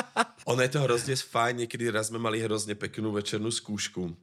ono 0.50 0.60
je 0.64 0.70
to 0.72 0.80
hrozne 0.80 1.14
fajn, 1.20 1.54
niekedy 1.68 1.84
raz 1.92 2.08
sme 2.08 2.16
mali 2.16 2.40
hrozne 2.40 2.72
peknú 2.72 3.12
večernú 3.12 3.52
skúšku. 3.52 4.16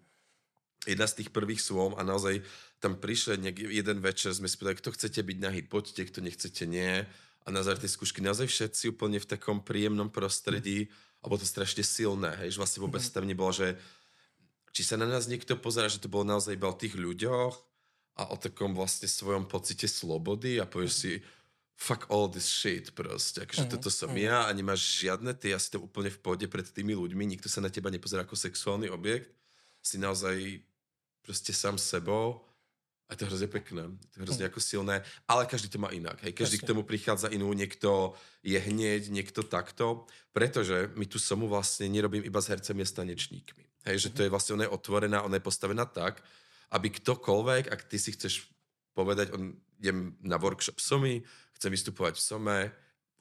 Jedna 0.90 1.06
z 1.06 1.24
tých 1.24 1.30
prvých 1.30 1.62
svom 1.62 1.94
a 1.96 2.02
naozaj 2.02 2.42
tam 2.82 2.98
prišiel 3.00 3.40
niek- 3.40 3.70
jeden 3.70 4.04
večer, 4.04 4.34
sme 4.34 4.50
spýtali, 4.50 4.82
kto 4.82 4.92
chcete 4.92 5.22
byť 5.22 5.38
nahý, 5.40 5.62
poďte, 5.64 6.10
kto 6.10 6.20
nechcete, 6.20 6.68
nie. 6.68 7.06
A 7.44 7.52
na 7.52 7.60
záver 7.60 7.84
tej 7.84 7.92
skúšky 7.92 8.24
naozaj 8.24 8.48
všetci 8.48 8.96
úplne 8.96 9.20
v 9.20 9.28
takom 9.28 9.60
príjemnom 9.60 10.08
prostredí 10.08 10.88
a 11.24 11.28
bolo 11.28 11.40
to 11.40 11.48
strašne 11.48 11.84
silné, 11.84 12.36
hej, 12.44 12.56
že 12.56 12.60
vlastne 12.60 12.84
vôbec 12.84 13.00
mm-hmm. 13.00 13.16
tam 13.16 13.28
nebolo, 13.28 13.52
že 13.52 13.68
či 14.76 14.82
sa 14.84 14.96
na 15.00 15.06
nás 15.06 15.30
niekto 15.30 15.56
pozera, 15.56 15.92
že 15.92 16.02
to 16.02 16.12
bolo 16.12 16.28
naozaj 16.28 16.56
iba 16.56 16.68
o 16.68 16.76
tých 16.76 16.98
ľuďoch 17.00 17.54
a 18.20 18.24
o 18.32 18.36
takom 18.36 18.76
vlastne 18.76 19.08
svojom 19.08 19.48
pocite 19.48 19.88
slobody 19.88 20.60
a 20.60 20.66
povieš 20.68 20.94
si, 20.94 21.14
fuck 21.76 22.08
all 22.10 22.30
this 22.30 22.46
shit 22.46 22.92
proste, 22.96 23.44
akože 23.44 23.66
mm-hmm. 23.66 23.74
toto 23.80 23.90
som 23.90 24.12
ja 24.14 24.48
a 24.48 24.52
nemáš 24.54 25.04
žiadne, 25.04 25.34
ty 25.36 25.52
asi 25.52 25.74
to 25.74 25.84
úplne 25.84 26.12
v 26.12 26.20
pôde 26.22 26.46
pred 26.48 26.64
tými 26.64 26.96
ľuďmi, 26.96 27.24
nikto 27.28 27.50
sa 27.50 27.60
na 27.60 27.68
teba 27.68 27.90
nepozerá 27.90 28.24
ako 28.24 28.38
sexuálny 28.38 28.88
objekt, 28.88 29.34
si 29.84 30.00
naozaj 30.00 30.64
proste 31.24 31.52
sám 31.52 31.76
sebou 31.80 32.44
a 33.14 33.16
to 33.16 33.30
je 33.30 33.30
hrozne 33.30 33.50
pekné, 33.54 33.86
to 34.10 34.16
je 34.18 34.24
hrozne 34.26 34.46
hm. 34.46 34.50
ako 34.50 34.60
silné, 34.60 34.96
ale 35.30 35.46
každý 35.46 35.70
to 35.70 35.78
má 35.78 35.94
inak. 35.94 36.18
Hej. 36.26 36.34
Každý 36.34 36.58
Jasne. 36.58 36.66
k 36.66 36.72
tomu 36.74 36.82
prichádza 36.82 37.30
inú, 37.30 37.54
niekto 37.54 38.18
je 38.42 38.58
hneď, 38.58 39.14
niekto 39.14 39.46
takto, 39.46 40.10
pretože 40.34 40.90
my 40.98 41.06
tu 41.06 41.22
somu 41.22 41.46
vlastne 41.46 41.86
nerobím 41.86 42.26
iba 42.26 42.42
s 42.42 42.50
hercami 42.50 42.82
a 42.82 42.90
stanečníkmi. 42.90 43.64
Hej, 43.86 44.10
že 44.10 44.10
to 44.10 44.26
je 44.26 44.34
vlastne, 44.34 44.58
ona 44.58 44.66
je 44.66 44.74
otvorená, 44.74 45.22
ona 45.22 45.38
je 45.38 45.46
postavená 45.46 45.86
tak, 45.86 46.26
aby 46.74 46.90
ktokoľvek, 46.90 47.70
ak 47.70 47.82
ty 47.86 48.02
si 48.02 48.18
chceš 48.18 48.50
povedať, 48.98 49.30
on, 49.38 49.54
idem 49.78 50.18
na 50.26 50.42
workshop 50.42 50.82
somy, 50.82 51.22
chcem 51.54 51.70
vystupovať 51.70 52.18
v 52.18 52.24
some, 52.24 52.58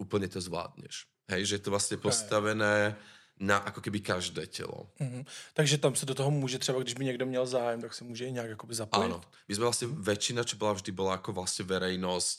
úplne 0.00 0.24
to 0.30 0.40
zvládneš. 0.40 1.04
Hej, 1.28 1.52
že 1.52 1.54
je 1.60 1.62
to 1.68 1.74
vlastne 1.74 2.00
postavené 2.00 2.96
na 3.40 3.56
ako 3.58 3.80
keby 3.80 4.00
každé 4.00 4.46
tělo. 4.46 4.86
Mm-hmm. 5.00 5.24
Takže 5.54 5.78
tam 5.78 5.94
se 5.94 6.06
do 6.06 6.14
toho 6.14 6.30
může 6.30 6.58
třeba, 6.58 6.78
když 6.80 6.94
by 6.94 7.04
někdo 7.04 7.26
měl 7.26 7.46
zájem, 7.46 7.80
tak 7.80 7.94
se 7.94 8.04
může 8.04 8.26
i 8.26 8.32
nějak 8.32 8.48
jakoby 8.48 8.74
zapojit. 8.74 9.12
Áno. 9.12 9.20
My 9.48 9.54
sme 9.54 9.64
vlastne, 9.66 9.86
väčšina, 9.88 10.44
čo 10.44 10.56
bola 10.56 10.78
vždy, 10.78 10.90
bola 10.92 11.18
ako 11.18 11.32
vlastne 11.32 11.64
verejnosť, 11.66 12.38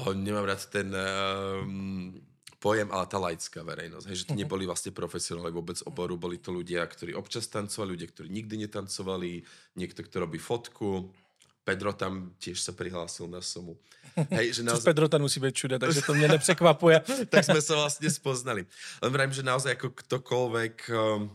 oh, 0.00 0.14
nemám 0.16 0.48
rád 0.48 0.64
ten 0.72 0.88
um, 0.94 2.16
pojem, 2.62 2.88
ale 2.94 3.04
tá 3.10 3.18
laická 3.18 3.60
verejnosť, 3.66 4.06
hej, 4.06 4.16
že 4.22 4.28
to 4.30 4.38
neboli 4.38 4.64
vlastne 4.64 4.94
profesionáli 4.94 5.50
vôbec 5.50 5.76
oboru, 5.82 6.14
boli 6.14 6.38
to 6.38 6.54
ľudia, 6.54 6.86
ktorí 6.86 7.12
občas 7.12 7.50
tancovali, 7.50 7.98
ľudia, 7.98 8.08
ktorí 8.08 8.30
nikdy 8.30 8.54
netancovali, 8.70 9.42
niekto, 9.74 10.06
kto 10.06 10.16
robí 10.22 10.38
fotku, 10.38 11.10
Pedro 11.62 11.94
tam 11.94 12.34
tiež 12.42 12.58
sa 12.58 12.74
prihlásil 12.74 13.30
na 13.30 13.38
somu. 13.38 13.78
Hej, 14.34 14.60
že 14.60 14.62
naozaj... 14.66 14.90
Pedro 14.90 15.06
tam 15.06 15.22
musí 15.22 15.38
byť 15.38 15.54
čude, 15.54 15.76
takže 15.78 16.02
to 16.02 16.12
mne 16.18 16.36
nepřekvapuje. 16.38 16.96
tak 17.32 17.42
sme 17.46 17.62
sa 17.62 17.78
vlastne 17.78 18.10
spoznali. 18.10 18.66
Len 18.98 19.10
vrajím, 19.14 19.34
že 19.34 19.46
naozaj 19.46 19.78
ako 19.78 19.94
ktokoľvek 19.94 20.74
um, 20.90 21.30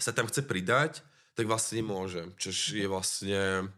sa 0.00 0.16
tam 0.16 0.24
chce 0.26 0.42
pridať, 0.48 1.04
tak 1.36 1.44
vlastne 1.44 1.84
nemôže. 1.84 2.24
Čož 2.40 2.76
je 2.76 2.88
vlastne 2.88 3.68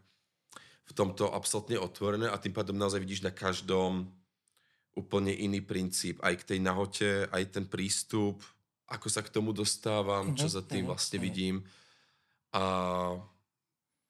v 0.85 0.91
tomto 0.95 1.27
absolútne 1.27 1.75
otvorené 1.81 2.31
a 2.31 2.39
tým 2.39 2.55
pádom 2.55 2.77
naozaj 2.77 3.03
vidíš 3.03 3.25
na 3.25 3.33
každom 3.35 4.07
úplne 4.95 5.35
iný 5.35 5.59
princíp. 5.59 6.23
Aj 6.23 6.31
k 6.31 6.55
tej 6.55 6.59
nahote, 6.63 7.27
aj 7.27 7.43
ten 7.51 7.67
prístup, 7.67 8.39
ako 8.87 9.07
sa 9.11 9.19
k 9.19 9.33
tomu 9.33 9.51
dostávam, 9.51 10.31
čo 10.37 10.47
mhm, 10.47 10.53
za 10.55 10.61
tým 10.63 10.85
mhm. 10.87 11.19
vidím. 11.19 11.55
A 12.55 12.63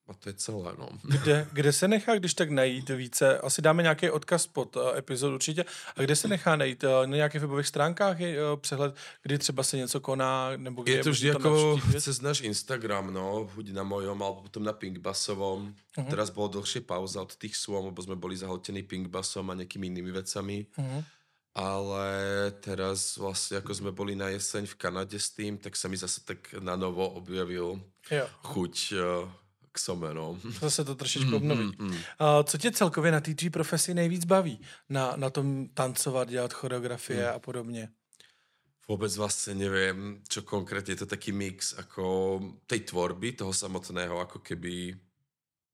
a 0.08 0.13
to 0.13 0.30
je 0.30 0.34
celé, 0.34 0.74
no. 0.78 0.89
Kde, 1.04 1.48
kde 1.52 1.74
se 1.74 1.88
nechá, 1.88 2.15
když 2.15 2.34
tak 2.34 2.50
najít 2.50 2.89
více? 2.89 3.39
Asi 3.39 3.62
dáme 3.62 3.84
nějaký 3.84 4.10
odkaz 4.10 4.48
pod 4.48 4.76
uh, 4.76 4.98
epizodu 4.98 5.36
určitě. 5.36 5.65
A 5.96 6.02
kde 6.02 6.15
se 6.15 6.28
nechá 6.28 6.56
najít? 6.56 6.84
Uh, 6.84 6.89
na 7.06 7.15
nějakých 7.15 7.41
webových 7.41 7.68
stránkách 7.68 8.20
je 8.20 8.54
uh, 8.54 8.60
přehled, 8.60 8.96
kdy 9.22 9.38
třeba 9.38 9.63
se 9.63 9.78
něco 9.78 10.00
koná? 10.00 10.50
Nebo 10.58 10.84
kde 10.84 10.94
je 10.94 11.04
to 11.04 11.10
vždy 11.10 11.28
jako 11.28 11.80
cez 12.00 12.22
náš 12.22 12.41
Instagram, 12.41 13.13
no. 13.13 13.50
Buď 13.56 13.72
na 13.74 13.84
mojom, 13.84 14.24
alebo 14.24 14.41
potom 14.41 14.63
na 14.63 14.74
Pinkbasovom. 14.74 15.74
Uh-huh. 15.98 16.10
Teraz 16.10 16.30
bolo 16.30 16.48
dlhšie 16.48 16.86
pauza 16.86 17.22
od 17.22 17.36
tých 17.36 17.56
swom, 17.56 17.86
lebo 17.89 18.02
sme 18.04 18.20
boli 18.20 18.38
zahltení 18.38 18.84
Pinkbasom 18.84 19.50
a 19.50 19.58
nejakými 19.58 19.88
inými 19.89 20.12
vecami. 20.12 20.68
Uh-huh. 20.78 21.02
Ale 21.56 22.08
teraz 22.60 23.15
vlastne, 23.15 23.63
ako 23.63 23.72
sme 23.74 23.91
boli 23.96 24.12
na 24.12 24.28
jeseň 24.28 24.68
v 24.68 24.76
Kanade 24.76 25.15
s 25.15 25.32
tým, 25.32 25.56
tak 25.56 25.80
sa 25.80 25.88
mi 25.88 25.96
zase 25.96 26.20
tak 26.28 26.52
na 26.60 26.76
novo 26.76 27.08
objavil 27.15 27.80
jo. 28.12 28.26
chuť 28.44 28.76
uh, 29.00 29.24
k 29.75 29.79
sobě, 29.79 30.13
no. 30.13 30.39
Zase 30.63 30.88
to 30.88 30.95
trošičku 30.95 31.27
mm, 31.29 31.35
obnovit. 31.35 31.79
Mm, 31.79 31.88
mm. 31.88 31.97
A 32.19 32.43
co 32.43 32.57
tě 32.57 32.71
celkově 32.71 33.11
na 33.11 33.19
té 33.19 33.49
profesi 33.51 33.93
nejvíc 33.93 34.25
baví? 34.25 34.59
Na, 34.89 35.13
na 35.15 35.29
tom 35.29 35.67
tancovat, 35.67 36.29
dělat 36.29 36.53
choreografie 36.53 37.27
mm. 37.27 37.35
a 37.35 37.39
podobně? 37.39 37.91
Vôbec 38.85 39.09
vlastne 39.17 39.57
neviem, 39.57 40.21
čo 40.29 40.45
konkrétne 40.45 40.93
je 40.93 41.01
to 41.01 41.09
taký 41.09 41.33
mix 41.33 41.73
ako 41.73 42.38
tej 42.69 42.85
tvorby, 42.85 43.33
toho 43.33 43.49
samotného 43.49 44.21
ako 44.21 44.45
keby 44.45 44.93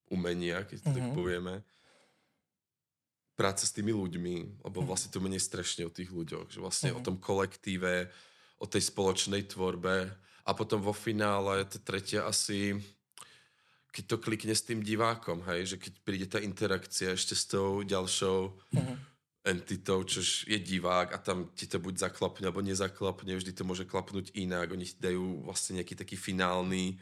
umenia, 0.07 0.63
keď 0.63 0.79
to 0.79 0.87
mm-hmm. 0.87 1.11
tak 1.11 1.19
povieme. 1.19 1.55
Práce 3.35 3.67
s 3.67 3.75
tými 3.75 3.91
ľuďmi, 3.91 4.63
lebo 4.63 4.79
vlastne 4.87 5.11
to 5.11 5.19
menej 5.19 5.43
strašne 5.43 5.83
o 5.83 5.91
tých 5.91 6.07
ľuďoch, 6.07 6.55
že 6.55 6.63
vlastne 6.63 6.95
mm-hmm. 6.95 7.03
o 7.03 7.05
tom 7.11 7.19
kolektíve, 7.19 8.07
o 8.63 8.65
tej 8.65 8.79
spoločnej 8.79 9.43
tvorbe 9.43 10.07
a 10.47 10.51
potom 10.55 10.79
vo 10.79 10.95
finále 10.95 11.67
to 11.67 11.83
tretie 11.83 12.23
asi 12.23 12.79
keď 13.91 14.03
to 14.07 14.17
klikne 14.23 14.55
s 14.55 14.63
tým 14.63 14.79
divákom, 14.79 15.43
hej, 15.51 15.75
že 15.75 15.77
keď 15.77 15.93
príde 16.07 16.27
tá 16.31 16.39
interakcia 16.39 17.11
ešte 17.11 17.35
s 17.35 17.43
tou 17.43 17.83
ďalšou 17.83 18.39
uh-huh. 18.55 18.95
entitou, 19.43 19.99
čož 20.07 20.47
je 20.47 20.55
divák 20.55 21.11
a 21.11 21.19
tam 21.19 21.51
ti 21.51 21.67
to 21.67 21.77
buď 21.77 22.07
zaklapne, 22.07 22.47
alebo 22.47 22.63
nezaklapne, 22.63 23.35
vždy 23.35 23.51
to 23.51 23.67
môže 23.67 23.83
klapnúť 23.83 24.31
inak, 24.39 24.71
oni 24.71 24.87
ti 24.87 24.95
dajú 24.95 25.43
vlastne 25.43 25.83
nejaký 25.83 25.99
taký 25.99 26.15
finálny 26.15 26.95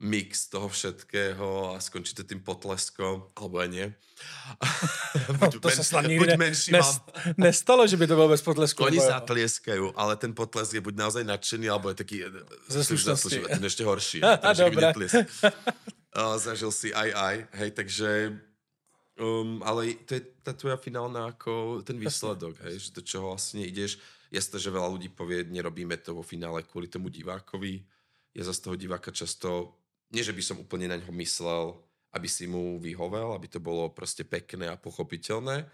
mix 0.00 0.48
toho 0.48 0.64
všetkého 0.72 1.76
a 1.76 1.80
skončí 1.80 2.16
to 2.16 2.24
tým 2.24 2.40
potleskom, 2.40 3.28
alebo 3.36 3.60
aj 3.60 3.68
nie. 3.68 3.86
buď, 5.40 5.60
to 5.60 5.68
men, 5.68 5.76
sa 5.76 5.84
snad 5.84 6.08
nikdy 6.08 6.36
ne, 6.40 6.50
nes, 6.52 6.88
nestalo, 7.36 7.84
že 7.84 8.00
by 8.00 8.08
to 8.08 8.16
bolo 8.16 8.32
bez 8.32 8.40
potlesku. 8.40 8.80
Oni 8.80 8.96
zatlieskajú, 8.96 9.92
ale 9.92 10.16
ten 10.16 10.32
potlesk 10.32 10.72
je 10.72 10.80
buď 10.80 10.94
naozaj 10.96 11.24
nadšený, 11.28 11.66
alebo 11.68 11.92
je 11.92 11.96
taký... 12.00 12.16
Ze 12.72 12.80
slušnosti. 12.80 13.44
Ten 13.60 13.64
ešte 13.64 13.84
horší. 13.84 14.24
Dobre. 14.24 14.88
Uh, 16.10 16.34
zažil 16.42 16.72
si 16.74 16.88
aj 16.90 17.08
aj, 17.14 17.36
hej, 17.60 17.70
takže 17.70 18.10
um, 19.20 19.62
ale 19.62 19.94
to 20.08 20.18
je 20.18 20.22
tá 20.42 20.56
tvoja 20.56 20.74
finálna 20.74 21.30
ako 21.30 21.84
ten 21.86 21.94
výsledok, 22.00 22.56
hej, 22.66 22.82
že 22.82 22.88
do 22.96 23.02
čoho 23.04 23.30
vlastne 23.30 23.62
ideš. 23.62 24.00
Jasné, 24.32 24.58
že 24.58 24.74
veľa 24.74 24.90
ľudí 24.90 25.06
povie, 25.12 25.46
nerobíme 25.46 25.94
to 26.02 26.18
vo 26.18 26.26
finále 26.26 26.66
kvôli 26.66 26.90
tomu 26.90 27.14
divákovi. 27.14 27.82
Ja 28.34 28.46
za 28.46 28.54
z 28.54 28.62
toho 28.62 28.74
diváka 28.78 29.10
často, 29.10 29.79
nie 30.10 30.22
že 30.26 30.34
by 30.34 30.42
som 30.42 30.60
úplne 30.62 30.90
na 30.90 30.98
ňo 30.98 31.10
myslel, 31.14 31.78
aby 32.10 32.26
si 32.26 32.50
mu 32.50 32.78
vyhovel, 32.82 33.34
aby 33.34 33.46
to 33.46 33.62
bolo 33.62 33.90
proste 33.94 34.26
pekné 34.26 34.66
a 34.66 34.80
pochopiteľné, 34.80 35.66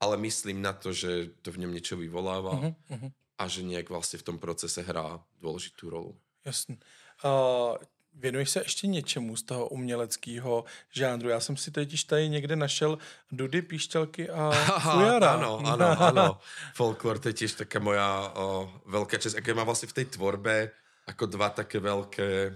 ale 0.00 0.14
myslím 0.24 0.64
na 0.64 0.72
to, 0.72 0.90
že 0.90 1.36
to 1.44 1.52
v 1.52 1.62
ňom 1.62 1.72
niečo 1.72 1.94
vyvoláva 2.00 2.58
uh-huh, 2.58 2.74
uh-huh. 2.74 3.10
a 3.38 3.42
že 3.46 3.62
nejak 3.62 3.92
vlastne 3.92 4.18
v 4.18 4.26
tom 4.32 4.38
procese 4.40 4.82
hrá 4.82 5.20
dôležitú 5.38 5.92
rolu. 5.92 6.16
Jasne. 6.42 6.80
Uh, 7.22 7.78
Věnuješ 8.14 8.50
se 8.50 8.60
ještě 8.60 8.86
něčemu 8.86 9.36
z 9.36 9.42
toho 9.42 9.68
uměleckého 9.68 10.64
žánru? 10.90 11.28
Já 11.28 11.40
jsem 11.40 11.56
si 11.56 11.70
totiž 11.70 12.04
tady 12.04 12.28
někde 12.28 12.56
našel 12.56 12.98
Dudy, 13.32 13.62
Píšťalky 13.62 14.30
a 14.30 14.50
Fujara. 14.78 15.32
Ano, 15.32 15.60
ano, 15.64 16.02
ano. 16.02 16.38
Folklor, 16.74 17.18
to 17.18 17.28
je 17.28 17.34
tiež 17.34 17.52
taká 17.56 17.80
moja 17.80 18.28
o, 18.36 18.68
veľká 18.84 19.16
časť. 19.16 19.40
Aké 19.40 19.56
má 19.56 19.64
vlastne 19.64 19.88
v 19.88 19.96
tej 19.96 20.06
tvorbe 20.12 20.76
ako 21.08 21.24
dva 21.26 21.48
také 21.56 21.80
veľké 21.80 22.52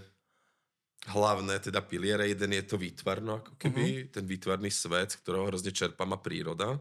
hlavné 1.06 1.62
teda 1.62 1.80
piliere. 1.82 2.26
Jeden 2.30 2.52
je 2.52 2.64
to 2.66 2.76
výtvarno, 2.78 3.42
ako 3.42 3.54
keby, 3.58 3.84
uh-huh. 3.84 4.10
ten 4.10 4.24
výtvarný 4.26 4.70
svet, 4.70 5.14
z 5.14 5.20
ktorého 5.22 5.46
hrozne 5.46 5.70
čerpá 5.70 6.02
má 6.02 6.18
príroda 6.18 6.78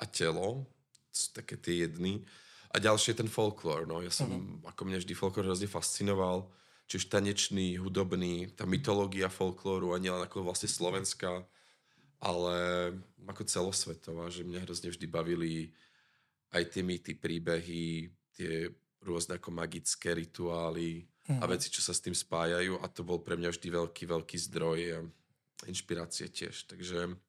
a 0.00 0.04
telo. 0.06 0.66
sú 1.10 1.34
také 1.34 1.58
tie 1.58 1.86
jedny. 1.86 2.22
A 2.70 2.78
ďalší 2.78 3.14
je 3.14 3.26
ten 3.26 3.30
folklor. 3.30 3.86
No. 3.86 3.98
Ja 4.02 4.10
som, 4.10 4.30
uh-huh. 4.30 4.70
ako 4.70 4.82
mňa 4.86 4.98
vždy 5.02 5.14
folklor 5.14 5.46
hrozne 5.46 5.70
fascinoval 5.70 6.50
či 6.90 6.98
už 6.98 7.06
tanečný, 7.06 7.78
hudobný, 7.78 8.50
tá 8.50 8.66
mytológia 8.66 9.30
folklóru 9.30 9.94
a 9.94 10.02
nielen 10.02 10.26
ako 10.26 10.42
vlastne 10.42 10.66
slovenská, 10.66 11.46
ale 12.18 12.56
ako 13.30 13.46
celosvetová, 13.46 14.26
že 14.26 14.42
mňa 14.42 14.66
hrozne 14.66 14.90
vždy 14.90 15.06
bavili 15.06 15.70
aj 16.50 16.66
tie 16.74 16.82
mýty, 16.82 17.14
príbehy, 17.14 18.10
tie 18.34 18.74
rôzne 19.06 19.38
ako 19.38 19.54
magické 19.54 20.18
rituály 20.18 21.06
mm. 21.28 21.40
a 21.42 21.44
mhm. 21.44 21.50
veci, 21.50 21.68
čo 21.68 21.82
sa 21.82 21.92
s 21.92 22.00
tým 22.00 22.14
spájajú 22.14 22.80
a 22.80 22.86
to 22.88 23.02
bol 23.02 23.18
pre 23.20 23.36
mňa 23.36 23.50
vždy 23.52 23.68
veľký, 23.68 24.04
veľký 24.06 24.36
zdroj 24.38 25.10
inšpirácie 25.66 26.32
tiež. 26.32 26.64
Takže 26.70 27.20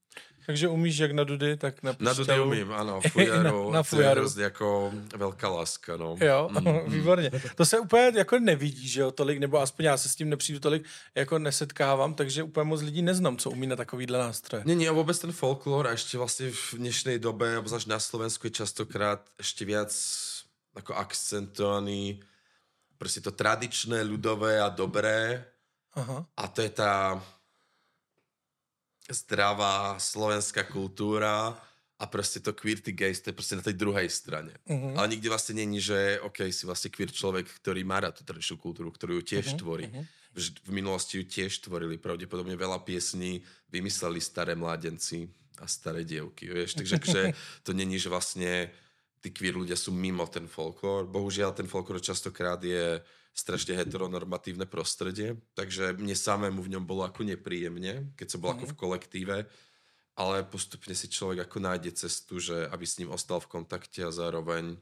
takže 0.45 0.67
umíš 0.67 0.97
jak 0.97 1.11
na 1.11 1.23
Dudy, 1.23 1.57
tak 1.57 1.83
na 1.83 1.95
Na 1.99 2.13
Dudy 2.13 2.39
umím, 2.39 2.71
ano, 2.71 3.01
fujaru, 3.11 3.71
na, 3.71 3.77
na 3.77 3.83
fujaru. 3.83 4.29
to 4.29 4.39
je 4.39 4.43
jako 4.43 4.93
velká 5.15 5.49
láska, 5.49 5.97
no. 5.97 6.15
Jo, 6.19 6.49
mm. 6.59 6.91
výborně. 6.91 7.31
To 7.55 7.65
se 7.65 7.79
úplně 7.79 8.11
jako 8.15 8.39
nevidí, 8.39 8.87
že 8.87 9.01
jo, 9.01 9.11
tolik, 9.11 9.39
nebo 9.39 9.59
aspoň 9.59 9.85
já 9.85 9.97
se 9.97 10.09
s 10.09 10.15
tím 10.15 10.29
nepřijdu 10.29 10.59
tolik, 10.59 10.85
jako 11.15 11.39
nesetkávám, 11.39 12.13
takže 12.13 12.43
úplně 12.43 12.63
moc 12.63 12.81
lidí 12.81 13.01
neznám, 13.01 13.37
co 13.37 13.49
umí 13.49 13.67
na 13.67 13.75
takovýhle 13.75 14.19
nástroje. 14.19 14.63
Nie, 14.65 14.75
nie, 14.75 14.89
a 14.89 14.91
vůbec 14.91 15.19
ten 15.19 15.31
folklor 15.31 15.87
a 15.87 15.91
ještě 15.91 16.17
vlastně 16.17 16.51
v 16.51 16.73
dnešnej 16.73 17.19
dobe, 17.19 17.57
obzvlášť 17.57 17.87
na 17.87 17.99
Slovensku 17.99 18.47
je 18.47 18.51
častokrát 18.51 19.29
ještě 19.37 19.65
viac 19.65 19.91
jako 20.75 20.93
akcentovaný 20.93 22.19
prostě 23.01 23.21
to 23.21 23.31
tradičné, 23.33 24.05
ľudové 24.05 24.61
a 24.61 24.69
dobré. 24.69 25.41
Aha. 25.97 26.25
A 26.37 26.47
to 26.47 26.61
je 26.61 26.69
ta 26.69 27.17
zdravá 29.09 29.97
slovenská 29.97 30.69
kultúra 30.69 31.57
a 31.97 32.05
proste 32.05 32.37
to 32.37 32.53
queer 32.53 32.77
gays, 32.77 33.17
to 33.17 33.33
je 33.33 33.37
proste 33.37 33.57
na 33.57 33.65
tej 33.65 33.73
druhej 33.73 34.05
strane. 34.05 34.53
Uh-huh. 34.69 34.93
Ale 34.93 35.17
nikdy 35.17 35.33
vlastne 35.33 35.57
není, 35.57 35.81
že 35.81 36.21
OK, 36.21 36.45
si 36.53 36.69
vlastne 36.69 36.93
queer 36.93 37.09
človek, 37.09 37.49
ktorý 37.49 37.81
má 37.81 38.05
rád 38.05 38.21
tú 38.21 38.23
tradičnú 38.23 38.61
kultúru, 38.61 38.93
ktorú 38.93 39.17
ju 39.17 39.33
tiež 39.33 39.49
uh-huh. 39.49 39.61
tvorí. 39.65 39.89
Uh-huh. 39.89 40.05
V, 40.37 40.53
v 40.61 40.71
minulosti 40.71 41.17
ju 41.17 41.25
tiež 41.25 41.57
tvorili, 41.65 41.97
pravdepodobne 41.97 42.53
veľa 42.53 42.85
piesní 42.85 43.41
vymysleli 43.73 44.21
staré 44.21 44.53
mládenci 44.53 45.25
a 45.57 45.65
staré 45.65 46.05
dievky, 46.05 46.53
vieš, 46.53 46.77
takže 46.77 47.01
že 47.01 47.21
to 47.65 47.73
není, 47.73 47.97
že 47.97 48.13
vlastne 48.13 48.69
tí 49.21 49.29
queer 49.29 49.53
ľudia 49.53 49.77
sú 49.77 49.93
mimo 49.93 50.25
ten 50.25 50.49
folklór. 50.49 51.05
Bohužiaľ, 51.05 51.53
ten 51.53 51.69
folklór 51.69 52.01
častokrát 52.01 52.57
je 52.59 52.99
strašne 53.31 53.77
heteronormatívne 53.79 54.67
prostredie, 54.67 55.39
takže 55.55 55.95
mne 55.95 56.17
samému 56.17 56.59
v 56.59 56.71
ňom 56.75 56.83
bolo 56.83 57.07
ako 57.07 57.23
nepríjemne, 57.23 58.11
keď 58.19 58.27
som 58.27 58.43
bol 58.43 58.51
mm. 58.51 58.55
ako 58.59 58.65
v 58.67 58.75
mhm. 58.75 58.81
kolektíve, 58.81 59.37
ale 60.19 60.43
postupne 60.43 60.91
si 60.91 61.07
človek 61.07 61.47
ako 61.47 61.57
nájde 61.63 61.91
cestu, 61.95 62.43
že 62.43 62.67
aby 62.67 62.83
s 62.83 62.99
ním 62.99 63.13
ostal 63.15 63.39
v 63.39 63.61
kontakte 63.61 64.03
a 64.03 64.11
zároveň 64.11 64.75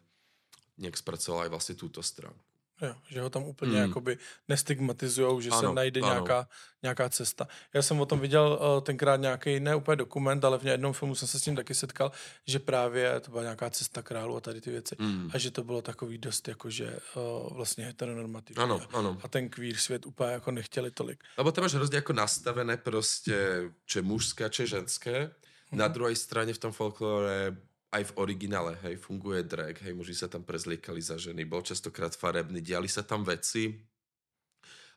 nejak 0.82 0.98
spracoval 0.98 1.46
aj 1.46 1.52
vlastne 1.54 1.76
túto 1.78 2.02
stranu. 2.02 2.40
Jo, 2.82 2.96
že 3.10 3.22
ho 3.22 3.30
tam 3.30 3.44
úplně 3.44 3.72
mm. 3.72 3.78
jakoby 3.78 4.18
nestigmatizujou, 4.48 5.42
že 5.42 5.50
ano, 5.50 5.60
se 5.60 5.76
najde 5.76 6.02
ano. 6.02 6.10
nějaká, 6.10 6.48
nějaká 6.84 7.10
cesta. 7.10 7.48
Já 7.74 7.82
jsem 7.82 8.00
o 8.00 8.06
tom 8.06 8.20
viděl 8.20 8.60
uh, 8.62 8.84
tenkrát 8.84 9.16
nějaký, 9.16 9.60
ne 9.60 9.76
úplně 9.76 9.96
dokument, 9.96 10.46
ale 10.46 10.58
v 10.58 10.66
jednom 10.66 10.94
filmu 10.94 11.16
jsem 11.16 11.28
se 11.28 11.40
s 11.40 11.44
tím 11.44 11.56
taky 11.56 11.76
setkal, 11.76 12.12
že 12.48 12.60
právě 12.60 13.20
to 13.20 13.32
byla 13.32 13.44
nějaká 13.44 13.70
cesta 13.70 14.02
králu 14.02 14.38
a 14.38 14.40
tady 14.40 14.62
ty 14.62 14.72
věci. 14.72 14.96
Mm. 15.00 15.30
A 15.34 15.38
že 15.38 15.52
to 15.52 15.64
bylo 15.64 15.82
takový 15.82 16.18
dost 16.18 16.48
jakože 16.48 17.00
uh, 17.16 17.54
vlastně 17.54 17.86
heteronormativní. 17.86 18.64
Ano, 18.64 18.82
ano. 18.94 19.18
A 19.24 19.28
ten 19.28 19.50
queer 19.50 19.76
svět 19.76 20.06
úplně 20.06 20.32
jako 20.32 20.52
nechtěli 20.52 20.92
tolik. 20.92 21.24
Lebo 21.38 21.52
to 21.52 21.62
máš 21.62 21.74
hrozně 21.74 21.96
jako 21.96 22.14
nastavené 22.14 22.78
prostě, 22.78 23.64
čo 23.86 24.00
je 24.00 24.04
mužské, 24.04 24.50
čo 24.50 24.64
je 24.64 24.68
ženské. 24.68 25.32
Na 25.72 25.88
druhé 25.88 26.16
straně 26.16 26.54
v 26.54 26.58
tom 26.58 26.72
folklore 26.72 27.58
aj 27.90 28.04
v 28.04 28.16
originále, 28.22 28.78
hej, 28.86 28.96
funguje 29.02 29.42
drag, 29.44 29.82
hej, 29.82 29.94
muži 29.98 30.14
sa 30.14 30.30
tam 30.30 30.46
prezliekali 30.46 31.02
za 31.02 31.18
ženy, 31.18 31.46
bol 31.46 31.66
častokrát 31.66 32.14
farebný, 32.14 32.62
diali 32.62 32.88
sa 32.88 33.02
tam 33.02 33.26
veci, 33.26 33.82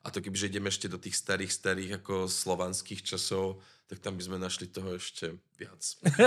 a 0.03 0.11
to 0.11 0.19
kebyže 0.19 0.51
ideme 0.51 0.67
ešte 0.67 0.91
do 0.91 0.99
tých 0.99 1.15
starých, 1.15 1.53
starých 1.53 1.91
ako 2.03 2.27
slovanských 2.27 3.07
časov, 3.07 3.63
tak 3.87 4.03
tam 4.03 4.19
by 4.19 4.23
sme 4.25 4.39
našli 4.39 4.67
toho 4.67 4.99
ešte 4.99 5.39
viac. 5.55 5.79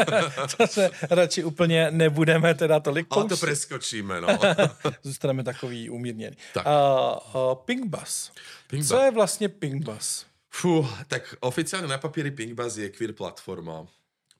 to 0.58 0.68
se 0.68 0.92
radši 1.10 1.44
úplně 1.44 1.92
nebudeme 1.92 2.54
teda 2.56 2.80
tolik. 2.80 3.08
Ale 3.10 3.28
to 3.28 3.38
preskočíme, 3.38 4.22
no. 4.22 4.28
Zůstaneme 5.04 5.44
takový 5.44 5.90
umírněný. 5.90 6.38
Tak. 6.54 6.66
Uh, 6.66 6.72
uh, 6.72 7.56
Pink 7.66 7.86
Bus. 7.86 8.32
Pink 8.68 8.86
Co 8.86 8.98
je 8.98 9.12
vlastně 9.12 9.50
Pink 9.50 9.84
Bus? 9.84 10.26
Fú, 10.56 10.88
tak 11.12 11.36
oficiálne 11.44 11.92
na 11.92 12.00
papieri 12.00 12.32
Pink 12.32 12.56
Bus 12.56 12.80
je 12.80 12.88
queer 12.88 13.12
platforma 13.12 13.84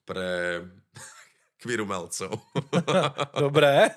pre 0.08 0.64
queer 1.62 1.80
umelcov. 1.80 2.40
Dobré. 3.40 3.90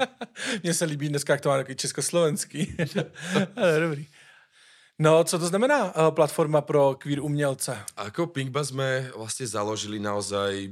Mně 0.62 0.74
se 0.74 0.84
líbí 0.84 1.08
dneska, 1.08 1.32
jak 1.32 1.40
to 1.40 1.48
má 1.48 1.56
takový 1.56 1.76
československý. 1.76 2.76
Ale 3.56 3.80
dobrý. 3.80 4.06
No, 4.98 5.24
co 5.24 5.38
to 5.38 5.46
znamená 5.46 5.84
uh, 5.84 6.14
platforma 6.14 6.60
pro 6.60 6.94
queer 6.94 7.20
umělce? 7.20 7.84
Ako 7.96 8.26
Pinkba 8.26 8.62
sme 8.62 9.10
vlastne 9.16 9.46
založili 9.48 9.98
naozaj 9.98 10.70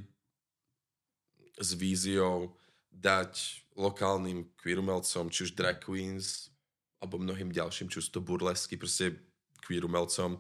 s 1.59 1.71
víziou 1.75 2.55
dať 2.93 3.65
lokálnym 3.75 4.45
queer 4.61 4.79
umelcom, 4.79 5.33
či 5.33 5.49
už 5.49 5.57
drag 5.57 5.81
queens, 5.81 6.53
alebo 7.01 7.19
mnohým 7.19 7.49
ďalším, 7.49 7.89
či 7.89 7.99
už 7.99 8.13
to 8.13 8.21
burlesky, 8.21 8.77
proste 8.77 9.19
queer 9.65 9.89
umelcom, 9.89 10.39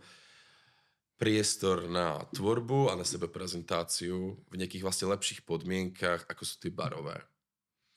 priestor 1.20 1.84
na 1.84 2.16
tvorbu 2.32 2.88
a 2.88 2.96
na 2.96 3.04
sebe 3.04 3.28
prezentáciu 3.28 4.40
v 4.48 4.54
nejakých 4.56 4.80
vlastne 4.80 5.12
lepších 5.12 5.44
podmienkach, 5.44 6.24
ako 6.24 6.42
sú 6.48 6.56
tie 6.56 6.72
barové. 6.72 7.20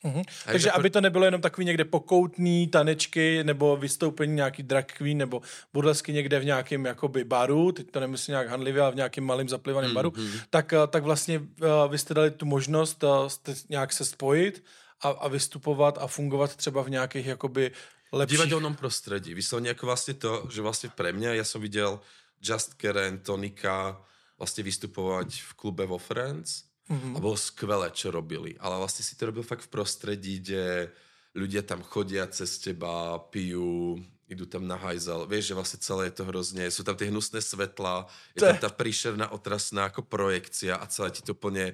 Mm-hmm. 0.04 0.24
Takže 0.46 0.72
aby 0.72 0.90
to 0.90 1.02
nebylo 1.02 1.26
jenom 1.26 1.42
takový 1.42 1.66
někde 1.66 1.86
pokoutný 1.86 2.68
tanečky 2.68 3.44
nebo 3.44 3.78
vystoupení 3.78 4.36
nějaký 4.36 4.64
drag 4.64 4.86
queen 4.86 5.18
nebo 5.18 5.42
burlesky 5.74 6.14
někde 6.14 6.40
v 6.40 6.46
nějakém 6.46 6.86
jakoby 6.86 7.24
baru, 7.24 7.72
teď 7.72 7.92
to 7.92 8.00
nemyslím 8.00 8.32
nějak 8.34 8.48
handlivě, 8.48 8.82
ale 8.82 8.92
v 8.92 8.96
nějakém 8.96 9.24
malým 9.24 9.50
zaplivaném 9.50 9.92
mm-hmm. 9.92 9.96
baru, 9.96 10.14
tak, 10.50 10.74
eh, 10.74 10.88
tak 10.88 11.04
vlastně 11.04 11.40
uh, 11.40 11.48
vy 11.90 11.98
jste 11.98 12.14
dali 12.14 12.32
tu 12.32 12.46
možnost 12.46 13.04
uh, 13.04 13.32
nějak 13.70 13.94
se 13.94 14.06
spojit 14.06 14.64
a, 15.02 15.10
a 15.10 15.28
vystupovat 15.28 15.98
a 15.98 16.08
fungovat 16.08 16.56
třeba 16.56 16.84
v 16.84 16.90
nějakých 16.90 17.26
jakoby 17.26 17.72
lepších... 18.12 18.40
V 18.40 18.42
divadelnom 18.42 18.76
prostredí. 18.76 19.34
Vyslovene 19.34 19.74
ako 19.74 19.90
vlastne 19.90 20.14
to, 20.14 20.46
že 20.54 20.62
vlastne 20.62 20.94
pre 20.94 21.10
mňa, 21.10 21.42
ja 21.42 21.46
som 21.48 21.58
videl 21.58 21.98
Just 22.44 22.76
Karen, 22.76 23.24
Tonika 23.24 23.96
vlastne 24.36 24.68
vystupovať 24.68 25.40
v 25.40 25.52
klube 25.56 25.88
vo 25.88 25.96
Friends 25.96 26.68
mm-hmm. 26.92 27.16
a 27.16 27.18
bolo 27.24 27.40
skvelé, 27.40 27.88
čo 27.96 28.12
robili. 28.12 28.60
Ale 28.60 28.76
vlastne 28.76 29.08
si 29.08 29.16
to 29.16 29.32
robil 29.32 29.48
fakt 29.48 29.72
v 29.72 29.72
prostredí, 29.72 30.44
kde 30.44 30.92
ľudia 31.32 31.64
tam 31.64 31.80
chodia 31.80 32.28
cez 32.28 32.60
teba, 32.60 33.24
pijú, 33.32 33.96
idú 34.28 34.44
tam 34.44 34.68
na 34.68 34.76
hajzel. 34.76 35.24
Vieš, 35.26 35.56
že 35.56 35.58
vlastne 35.58 35.80
celé 35.80 36.02
je 36.12 36.20
to 36.20 36.28
hrozne, 36.28 36.68
sú 36.68 36.84
tam 36.84 37.00
tie 37.00 37.08
hnusné 37.08 37.40
svetla, 37.40 38.12
je 38.36 38.44
tam 38.44 38.60
tá 38.60 38.70
príšerná 38.70 39.32
otrasná 39.32 39.88
ako 39.88 40.04
projekcia 40.04 40.76
a 40.76 40.86
celé 40.92 41.16
ti 41.16 41.24
to 41.24 41.32
plne 41.32 41.74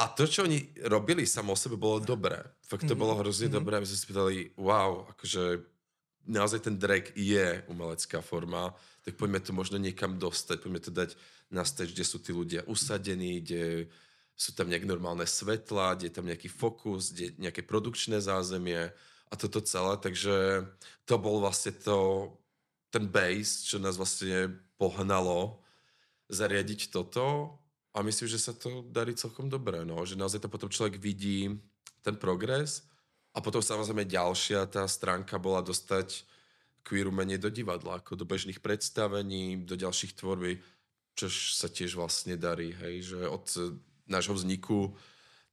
a 0.00 0.08
to, 0.08 0.24
čo 0.24 0.48
oni 0.48 0.72
robili 0.88 1.28
samo 1.28 1.52
o 1.52 1.60
sebe, 1.60 1.76
bolo 1.76 2.00
dobré. 2.00 2.40
Fakt 2.64 2.88
to 2.88 2.96
mm-hmm. 2.96 3.02
bolo 3.04 3.20
hrozne 3.20 3.52
mm-hmm. 3.52 3.58
dobré. 3.60 3.74
My 3.76 3.84
sme 3.84 3.98
si 4.00 4.08
pýtali, 4.08 4.36
wow, 4.56 5.04
akože 5.12 5.60
naozaj 6.30 6.70
ten 6.70 6.78
drag 6.78 7.10
je 7.18 7.66
umelecká 7.66 8.22
forma 8.22 8.70
tak 9.04 9.16
poďme 9.16 9.40
to 9.40 9.52
možno 9.56 9.80
niekam 9.80 10.20
dostať, 10.20 10.56
poďme 10.60 10.80
to 10.80 10.92
dať 10.92 11.10
na 11.48 11.64
stage, 11.64 11.96
kde 11.96 12.04
sú 12.04 12.20
tí 12.20 12.30
ľudia 12.36 12.62
usadení, 12.68 13.40
kde 13.40 13.88
sú 14.36 14.52
tam 14.52 14.68
nejak 14.68 14.84
normálne 14.84 15.24
svetla, 15.24 15.96
kde 15.96 16.12
je 16.12 16.16
tam 16.16 16.28
nejaký 16.28 16.48
fokus, 16.48 17.12
kde 17.12 17.32
je 17.32 17.36
nejaké 17.40 17.64
produkčné 17.64 18.20
zázemie 18.20 18.92
a 19.30 19.34
toto 19.36 19.60
celé, 19.64 19.96
takže 20.00 20.64
to 21.04 21.14
bol 21.16 21.40
vlastne 21.40 21.72
to, 21.76 22.30
ten 22.90 23.06
base, 23.06 23.64
čo 23.68 23.78
nás 23.78 23.96
vlastne 23.96 24.58
pohnalo 24.74 25.60
zariadiť 26.28 26.90
toto 26.90 27.56
a 27.94 28.02
myslím, 28.02 28.28
že 28.28 28.42
sa 28.42 28.52
to 28.54 28.86
darí 28.90 29.16
celkom 29.16 29.48
dobre, 29.48 29.82
no, 29.86 30.02
že 30.04 30.18
naozaj 30.18 30.44
to 30.44 30.52
potom 30.52 30.70
človek 30.70 30.98
vidí 30.98 31.56
ten 32.02 32.16
progres 32.16 32.89
a 33.30 33.38
potom 33.38 33.62
samozrejme 33.62 34.10
ďalšia 34.10 34.66
tá 34.66 34.82
stránka 34.90 35.38
bola 35.38 35.62
dostať 35.62 36.26
queer 36.82 37.06
umenie 37.06 37.38
do 37.38 37.52
divadla, 37.52 38.00
ako 38.00 38.18
do 38.18 38.26
bežných 38.26 38.58
predstavení, 38.58 39.62
do 39.62 39.78
ďalších 39.78 40.16
tvorby, 40.18 40.58
čož 41.14 41.54
sa 41.54 41.68
tiež 41.70 41.94
vlastne 41.94 42.34
darí, 42.34 42.74
hej, 42.74 43.14
že 43.14 43.20
od 43.28 43.46
nášho 44.10 44.34
vzniku 44.34 44.96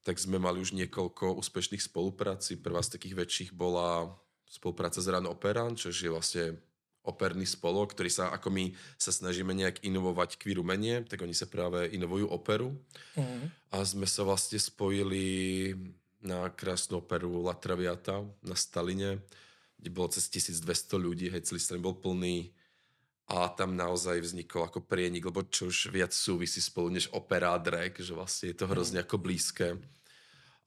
tak 0.02 0.24
sme 0.24 0.40
mali 0.40 0.64
už 0.64 0.72
niekoľko 0.72 1.36
úspešných 1.36 1.84
spolupráci. 1.84 2.56
Prvá 2.56 2.80
z 2.80 2.96
takých 2.96 3.18
väčších 3.20 3.52
bola 3.52 4.08
spolupráca 4.48 5.04
s 5.04 5.12
Run 5.12 5.28
Operan, 5.28 5.76
čo 5.76 5.92
je 5.92 6.08
vlastne 6.08 6.56
operný 7.04 7.44
spolok, 7.44 7.92
ktorý 7.92 8.12
sa, 8.12 8.32
ako 8.32 8.52
my 8.52 8.72
sa 8.96 9.12
snažíme 9.12 9.52
nejak 9.52 9.84
inovovať 9.84 10.40
queer 10.40 10.64
umenie, 10.64 11.04
tak 11.04 11.24
oni 11.24 11.36
sa 11.36 11.48
práve 11.48 11.92
inovujú 11.92 12.28
operu. 12.28 12.76
Mm. 13.20 13.52
A 13.72 13.76
sme 13.84 14.08
sa 14.08 14.24
vlastne 14.24 14.60
spojili 14.60 15.72
na 16.22 16.50
krásnu 16.50 17.00
operu 17.00 17.42
La 17.46 17.54
Traviata 17.54 18.26
na 18.42 18.56
Staline, 18.58 19.22
kde 19.78 19.90
bolo 19.94 20.10
cez 20.10 20.26
1200 20.34 20.98
ľudí, 20.98 21.30
hej, 21.30 21.46
celý 21.46 21.62
stren 21.62 21.82
bol 21.82 21.94
plný 21.98 22.50
a 23.28 23.52
tam 23.52 23.76
naozaj 23.76 24.24
vznikol 24.24 24.66
ako 24.66 24.88
prienik, 24.88 25.28
lebo 25.28 25.44
čo 25.44 25.68
už 25.68 25.92
viac 25.92 26.16
súvisí 26.16 26.64
spolu 26.64 26.96
než 26.96 27.12
opera 27.12 27.54
a 27.54 27.60
drag, 27.60 28.00
že 28.00 28.16
vlastne 28.16 28.56
je 28.56 28.58
to 28.58 28.72
hrozne 28.72 29.04
ako 29.04 29.20
blízke. 29.20 29.76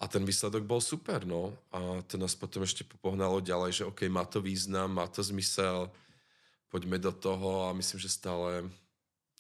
A 0.01 0.05
ten 0.09 0.25
výsledok 0.25 0.65
bol 0.65 0.81
super, 0.81 1.25
no. 1.29 1.57
A 1.73 2.01
to 2.05 2.17
nás 2.17 2.33
potom 2.37 2.65
ešte 2.65 2.85
pohnalo 3.05 3.41
ďalej, 3.41 3.81
že 3.81 3.89
OK, 3.89 4.09
má 4.09 4.25
to 4.25 4.41
význam, 4.41 4.97
má 4.97 5.09
to 5.09 5.21
zmysel, 5.21 5.93
poďme 6.73 6.97
do 7.01 7.13
toho 7.13 7.69
a 7.69 7.77
myslím, 7.77 8.01
že 8.01 8.09
stále 8.13 8.69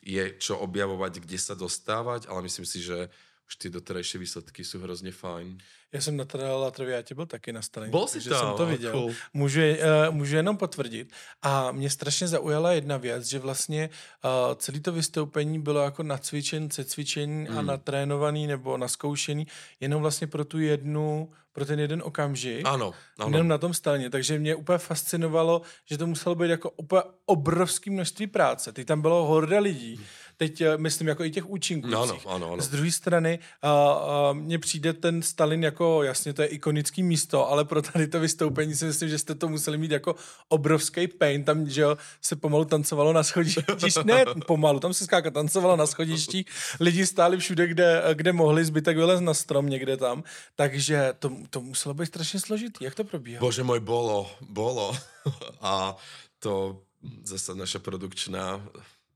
je 0.01 0.33
čo 0.40 0.57
objavovať, 0.61 1.20
kde 1.20 1.38
sa 1.40 1.53
dostávať, 1.53 2.29
ale 2.29 2.44
myslím 2.49 2.64
si, 2.64 2.81
že 2.81 3.12
už 3.50 3.56
ty 3.56 3.70
doterajšie 3.70 4.18
výsledky 4.18 4.64
jsou 4.64 4.78
hrozně 4.78 5.12
fajn. 5.12 5.58
Já 5.92 6.00
jsem 6.00 6.16
na 6.16 6.24
Trala 6.24 6.70
Traviatě 6.70 7.14
byl 7.14 7.26
taky 7.26 7.52
na 7.52 7.62
Stalině, 7.62 7.90
byl 7.90 8.06
jsi 8.06 8.28
tam, 8.28 8.38
jsem 8.38 8.56
to 8.56 8.66
viděl. 8.66 8.92
Cool. 8.92 9.14
Můžu, 9.34 9.60
uh, 9.60 10.14
můžu 10.14 10.36
jenom 10.36 10.56
potvrdit. 10.56 11.12
A 11.42 11.72
mě 11.72 11.90
strašně 11.90 12.28
zaujala 12.28 12.72
jedna 12.72 12.96
věc, 12.96 13.26
že 13.26 13.38
vlastně 13.38 13.90
uh, 14.24 14.54
celé 14.54 14.80
to 14.80 14.92
vystoupení 14.92 15.60
bylo 15.60 15.80
jako 15.82 16.02
nacvičen, 16.02 16.70
cecvičený 16.70 17.46
mm. 17.50 17.58
a 17.58 17.62
natrénovaný 17.62 18.46
nebo 18.46 18.76
naskoušený 18.76 19.46
jenom 19.80 20.02
vlastně 20.02 20.26
pro 20.26 20.44
tu 20.44 20.58
jednu 20.58 21.32
pro 21.52 21.64
ten 21.66 21.80
jeden 21.80 22.02
okamžik. 22.04 22.66
Ano, 22.66 22.94
ano. 23.18 23.36
Jenom 23.36 23.48
na 23.48 23.58
tom 23.58 23.74
stalině. 23.74 24.10
Takže 24.10 24.38
mě 24.38 24.54
úplně 24.54 24.78
fascinovalo, 24.78 25.62
že 25.84 25.98
to 25.98 26.06
muselo 26.06 26.34
být 26.34 26.50
jako 26.50 26.70
úplně 26.70 27.02
obrovské 27.26 27.90
množství 27.90 28.26
práce. 28.26 28.72
Teď 28.72 28.86
tam 28.86 29.02
bylo 29.02 29.26
horda 29.26 29.60
lidí. 29.60 29.96
Hmm 29.96 30.04
teď 30.40 30.61
eh, 30.61 30.76
myslím 30.76 31.09
jako 31.09 31.24
i 31.24 31.31
těch 31.31 31.50
účinků. 31.50 31.88
No, 31.88 32.03
ano, 32.03 32.18
ano, 32.26 32.53
ano. 32.53 32.62
Z 32.62 32.68
druhé 32.68 32.90
strany 32.90 33.38
uh, 33.64 33.70
uh, 33.70 34.37
mně 34.37 34.59
přijde 34.59 34.92
ten 34.92 35.22
Stalin 35.22 35.62
jako, 35.62 36.03
jasně 36.03 36.33
to 36.33 36.42
je 36.42 36.48
ikonický 36.48 37.03
místo, 37.03 37.48
ale 37.48 37.64
pro 37.64 37.83
tady 37.83 38.09
to 38.09 38.20
vystoupení 38.20 38.74
si 38.74 38.85
myslím, 38.85 39.09
že 39.09 39.18
jste 39.18 39.35
to 39.35 39.48
museli 39.48 39.79
mít 39.79 39.90
jako 39.90 40.16
obrovský 40.48 41.09
pain, 41.09 41.44
tam, 41.44 41.68
že 41.68 41.81
jo, 41.81 41.96
se 42.22 42.37
pomalu 42.37 42.64
tancovalo 42.64 43.12
na 43.12 43.22
schodišti, 43.22 43.62
ne 44.05 44.24
pomalu, 44.46 44.81
tam 44.81 44.94
se 44.94 45.05
skáka 45.05 45.31
tancovalo 45.31 45.76
na 45.76 45.87
schodišti, 45.87 46.44
lidi 46.81 47.07
stáli 47.07 47.37
všude, 47.37 47.66
kde, 47.66 48.03
kde 48.14 48.33
mohli, 48.33 48.64
zbytek 48.64 48.96
vylez 48.96 49.20
na 49.20 49.35
strom 49.35 49.68
někde 49.68 49.96
tam, 49.96 50.24
takže 50.57 51.12
to, 51.18 51.33
to 51.50 51.61
muselo 51.61 51.94
být 51.94 52.07
strašně 52.07 52.40
složitý. 52.40 52.85
Jak 52.85 52.94
to 52.94 53.05
probíhalo? 53.05 53.44
Bože 53.44 53.61
môj, 53.61 53.85
bolo, 53.85 54.31
bolo. 54.40 54.96
A 55.61 55.96
to 56.40 56.81
zase 57.24 57.53
naša 57.55 57.79
produkčná 57.79 58.61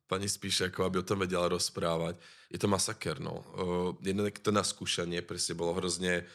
pani 0.07 0.29
spíš, 0.29 0.69
ako 0.69 0.85
aby 0.85 1.01
o 1.01 1.09
tom 1.09 1.25
vedela 1.25 1.49
rozprávať. 1.49 2.21
Je 2.53 2.59
to 2.61 2.69
masaker, 2.69 3.21
no. 3.21 3.41
Uh, 3.57 3.91
jedno 4.05 4.29
to 4.31 4.53
na 4.53 4.63
skúšanie 4.63 5.25
presne 5.25 5.57
bolo 5.57 5.75
hrozne 5.75 6.29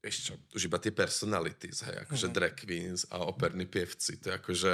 čo, 0.00 0.32
už 0.56 0.64
iba 0.64 0.80
tie 0.80 0.96
personalities, 0.96 1.84
hej, 1.84 2.08
akože 2.08 2.26
mm. 2.28 2.32
drag 2.32 2.54
queens 2.56 3.04
a 3.12 3.20
operní 3.20 3.68
pěvci, 3.68 4.16
to 4.16 4.32
je 4.32 4.34
akože 4.34 4.72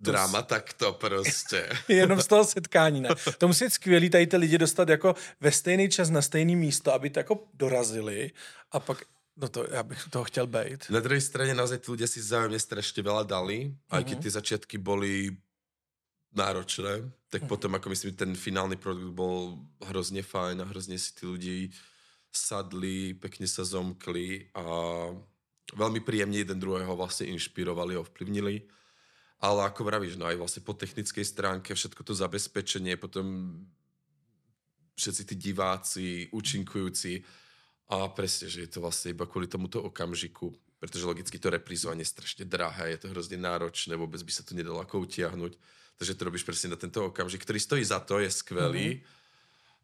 drama 0.00 0.42
to 0.42 0.48
takto 0.48 0.92
prostě. 0.92 1.68
Jenom 1.88 2.20
z 2.20 2.26
toho 2.26 2.44
setkání, 2.44 3.00
ne. 3.00 3.08
To 3.38 3.48
musí 3.48 3.64
být 3.64 3.72
skvělý 3.72 4.10
tady 4.10 4.26
ty 4.26 4.36
lidi 4.36 4.58
dostat 4.58 4.88
jako 4.88 5.14
ve 5.40 5.52
stejný 5.52 5.88
čas 5.88 6.10
na 6.10 6.22
stejný 6.22 6.56
místo, 6.56 6.94
aby 6.94 7.10
to 7.10 7.18
jako 7.18 7.48
dorazili 7.54 8.30
a 8.72 8.80
pak 8.80 8.98
No 9.36 9.48
to, 9.48 9.66
ja 9.70 9.82
bych 9.82 10.08
toho 10.10 10.24
chtěl 10.24 10.46
být. 10.46 10.88
Na 10.90 11.00
druhej 11.00 11.20
strane 11.20 11.52
naozaj 11.52 11.84
tí 11.84 11.92
ľudia 11.92 12.08
si 12.08 12.24
zájemne 12.24 12.56
strašne 12.56 13.04
veľa 13.04 13.28
dali, 13.28 13.68
aj 13.92 14.00
keď 14.08 14.16
Mhm. 14.16 14.22
tie 14.24 14.32
začiatky 14.32 14.76
boli 14.80 15.36
náročné, 16.36 17.08
tak 17.32 17.44
Mhm. 17.44 17.48
potom 17.48 17.74
ako 17.74 17.90
myslím, 17.90 18.12
ten 18.14 18.32
finálny 18.36 18.76
produkt 18.76 19.12
bol 19.16 19.58
hrozne 19.88 20.22
fajn 20.22 20.62
a 20.62 20.68
hrozne 20.68 21.00
si 21.00 21.10
tí 21.16 21.24
ľudí 21.26 21.58
sadli, 22.30 23.16
pekne 23.16 23.48
sa 23.48 23.64
zomkli 23.64 24.52
a 24.52 24.62
veľmi 25.72 26.04
príjemne 26.04 26.36
jeden 26.36 26.60
druhého 26.60 26.92
vlastne 26.94 27.26
inšpirovali, 27.32 27.96
ovplyvnili. 27.96 28.68
Ale 29.40 29.68
ako 29.68 29.84
vravíš, 29.84 30.16
no 30.16 30.28
aj 30.28 30.36
vlastne 30.36 30.62
po 30.64 30.72
technickej 30.72 31.24
stránke 31.24 31.72
všetko 31.76 32.00
to 32.04 32.12
zabezpečenie, 32.16 32.96
potom 32.96 33.56
všetci 34.96 35.22
tí 35.28 35.34
diváci, 35.36 36.28
účinkujúci 36.32 37.20
a 37.92 38.08
presne, 38.12 38.48
že 38.48 38.64
je 38.64 38.70
to 38.72 38.80
vlastne 38.80 39.12
iba 39.12 39.28
kvôli 39.28 39.44
tomuto 39.48 39.84
okamžiku, 39.84 40.56
pretože 40.76 41.08
logicky 41.08 41.40
to 41.40 41.48
reprizovanie 41.48 42.04
je 42.04 42.12
strašne 42.12 42.44
drahé, 42.44 42.92
je 42.94 43.06
to 43.06 43.12
hrozne 43.12 43.40
náročné, 43.40 43.96
vôbec 43.96 44.20
by 44.20 44.32
sa 44.32 44.44
to 44.44 44.52
nedalo 44.52 44.80
ako 44.84 45.08
utiahnuť. 45.08 45.56
Takže 45.96 46.12
to 46.12 46.26
robíš 46.28 46.44
presne 46.44 46.76
na 46.76 46.78
tento 46.78 47.08
okamžik, 47.08 47.40
ktorý 47.40 47.56
stojí 47.56 47.84
za 47.84 48.04
to, 48.04 48.20
je 48.20 48.28
skvelý. 48.28 49.00
Mm-hmm. 49.00 49.14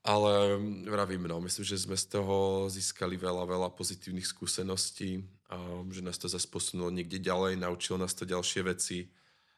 Ale 0.03 0.59
vravím, 0.91 1.31
no, 1.31 1.39
myslím, 1.41 1.63
že 1.63 1.79
sme 1.79 1.95
z 1.95 2.19
toho 2.19 2.67
získali 2.67 3.15
veľa, 3.15 3.47
veľa 3.47 3.71
pozitívnych 3.71 4.27
skúseností 4.27 5.23
a 5.47 5.87
že 5.95 6.03
nás 6.03 6.19
to 6.19 6.27
zase 6.27 6.51
posunulo 6.51 6.91
niekde 6.91 7.23
ďalej, 7.23 7.55
naučilo 7.55 8.03
nás 8.03 8.11
to 8.11 8.27
ďalšie 8.27 8.67
veci. 8.67 9.07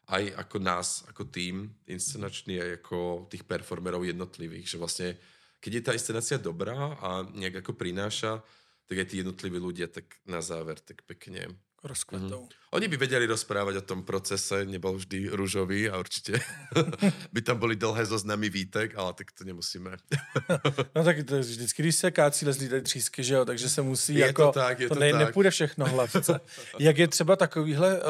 Aj 0.05 0.21
ako 0.21 0.61
nás, 0.61 1.01
ako 1.09 1.33
tým 1.33 1.65
inscenačný, 1.89 2.61
aj 2.61 2.71
ako 2.77 3.25
tých 3.25 3.41
performerov 3.41 4.05
jednotlivých, 4.05 4.69
že 4.69 4.77
vlastne 4.77 5.17
keď 5.65 5.71
je 5.73 5.81
tá 5.81 5.91
inscenácia 5.97 6.37
dobrá 6.37 6.93
a 7.01 7.25
nejak 7.25 7.65
ako 7.65 7.73
prináša, 7.73 8.45
tak 8.85 8.95
aj 9.01 9.07
tí 9.09 9.15
jednotliví 9.21 9.57
ľudia 9.57 9.89
tak 9.89 10.21
na 10.29 10.41
záver 10.45 10.77
tak 10.81 11.01
pekne 11.05 11.57
Rozkvetou. 11.85 12.49
Oni 12.75 12.87
by 12.91 12.97
vedeli 12.97 13.25
rozprávať 13.25 13.79
o 13.79 13.87
tom 13.87 14.03
procese, 14.03 14.67
nebol 14.67 14.99
vždy 14.99 15.31
rúžový 15.31 15.87
a 15.87 15.95
určite 15.95 16.43
by 17.33 17.39
tam 17.41 17.55
boli 17.55 17.79
dlhé 17.79 18.05
zoznamy 18.05 18.51
výtek, 18.51 18.99
ale 18.99 19.13
tak 19.15 19.31
to 19.31 19.43
nemusíme. 19.43 19.95
No 20.95 21.03
tak 21.03 21.23
to 21.23 21.35
je 21.35 21.41
vždycky, 21.41 21.83
když 21.83 21.95
se 21.95 22.11
kácí 22.11 22.45
lezlí 22.45 22.69
tady 22.69 22.81
třísky, 22.81 23.23
že 23.23 23.33
jo, 23.33 23.45
takže 23.45 23.69
se 23.69 23.81
musí 23.81 24.15
Je 24.15 24.25
jako, 24.25 24.45
to 24.45 24.51
tak, 24.51 24.79
je 24.79 24.89
to 24.89 24.95
ne, 24.95 25.11
tak. 25.11 25.19
nepůjde 25.19 25.49
všechno 25.49 25.85
hlavce. 25.85 26.39
Jak 26.79 26.97
je 26.97 27.07
třeba 27.07 27.35
takovýhle 27.35 27.99
uh, 27.99 28.07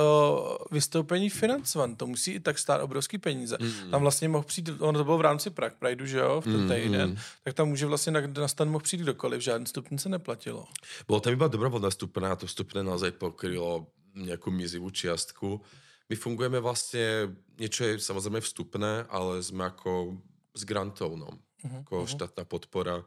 vystoupení 0.71 1.29
financovan, 1.29 1.95
to 1.95 2.07
musí 2.07 2.31
i 2.31 2.39
tak 2.39 2.59
stát 2.59 2.81
obrovský 2.81 3.17
peníze. 3.17 3.57
Mm. 3.59 3.91
Tam 3.91 4.01
vlastně 4.01 4.29
mohl 4.29 4.43
přijít, 4.43 4.69
ono 4.79 4.99
to 4.99 5.03
bylo 5.03 5.17
v 5.17 5.21
rámci 5.21 5.49
Prague 5.49 5.77
Prideu, 5.79 6.05
že 6.05 6.17
jo, 6.17 6.41
v 6.41 6.43
ten 6.43 6.69
týden, 6.69 7.09
mm. 7.09 7.17
tak 7.43 7.53
tam 7.53 7.67
může 7.67 7.85
vlastně 7.85 8.11
na, 8.11 8.21
na 8.37 8.47
stan 8.47 8.69
mohl 8.69 8.83
přijít 8.83 9.01
kdokoliv, 9.01 9.41
žádný 9.41 9.65
stupnice 9.65 10.09
neplatilo. 10.09 10.65
Bolo 11.07 11.19
tam 11.19 11.33
iba 11.33 11.47
dobrovoľná 11.47 11.89
vstupná 11.89 12.33
a 12.33 12.39
to 12.39 12.45
vstupné 12.47 12.83
naozaj 12.83 13.11
pokrylo 13.17 13.87
nejakú 14.15 14.49
mizivú 14.49 14.87
čiastku. 14.89 15.59
My 16.07 16.15
fungujeme 16.15 16.63
vlastne, 16.63 17.35
niečo 17.59 17.83
je 17.83 17.99
samozrejme 17.99 18.39
vstupné, 18.39 19.05
ale 19.11 19.43
sme 19.43 19.67
ako 19.67 20.15
s 20.55 20.63
grantovnom, 20.63 21.35
uh-huh, 21.35 21.81
ako 21.83 21.95
uh-huh. 22.05 22.09
štátna 22.09 22.43
podpora. 22.47 23.03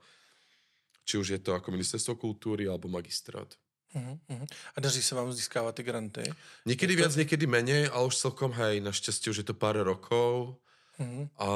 Či 1.09 1.17
už 1.17 1.29
je 1.33 1.41
to 1.41 1.57
ako 1.57 1.73
ministerstvo 1.73 2.21
kultúry 2.21 2.69
alebo 2.69 2.93
magistrát. 2.93 3.49
Uh, 3.97 4.21
uh. 4.29 4.45
A 4.77 4.81
daří 4.81 5.03
se 5.03 5.15
vám 5.15 5.33
získávat 5.33 5.75
ty 5.75 5.83
granty? 5.83 6.23
Niekedy 6.67 6.97
viac, 6.97 7.17
niekedy 7.17 7.47
menej, 7.47 7.89
ale 7.89 8.05
už 8.05 8.17
celkom, 8.17 8.53
hej, 8.53 8.85
našťastie 8.85 9.33
už 9.33 9.39
je 9.41 9.47
to 9.49 9.57
pár 9.57 9.81
rokov. 9.81 10.61
Uh-huh. 10.99 11.31
A 11.39 11.49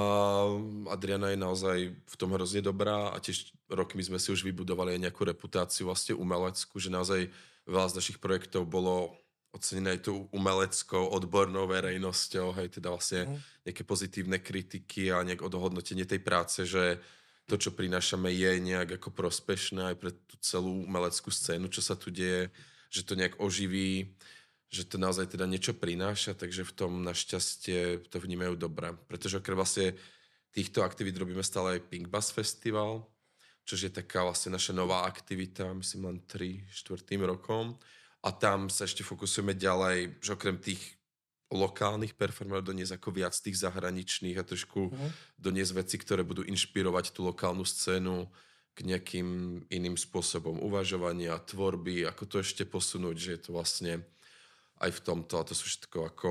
Adriana 0.94 1.34
je 1.34 1.36
naozaj 1.36 1.78
v 1.92 2.14
tom 2.14 2.30
hrozne 2.32 2.62
dobrá 2.62 3.10
a 3.10 3.18
tiež 3.18 3.50
rokmi 3.66 3.98
sme 3.98 4.22
si 4.22 4.30
už 4.30 4.46
vybudovali 4.46 4.94
aj 4.94 5.02
nejakú 5.10 5.26
reputáciu 5.26 5.90
vlastne 5.90 6.14
umeleckú, 6.14 6.78
že 6.78 6.94
naozaj 6.94 7.26
veľa 7.66 7.90
z 7.90 7.96
našich 7.98 8.18
projektov 8.22 8.70
bolo 8.70 9.18
ocenené 9.52 10.00
aj 10.00 10.08
tou 10.08 10.28
umeleckou, 10.32 11.12
odbornou 11.12 11.68
verejnosťou, 11.68 12.56
hej, 12.56 12.68
teda 12.80 12.88
vlastne 12.88 13.28
Mhm. 13.28 13.38
nejaké 13.68 13.82
pozitívne 13.84 14.38
kritiky 14.40 15.12
a 15.12 15.20
nejak 15.22 15.44
odohodnotenie 15.44 16.08
tej 16.08 16.20
práce, 16.24 16.64
že 16.64 16.98
to, 17.46 17.60
čo 17.60 17.70
prinášame, 17.76 18.32
je 18.32 18.60
nejak 18.64 18.96
ako 18.96 19.12
prospešné 19.12 19.92
aj 19.92 19.96
pre 20.00 20.10
tú 20.14 20.40
celú 20.40 20.88
umeleckú 20.88 21.28
scénu, 21.28 21.68
čo 21.68 21.82
sa 21.84 21.98
tu 21.98 22.08
deje, 22.08 22.48
že 22.88 23.04
to 23.04 23.12
nejak 23.12 23.36
oživí, 23.40 24.14
že 24.72 24.88
to 24.88 24.96
naozaj 24.96 25.28
teda 25.28 25.44
niečo 25.44 25.76
prináša, 25.76 26.32
takže 26.32 26.64
v 26.64 26.72
tom 26.72 27.04
našťastie 27.04 28.08
to 28.08 28.16
vnímajú 28.16 28.56
dobre. 28.56 28.96
Pretože 29.04 29.44
okrem 29.44 29.58
vlastne 29.58 29.92
týchto 30.48 30.80
aktivít 30.80 31.20
robíme 31.20 31.44
stále 31.44 31.76
aj 31.76 31.92
Pink 31.92 32.08
Bass 32.08 32.32
Festival, 32.32 33.04
čo 33.68 33.76
je 33.76 33.92
taká 33.92 34.24
vlastne 34.24 34.56
naša 34.56 34.72
nová 34.72 35.04
aktivita, 35.04 35.76
myslím 35.76 36.08
len 36.08 36.18
3 36.24 36.64
štvrtým 36.72 37.20
rokom. 37.26 37.76
A 38.22 38.30
tam 38.30 38.70
sa 38.70 38.87
ešte 38.87 39.02
fokusujeme 39.02 39.54
ďalej, 39.58 40.22
že 40.22 40.35
okrem 40.38 40.58
tých 40.58 40.98
lokálnych 41.52 42.16
performerov 42.16 42.64
doniesť 42.64 42.96
ako 42.96 43.11
viac 43.12 43.35
tých 43.37 43.61
zahraničných 43.61 44.38
a 44.40 44.46
trošku 44.46 44.90
Mhm. 44.90 45.22
doniesť 45.37 45.72
veci, 45.76 45.96
ktoré 46.00 46.22
budú 46.24 46.42
inšpirovať 46.46 47.12
tú 47.12 47.26
lokálnu 47.28 47.66
scénu 47.66 48.30
k 48.72 48.78
nejakým 48.88 49.28
iným 49.68 50.00
spôsobom 50.00 50.56
uvažovania, 50.64 51.37
tvorby, 51.44 52.08
ako 52.08 52.24
to 52.24 52.37
ešte 52.40 52.64
posunúť, 52.64 53.16
že 53.20 53.30
je 53.37 53.40
to 53.44 53.50
vlastne 53.52 53.92
aj 54.82 54.90
v 54.96 55.00
tomto, 55.04 55.35
a 55.40 55.46
to 55.46 55.54
sú 55.56 55.66
všetko 55.68 55.98
ako 56.14 56.30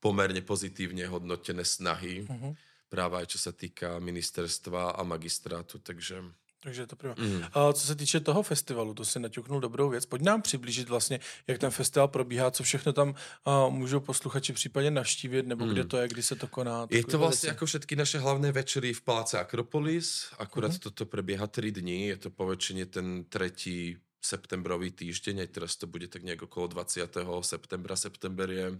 pomerne 0.00 0.42
pozitívne 0.46 1.06
hodnotené 1.10 1.64
snahy, 1.66 2.28
Mhm. 2.28 2.58
práve 2.92 3.18
aj 3.20 3.26
čo 3.36 3.38
sa 3.42 3.52
týka 3.52 3.98
ministerstva 4.00 4.96
a 4.96 5.02
magistrátu, 5.04 5.82
takže 5.82 6.22
Takže 6.62 6.82
je 6.82 6.86
to 6.86 6.96
prima. 6.96 7.14
Mm. 7.18 7.42
A 7.54 7.72
co 7.72 7.86
se 7.86 7.94
týče 7.94 8.20
toho 8.20 8.42
festivalu, 8.42 8.94
to 8.94 9.04
si 9.04 9.18
naťuknul 9.20 9.60
dobrou 9.60 9.88
věc. 9.88 10.06
Pojď 10.06 10.22
nám 10.22 10.42
přiblížit 10.42 10.88
vlastně, 10.88 11.20
jak 11.46 11.58
ten 11.58 11.70
festival 11.70 12.08
probíhá, 12.08 12.50
co 12.50 12.62
všechno 12.62 12.92
tam 12.92 13.14
uh, 13.46 13.70
můžou 13.70 14.00
posluchači 14.00 14.52
případně 14.52 14.90
navštívit, 14.90 15.46
nebo 15.46 15.66
kde 15.66 15.84
to 15.84 15.96
je, 15.96 16.08
kdy 16.08 16.22
se 16.22 16.36
to 16.36 16.46
koná. 16.46 16.86
Je 16.90 17.02
to 17.02 17.06
takové 17.06 17.18
vlastne 17.30 17.46
věci. 17.46 17.56
ako 17.56 17.64
všetky 17.66 17.94
naše 17.96 18.18
hlavné 18.18 18.52
večery 18.52 18.90
v 18.92 19.02
Paláce 19.02 19.38
Akropolis. 19.38 20.34
Akurát 20.38 20.72
Mhm. 20.74 20.78
toto 20.78 21.06
prebieha 21.06 21.46
3 21.46 21.70
dní. 21.72 22.06
Je 22.10 22.16
to 22.16 22.30
poväčšine 22.30 22.86
ten 22.90 23.24
tretí 23.30 23.96
septembrový 24.18 24.90
týždeň, 24.90 25.46
aj 25.46 25.48
teraz 25.54 25.76
to 25.78 25.86
bude 25.86 26.10
tak 26.10 26.26
nejak 26.26 26.42
okolo 26.42 26.66
20. 26.66 27.06
septembra. 27.42 27.94
September 27.96 28.50
je 28.50 28.74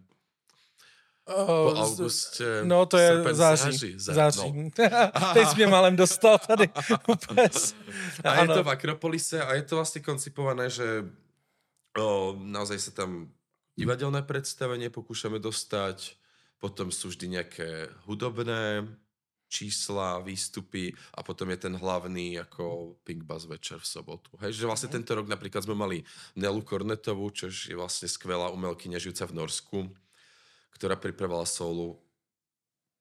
po 1.29 1.71
z- 1.75 1.79
auguste. 1.79 2.45
No, 2.65 2.87
to 2.87 2.97
je 2.99 3.11
září. 3.35 3.97
Zá- 3.97 4.15
září. 4.15 4.53
No. 4.53 4.71
Teď 5.35 5.49
jsi 5.49 5.57
mě 5.57 5.67
malem 5.67 5.97
dostal 5.97 6.39
tady. 6.39 6.69
Vůbec. 7.09 7.75
A 8.25 8.43
je 8.43 8.49
to 8.49 8.65
v 8.65 8.69
Akropolise 8.69 9.43
a 9.45 9.55
je 9.55 9.63
to 9.63 9.77
vlastne 9.77 10.01
koncipované, 10.01 10.73
že 10.73 11.05
o, 11.99 12.33
naozaj 12.39 12.79
sa 12.79 12.93
tam 13.05 13.29
divadelné 13.79 14.23
predstavenie 14.23 14.91
pokúšame 14.91 15.39
dostať, 15.39 16.17
potom 16.59 16.91
sú 16.91 17.09
vždy 17.13 17.27
nejaké 17.39 17.69
hudobné 18.11 18.89
čísla, 19.49 20.21
výstupy 20.21 20.93
a 21.17 21.23
potom 21.25 21.49
je 21.51 21.57
ten 21.57 21.73
hlavný 21.73 22.37
ako 22.43 22.97
Pink 23.07 23.25
Buzz 23.25 23.49
večer 23.49 23.81
v 23.81 23.87
sobotu. 23.89 24.31
Hej, 24.45 24.53
že 24.61 24.69
vlastne 24.69 24.93
tento 24.93 25.15
rok 25.17 25.25
napríklad 25.25 25.65
sme 25.65 25.73
mali 25.73 26.05
Nelu 26.37 26.61
Kornetovú, 26.61 27.33
čo 27.33 27.49
je 27.49 27.73
vlastne 27.73 28.11
skvelá 28.13 28.53
umelkyňa 28.53 29.01
žijúca 29.01 29.25
v 29.25 29.37
Norsku, 29.41 29.79
ktorá 30.75 30.97
pripravila 30.97 31.45
solo 31.45 32.01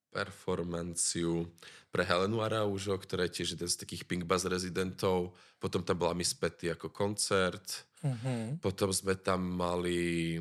performanciu 0.08 1.46
pre 1.92 2.04
Helenu 2.04 2.40
Araužo, 2.40 2.96
ktorá 2.96 3.28
je 3.28 3.40
tiež 3.40 3.54
jeden 3.56 3.68
z 3.68 3.76
takých 3.76 4.08
Pink 4.08 4.24
Buzz 4.24 4.48
rezidentov. 4.48 5.36
Potom 5.60 5.84
tam 5.84 6.00
bola 6.00 6.16
Miss 6.16 6.32
Petty 6.32 6.72
ako 6.72 6.88
koncert. 6.92 7.84
Mhm. 8.02 8.58
Potom 8.60 8.92
sme 8.92 9.14
tam 9.16 9.44
mali... 9.44 10.40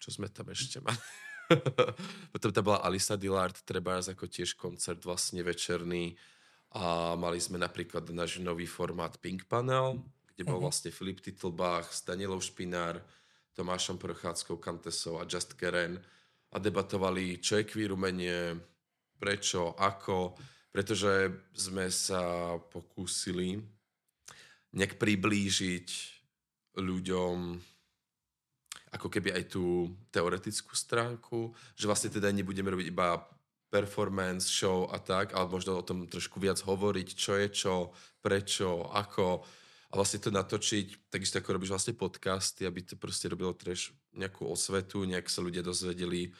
Čo 0.00 0.16
sme 0.16 0.32
tam 0.32 0.48
ešte 0.50 0.80
mali? 0.80 0.96
Potom 2.32 2.50
tam 2.54 2.64
bola 2.64 2.80
Alisa 2.82 3.18
Dillard, 3.18 3.58
trebárs 3.66 4.08
ako 4.08 4.26
tiež 4.26 4.56
koncert 4.56 5.02
vlastne 5.02 5.42
večerný. 5.44 6.16
A 6.70 7.18
mali 7.18 7.42
sme 7.42 7.58
napríklad 7.58 8.06
náš 8.14 8.38
nový 8.38 8.64
formát 8.64 9.18
Pink 9.18 9.50
Panel, 9.50 9.98
kde 10.34 10.42
bol 10.46 10.62
Mhm. 10.62 10.64
vlastne 10.66 10.90
Filip 10.94 11.18
Titlbach 11.18 11.90
s 11.90 12.06
Danielou 12.06 12.38
Špinár, 12.38 13.02
Tomášom 13.58 13.98
Prochádzkou, 13.98 14.56
Kantesou 14.62 15.18
a 15.18 15.26
Just 15.26 15.58
Keren 15.58 15.98
a 16.50 16.56
debatovali, 16.58 17.38
čo 17.38 17.60
je 17.60 17.68
queer 17.68 17.94
umenie, 17.94 18.58
prečo, 19.20 19.76
ako, 19.78 20.34
pretože 20.72 21.30
sme 21.54 21.86
sa 21.92 22.56
pokúsili 22.58 23.60
nejak 24.74 24.96
priblížiť 24.98 25.88
ľuďom 26.78 27.36
ako 28.90 29.06
keby 29.06 29.30
aj 29.38 29.44
tú 29.54 29.94
teoretickú 30.10 30.74
stránku, 30.74 31.54
že 31.78 31.86
vlastne 31.86 32.10
teda 32.10 32.26
nebudeme 32.34 32.74
robiť 32.74 32.90
iba 32.90 33.22
performance, 33.70 34.50
show 34.50 34.90
a 34.90 34.98
tak, 34.98 35.30
ale 35.30 35.46
možno 35.46 35.78
o 35.78 35.86
tom 35.86 36.10
trošku 36.10 36.42
viac 36.42 36.58
hovoriť, 36.58 37.08
čo 37.14 37.38
je 37.38 37.48
čo, 37.54 37.74
prečo, 38.18 38.90
ako. 38.90 39.46
A 39.90 39.98
vlastne 39.98 40.18
to 40.18 40.34
natočiť, 40.34 41.10
takisto 41.10 41.38
ako 41.38 41.54
robíš 41.54 41.70
vlastne 41.70 41.94
podcasty, 41.94 42.66
aby 42.66 42.82
to 42.82 42.98
proste 42.98 43.30
robilo 43.30 43.54
tiež 43.54 43.94
nejakú 44.14 44.46
osvetu, 44.46 45.06
nejak 45.06 45.30
sa 45.30 45.44
ľudia 45.44 45.62
dozvedeli 45.62 46.34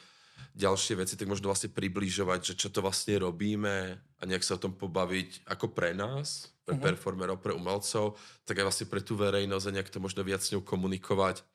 ďalšie 0.57 0.99
veci, 0.99 1.15
tak 1.15 1.29
možno 1.29 1.53
vlastne 1.53 1.71
približovať, 1.71 2.53
že 2.53 2.53
čo 2.57 2.67
to 2.73 2.83
vlastne 2.83 3.21
robíme 3.21 3.95
a 3.95 4.21
nejak 4.25 4.43
sa 4.43 4.57
o 4.57 4.63
tom 4.63 4.73
pobaviť 4.75 5.47
ako 5.47 5.71
pre 5.71 5.93
nás, 5.93 6.51
pre 6.65 6.75
uh-huh. 6.75 6.85
performerov, 6.91 7.39
pre 7.39 7.53
umelcov, 7.55 8.17
tak 8.43 8.59
aj 8.59 8.65
vlastne 8.67 8.87
pre 8.89 9.01
tú 9.05 9.15
verejnosť 9.15 9.65
a 9.69 9.75
nejak 9.79 9.93
to 9.93 10.03
možno 10.03 10.25
viac 10.25 10.41
s 10.43 10.51
ňou 10.51 10.65
komunikovať. 10.65 11.45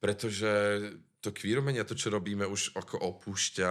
Pretože 0.00 0.52
to 1.24 1.32
queer 1.32 1.60
umenie, 1.60 1.80
to, 1.84 1.96
čo 1.96 2.12
robíme, 2.12 2.44
už 2.44 2.76
ako 2.76 3.00
opúšťa 3.00 3.70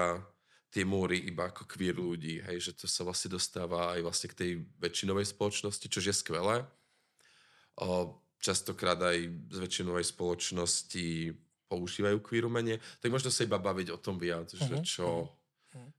tie 0.73 0.83
múry 0.89 1.29
iba 1.29 1.53
ako 1.53 1.69
queer 1.69 1.93
ľudí, 1.93 2.41
hej, 2.41 2.57
že 2.57 2.71
to 2.73 2.89
sa 2.89 3.05
vlastne 3.05 3.37
dostáva 3.37 3.93
aj 3.93 4.01
vlastne 4.01 4.27
k 4.33 4.39
tej 4.41 4.51
väčšinovej 4.81 5.29
spoločnosti, 5.29 5.85
čo 5.85 6.01
je 6.01 6.09
skvelé. 6.09 6.65
O, 7.77 8.17
častokrát 8.41 8.97
aj 8.97 9.17
z 9.53 9.57
väčšinovej 9.61 10.05
spoločnosti 10.09 11.37
používajú 11.73 12.21
queer 12.21 12.45
umenie, 12.45 12.77
tak 13.01 13.09
možno 13.09 13.33
se 13.33 13.49
iba 13.49 13.57
baviť 13.57 13.89
o 13.89 13.97
tom 13.97 14.21
viac, 14.21 14.53
uh-huh. 14.53 14.61
že 14.61 14.75
mhm, 14.77 14.85
čo... 14.85 15.05
Uh-huh. 15.73 15.89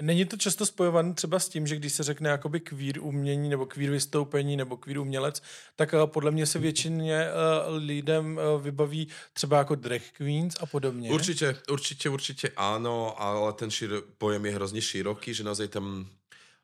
Není 0.00 0.24
to 0.24 0.36
často 0.36 0.66
spojované 0.66 1.14
třeba 1.14 1.38
s 1.38 1.48
tím, 1.48 1.66
že 1.66 1.76
když 1.76 1.92
se 1.92 2.02
řekne 2.02 2.30
jakoby 2.30 2.60
queer 2.60 2.98
umění 2.98 3.48
nebo 3.48 3.66
queer 3.66 3.90
vystoupení 3.90 4.56
nebo 4.56 4.76
queer 4.76 4.98
umělec, 4.98 5.42
tak 5.76 5.92
uh, 5.92 6.06
podle 6.06 6.30
mě 6.30 6.46
se 6.46 6.58
většině 6.58 7.28
uh, 7.28 7.76
lidem 7.76 8.40
uh, 8.40 8.62
vybaví 8.62 9.08
třeba 9.32 9.58
jako 9.58 9.74
drag 9.74 10.02
queens 10.12 10.56
a 10.60 10.66
podobně. 10.66 11.10
Určitě, 11.10 11.56
určitě, 11.70 12.08
určitě 12.08 12.48
áno, 12.56 13.14
ale 13.20 13.52
ten 13.52 13.70
širo, 13.70 14.02
pojem 14.18 14.46
je 14.46 14.52
hrozně 14.54 14.82
široký, 14.82 15.34
že 15.34 15.44
naozaj 15.44 15.68
tam 15.68 16.08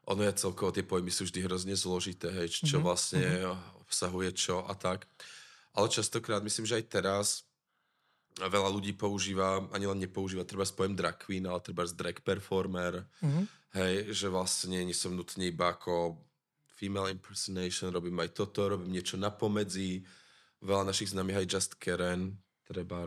ono 0.09 0.25
je 0.25 0.33
celkovo, 0.33 0.73
tie 0.73 0.83
pojmy 0.83 1.13
sú 1.13 1.29
vždy 1.29 1.45
hrozně 1.45 1.77
zložité, 1.77 2.33
hej, 2.33 2.49
čo 2.49 2.65
mm-hmm. 2.65 2.83
vlastne 2.83 3.21
mm-hmm. 3.21 3.85
obsahuje 3.85 4.33
čo 4.33 4.65
a 4.65 4.75
tak. 4.75 5.05
Ale 5.77 5.89
častokrát, 5.89 6.43
myslím, 6.43 6.67
že 6.67 6.75
aj 6.81 6.85
teraz 6.89 7.27
veľa 8.47 8.71
ľudí 8.71 8.95
používa, 8.95 9.67
ani 9.75 9.91
len 9.91 9.99
nepoužíva 9.99 10.47
treba 10.47 10.63
pojem 10.63 10.95
drag 10.95 11.19
queen, 11.19 11.43
ale 11.51 11.59
treba 11.59 11.83
drag 11.91 12.23
performer. 12.23 13.03
Mm-hmm. 13.19 13.45
Hej, 13.75 13.95
že 14.15 14.27
vlastne 14.31 14.79
nie 14.87 14.95
som 14.95 15.13
nutne 15.13 15.51
iba 15.51 15.75
ako 15.75 16.17
female 16.79 17.11
impersonation, 17.11 17.91
robím 17.91 18.23
aj 18.23 18.39
toto, 18.39 18.71
robím 18.71 18.95
niečo 18.95 19.19
na 19.19 19.35
pomedzi. 19.35 20.07
Veľa 20.63 20.87
našich 20.87 21.11
známych 21.11 21.43
aj 21.43 21.51
Just 21.51 21.73
Karen, 21.83 22.39
treba 22.63 23.03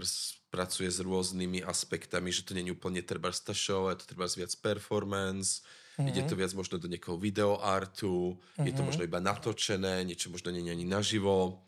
pracuje 0.52 0.92
s 0.92 1.00
rôznymi 1.00 1.64
aspektami, 1.64 2.34
že 2.34 2.44
to 2.44 2.52
nie 2.52 2.68
je 2.68 2.76
úplne 2.76 3.00
treba 3.00 3.32
tá 3.32 3.56
show, 3.56 3.88
je 3.88 4.04
to 4.04 4.12
treba 4.12 4.28
viac 4.28 4.52
performance, 4.60 5.64
mm-hmm. 5.96 6.10
ide 6.12 6.22
to 6.28 6.36
viac 6.36 6.52
možno 6.52 6.76
do 6.76 6.92
niekoho 6.92 7.16
videoartu, 7.16 8.36
mm-hmm. 8.36 8.68
je 8.68 8.74
to 8.76 8.84
mhm. 8.84 8.88
možno 8.92 9.02
iba 9.08 9.20
natočené, 9.24 10.04
niečo 10.04 10.28
možno 10.28 10.52
nie 10.52 10.68
je 10.68 10.76
ani 10.76 10.86
naživo 10.86 11.64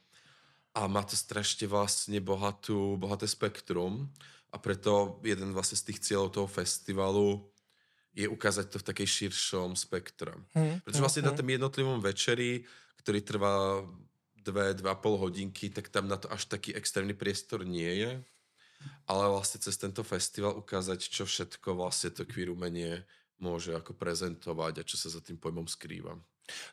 a 0.73 0.89
má 0.89 1.05
to 1.05 1.13
strašne 1.13 1.69
vlastne 1.69 2.17
bohatú, 2.17 2.97
bohaté 2.97 3.29
spektrum 3.29 4.09
a 4.49 4.57
preto 4.57 5.21
jeden 5.21 5.53
vlastne 5.53 5.77
z 5.77 5.93
tých 5.93 6.01
cieľov 6.01 6.33
toho 6.33 6.49
festivalu 6.49 7.45
je 8.13 8.29
ukázať 8.29 8.69
to 8.69 8.77
v 8.81 8.87
takej 8.93 9.07
širšom 9.09 9.73
spektre. 9.73 10.33
Hmm, 10.53 10.81
Pretože 10.85 11.01
vlastne 11.01 11.21
hmm, 11.25 11.29
na 11.33 11.37
tom 11.37 11.47
jednotlivom 11.49 11.99
večeri, 12.01 12.65
ktorý 13.01 13.19
trvá 13.25 13.81
dve, 14.37 14.77
dva 14.77 14.93
pol 14.97 15.17
hodinky, 15.17 15.73
tak 15.73 15.89
tam 15.89 16.05
na 16.05 16.21
to 16.21 16.29
až 16.29 16.45
taký 16.45 16.77
extrémny 16.77 17.17
priestor 17.17 17.65
nie 17.65 17.89
je. 18.05 18.11
Ale 19.07 19.31
vlastne 19.31 19.63
cez 19.63 19.79
tento 19.79 20.03
festival 20.03 20.59
ukázať, 20.59 20.99
čo 21.07 21.23
všetko 21.23 21.79
vlastne 21.79 22.11
to 22.11 22.27
queer 22.27 22.51
umenie 22.51 23.07
môže 23.39 23.71
ako 23.73 23.95
prezentovať 23.95 24.83
a 24.83 24.87
čo 24.87 24.99
sa 24.99 25.07
za 25.09 25.23
tým 25.23 25.39
pojmom 25.39 25.65
skrýva. 25.65 26.19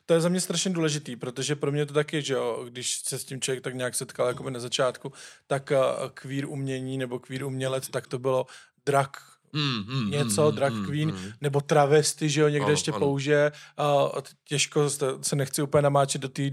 To 0.05 0.13
je 0.13 0.21
za 0.21 0.29
mě 0.29 0.41
strašně 0.41 0.71
důležitý, 0.71 1.15
protože 1.15 1.55
pro 1.55 1.71
mě 1.71 1.85
to 1.85 1.93
taky, 1.93 2.21
že 2.21 2.33
jo, 2.33 2.65
když 2.69 2.99
se 2.99 3.19
s 3.19 3.25
tím 3.25 3.41
člověk 3.41 3.63
tak 3.63 3.75
nějak 3.75 3.95
setkal 3.95 4.27
jako 4.27 4.49
na 4.49 4.59
začátku, 4.59 5.13
tak 5.47 5.71
kvír 6.13 6.45
umění 6.45 6.97
nebo 6.97 7.19
kvír 7.19 7.43
umělec, 7.43 7.89
tak 7.89 8.07
to 8.07 8.19
bylo 8.19 8.45
drak 8.85 9.17
mm, 9.53 9.83
mm, 9.87 10.11
něco, 10.11 10.49
mm, 10.49 10.55
drag 10.55 10.73
mm, 10.73 10.85
queen, 10.85 11.11
mm, 11.11 11.31
nebo 11.41 11.61
travesty, 11.61 12.29
že 12.29 12.41
jo, 12.41 12.47
někde 12.47 12.65
ano, 12.65 12.73
ještě 12.73 12.91
ano. 12.91 12.99
použije. 12.99 13.51
A 13.77 14.07
těžko 14.47 14.89
se 15.21 15.35
nechci 15.35 15.61
úplně 15.61 15.81
namáčet 15.81 16.21
do 16.21 16.29
té 16.29 16.51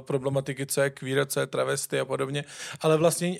problematiky, 0.00 0.66
co 0.66 0.80
je 0.80 0.90
queer, 0.90 1.26
co 1.26 1.40
je 1.40 1.46
travesty 1.46 2.00
a 2.00 2.04
podobně, 2.04 2.44
ale 2.80 2.96
vlastně 2.96 3.38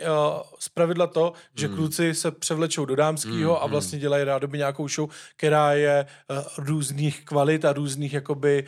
z 0.59 0.68
pravidla 0.68 1.07
to, 1.07 1.32
že 1.57 1.68
mm. 1.68 1.76
kluci 1.76 2.14
se 2.14 2.30
převlečou 2.30 2.84
do 2.84 2.97
dámského 2.97 3.53
mm, 3.53 3.59
a 3.62 3.66
mm. 3.66 3.70
vlastně 3.70 3.99
dělají 3.99 4.24
rádoby 4.24 4.59
nějakou 4.59 4.88
show, 4.88 5.11
která 5.36 5.72
je 5.72 6.07
různých 6.59 7.24
kvalit 7.24 7.64
a 7.64 7.72
různých 7.72 8.12
jakoby 8.12 8.64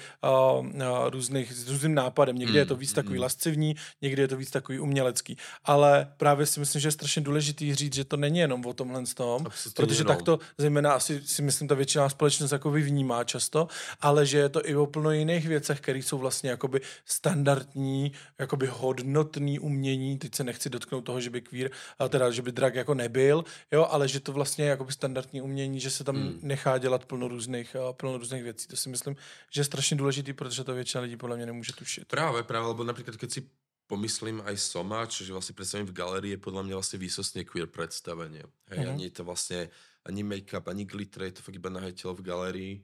různých, 1.09 1.53
s 1.53 1.71
různým 1.71 1.95
nápadem. 1.95 2.39
Někdy 2.39 2.53
mm, 2.53 2.59
je 2.59 2.67
to 2.67 2.77
víc 2.77 2.93
takový 2.93 3.17
mm. 3.17 3.23
lascivní, 3.23 3.77
někdy 4.03 4.23
je 4.23 4.29
to 4.29 4.37
víc 4.37 4.51
takový 4.51 4.79
umělecký. 4.81 5.37
Ale 5.65 6.13
právě 6.17 6.47
si 6.47 6.61
myslím, 6.61 6.81
že 6.81 6.89
je 6.89 6.93
strašně 6.93 7.23
důležitý 7.23 7.75
říct, 7.75 7.95
že 7.95 8.05
to 8.05 8.17
není 8.17 8.39
jenom 8.39 8.67
o 8.67 8.73
tomhle 8.73 9.03
tom, 9.15 9.47
protože 9.75 10.05
tak 10.05 10.16
to 10.23 10.39
zejména 10.59 10.93
asi 10.93 11.23
si 11.27 11.43
myslím, 11.43 11.69
ta 11.69 11.75
většina 11.75 12.09
společnost 12.09 12.53
jako 12.53 12.71
vnímá 12.71 13.25
často, 13.25 13.69
ale 14.01 14.27
že 14.27 14.39
je 14.39 14.49
to 14.49 14.69
i 14.69 14.77
o 14.77 14.87
plno 14.87 15.11
jiných 15.11 15.49
věcech, 15.49 15.81
které 15.81 15.99
jsou 15.99 16.19
vlastně 16.19 16.51
jakoby 16.51 16.81
standardní, 17.05 18.13
jakoby 18.39 18.67
hodnotný 18.67 19.59
umění, 19.59 20.19
teď 20.19 20.35
se 20.35 20.45
nechci 20.45 20.71
dotknout 20.71 21.05
toho, 21.05 21.21
že 21.21 21.31
by 21.31 21.41
queer, 21.41 21.71
teda, 22.09 22.31
že 22.31 22.43
by 22.43 22.53
drag 22.53 22.75
jako 22.75 22.95
nebyl, 22.95 23.45
jo, 23.73 23.87
ale 23.91 24.09
že 24.09 24.21
to 24.21 24.33
vlastně 24.33 24.65
je 24.65 24.69
jakoby 24.69 24.93
standardní 24.93 25.43
umění, 25.43 25.81
že 25.81 25.91
se 25.91 26.05
tam 26.05 26.17
hmm. 26.17 26.39
nechá 26.43 26.79
dělat 26.79 27.05
plno 27.05 27.29
různých, 27.29 27.77
plno 27.93 28.19
různých 28.19 28.43
věcí. 28.43 28.67
To 28.69 28.77
si 28.77 28.89
myslím, 28.89 29.17
že 29.51 29.61
je 29.61 29.65
strašně 29.65 29.97
důležitý, 29.97 30.33
protože 30.33 30.65
to 30.65 30.75
většina 30.75 31.03
lidí 31.03 31.17
podle 31.17 31.37
mě 31.37 31.47
nemůže 31.47 31.73
tušit. 31.73 32.09
Právě, 32.09 32.43
právě, 32.43 32.69
lebo 32.69 32.85
například, 32.85 33.17
keď 33.17 33.33
si 33.33 33.41
pomyslím 33.87 34.43
aj 34.43 34.59
Soma, 34.59 35.07
čiže 35.07 35.31
vlastne 35.31 35.55
predstavím 35.55 35.87
v 35.87 35.95
galerii, 35.95 36.33
je 36.35 36.43
podľa 36.43 36.63
mňa 36.67 36.75
vlastne 36.75 36.99
výsostne 36.99 37.47
queer 37.47 37.71
predstavenie. 37.71 38.43
Hej, 38.75 38.79
mm-hmm. 38.83 38.99
ani 38.99 39.15
to 39.15 39.23
vlastne 39.23 39.71
ani 40.07 40.23
make-up, 40.23 40.71
ani 40.71 40.87
glitter, 40.87 41.27
je 41.27 41.39
to 41.39 41.43
fakt 41.43 41.59
iba 41.59 41.71
nahé 41.71 41.93
telo 41.93 42.15
v 42.15 42.23
galerii. 42.23 42.75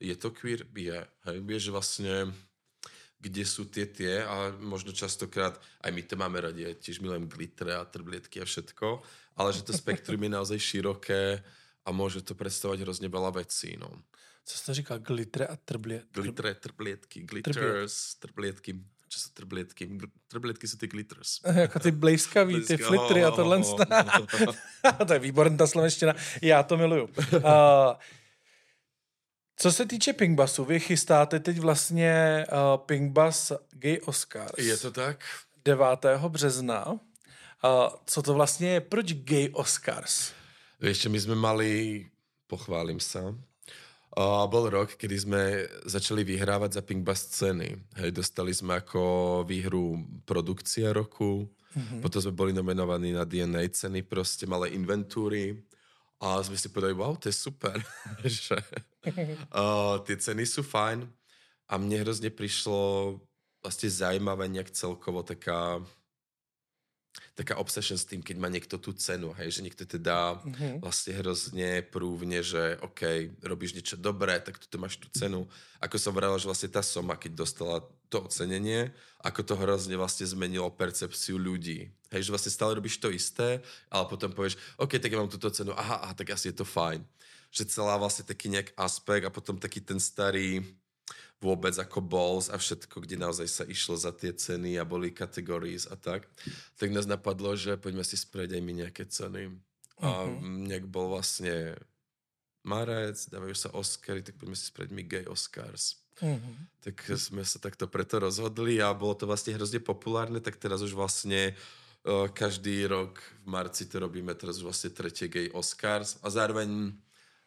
Je 0.00 0.16
to 0.16 0.32
queer? 0.32 0.64
Je. 0.72 0.96
Hej, 1.28 1.38
že 1.60 1.70
vlastne 1.70 2.32
kde 3.20 3.44
sú 3.44 3.68
tie 3.68 3.84
tie 3.84 4.24
a 4.24 4.48
možno 4.56 4.96
častokrát, 4.96 5.60
aj 5.84 5.92
my 5.92 6.02
to 6.08 6.16
máme 6.16 6.40
radi, 6.40 6.64
ja 6.64 6.72
tiež 6.72 7.04
milujem 7.04 7.28
glitter 7.28 7.76
a 7.76 7.84
trblietky 7.84 8.40
a 8.40 8.48
všetko, 8.48 9.04
ale 9.36 9.52
že 9.52 9.60
to 9.60 9.76
spektrum 9.76 10.16
je 10.24 10.30
naozaj 10.40 10.56
široké 10.56 11.44
a 11.84 11.88
môže 11.92 12.24
to 12.24 12.32
predstavovať 12.32 12.80
hrozne 12.80 13.12
veľa 13.12 13.44
vecí. 13.44 13.76
No. 13.76 13.92
Co 14.44 14.54
jste 14.58 14.74
říkal? 14.74 14.98
Glitter 15.04 15.52
a 15.52 15.56
trblietky? 15.56 16.16
Glitter, 16.16 16.54
trblietky, 16.54 17.18
glitters, 17.22 18.14
trblietky 18.14 18.72
čo 19.10 19.18
sú 19.18 19.34
trblietky? 19.34 19.90
Trblietky 20.30 20.70
sú 20.70 20.78
ty 20.78 20.86
glitters. 20.86 21.42
jako 21.42 21.78
ty 21.78 21.90
blejskaví, 21.90 22.62
ty 22.62 22.76
flitry 22.76 23.24
a 23.24 23.30
tohle. 23.30 23.58
to 25.06 25.12
je 25.12 25.18
výborná 25.18 25.56
ta 25.56 25.66
slovenština. 25.66 26.14
Já 26.42 26.62
to 26.62 26.76
miluju. 26.76 27.04
Uh, 27.34 27.42
co 29.56 29.72
se 29.72 29.86
týče 29.86 30.12
Pinkbasu, 30.12 30.64
vy 30.64 30.80
chystáte 30.80 31.40
teď 31.40 31.58
vlastně 31.58 32.46
uh, 32.52 32.78
Pinkbus 32.86 33.52
Gay 33.70 33.98
Oscars. 34.06 34.58
Je 34.58 34.76
to 34.76 34.90
tak? 34.90 35.24
9. 35.64 35.86
března. 36.28 36.86
Uh, 36.86 36.98
co 38.06 38.22
to 38.22 38.34
vlastně 38.34 38.68
je? 38.68 38.80
Proč 38.80 39.12
Gay 39.12 39.50
Oscars? 39.52 40.32
Vieš 40.80 41.12
my 41.12 41.20
sme 41.20 41.36
mali, 41.36 42.08
pochválim 42.48 42.96
sa, 42.96 43.36
a 44.10 44.42
bol 44.50 44.66
rok, 44.66 44.98
kedy 44.98 45.16
sme 45.16 45.42
začali 45.86 46.26
vyhrávať 46.26 46.78
za 46.78 46.82
Pinkbass 46.82 47.30
ceny. 47.30 47.78
Hej, 48.02 48.10
dostali 48.10 48.50
sme 48.50 48.82
ako 48.82 49.02
výhru 49.46 50.02
produkcia 50.26 50.90
roku, 50.90 51.46
mm-hmm. 51.46 52.02
potom 52.02 52.18
sme 52.18 52.34
boli 52.34 52.50
nominovaní 52.50 53.14
na 53.14 53.22
DNA 53.22 53.70
ceny, 53.70 54.02
proste 54.02 54.50
malé 54.50 54.74
inventúry 54.74 55.62
a 56.18 56.42
sme 56.42 56.58
si 56.58 56.66
povedali, 56.68 56.98
wow, 56.98 57.14
to 57.14 57.30
je 57.30 57.36
super, 57.38 57.78
že 58.26 58.58
uh, 59.54 60.02
tie 60.02 60.16
ceny 60.18 60.42
sú 60.42 60.66
fajn 60.66 61.06
a 61.70 61.78
mne 61.78 62.02
hrozne 62.02 62.34
prišlo 62.34 63.14
vlastne 63.62 63.88
zaujímavé 63.92 64.50
nejak 64.50 64.74
celkovo 64.74 65.22
taká 65.22 65.78
taká 67.34 67.56
obsession 67.56 67.96
s 67.96 68.04
tým, 68.04 68.20
keď 68.20 68.36
má 68.36 68.52
niekto 68.52 68.76
tú 68.76 68.92
cenu, 68.92 69.32
hej, 69.40 69.58
že 69.58 69.64
niekto 69.64 69.88
teda 69.88 70.38
mm-hmm. 70.38 70.84
vlastne 70.84 71.12
hrozne 71.18 71.70
prúvne, 71.88 72.44
že 72.44 72.76
OK, 72.84 73.32
robíš 73.42 73.74
niečo 73.74 73.96
dobré, 73.96 74.36
tak 74.44 74.60
tu 74.60 74.76
máš 74.76 75.00
tú 75.00 75.08
cenu. 75.10 75.48
Ako 75.80 75.96
som 75.96 76.12
vravil, 76.12 76.36
že 76.36 76.46
vlastne 76.46 76.70
tá 76.70 76.84
Soma, 76.84 77.16
keď 77.16 77.32
dostala 77.40 77.80
to 78.12 78.26
ocenenie, 78.26 78.92
ako 79.22 79.40
to 79.46 79.54
hrozne 79.56 79.94
vlastne 79.96 80.26
zmenilo 80.26 80.68
percepciu 80.74 81.38
ľudí. 81.38 81.88
Hej, 82.10 82.28
že 82.28 82.32
vlastne 82.34 82.52
stále 82.52 82.74
robíš 82.74 82.98
to 82.98 83.08
isté, 83.08 83.62
ale 83.88 84.04
potom 84.10 84.34
povieš, 84.34 84.58
OK, 84.76 84.98
tak 84.98 85.10
ja 85.14 85.18
mám 85.18 85.30
túto 85.30 85.48
cenu, 85.48 85.70
aha, 85.72 86.02
aha, 86.02 86.14
tak 86.14 86.34
asi 86.34 86.50
je 86.50 86.60
to 86.60 86.66
fajn. 86.66 87.00
Že 87.54 87.70
celá 87.70 87.94
vlastne 87.98 88.26
taký 88.26 88.50
nejak 88.50 88.74
aspekt 88.74 89.26
a 89.26 89.34
potom 89.34 89.58
taký 89.58 89.78
ten 89.82 89.98
starý 89.98 90.62
vôbec 91.40 91.72
ako 91.72 92.04
balls 92.04 92.52
a 92.52 92.60
všetko, 92.60 93.00
kde 93.00 93.16
naozaj 93.16 93.48
sa 93.48 93.64
išlo 93.64 93.96
za 93.96 94.12
tie 94.12 94.36
ceny 94.36 94.76
a 94.76 94.84
boli 94.84 95.08
categories 95.08 95.88
a 95.88 95.96
tak, 95.96 96.28
tak 96.76 96.92
nás 96.92 97.08
napadlo, 97.08 97.56
že 97.56 97.80
poďme 97.80 98.04
si 98.04 98.20
sprieť 98.20 98.60
aj 98.60 98.62
my 98.62 98.72
nejaké 98.84 99.08
ceny. 99.08 99.48
Uh-huh. 99.48 100.04
A 100.04 100.28
mhm. 100.28 100.68
nejak 100.68 100.86
bol 100.86 101.08
vlastne 101.08 101.80
marec, 102.60 103.16
dávajú 103.32 103.56
sa 103.56 103.72
Oscary, 103.72 104.20
tak 104.20 104.36
poďme 104.36 104.56
si 104.56 104.68
sprieť 104.68 104.92
my 104.92 105.02
gay 105.08 105.24
Oscars. 105.24 105.96
Uh-huh. 106.20 106.56
Tak 106.84 107.16
sme 107.16 107.40
sa 107.48 107.56
takto 107.56 107.88
preto 107.88 108.20
rozhodli 108.20 108.76
a 108.84 108.92
bolo 108.92 109.16
to 109.16 109.24
vlastne 109.24 109.56
hrozne 109.56 109.80
populárne, 109.80 110.44
tak 110.44 110.60
teraz 110.60 110.84
už 110.84 110.92
vlastne 110.92 111.56
uh, 112.04 112.28
každý 112.28 112.84
rok 112.84 113.16
v 113.40 113.46
marci 113.48 113.88
to 113.88 113.96
robíme, 113.96 114.36
teraz 114.36 114.60
už 114.60 114.68
vlastne 114.68 114.92
tretie 114.92 115.32
gay 115.32 115.48
Oscars 115.56 116.20
a 116.20 116.28
zároveň 116.28 116.92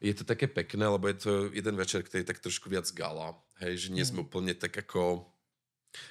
je 0.01 0.13
to 0.17 0.25
také 0.25 0.49
pekné, 0.49 0.89
lebo 0.89 1.05
je 1.07 1.17
to 1.21 1.31
jeden 1.53 1.77
večer, 1.77 2.01
ktorý 2.01 2.25
je 2.25 2.29
tak 2.33 2.41
trošku 2.43 2.67
viac 2.67 2.89
gala. 2.91 3.37
Hej, 3.61 3.73
že 3.77 3.87
nie 3.93 4.05
sme 4.05 4.25
úplne 4.25 4.55
tak 4.57 4.73
ako... 4.73 5.29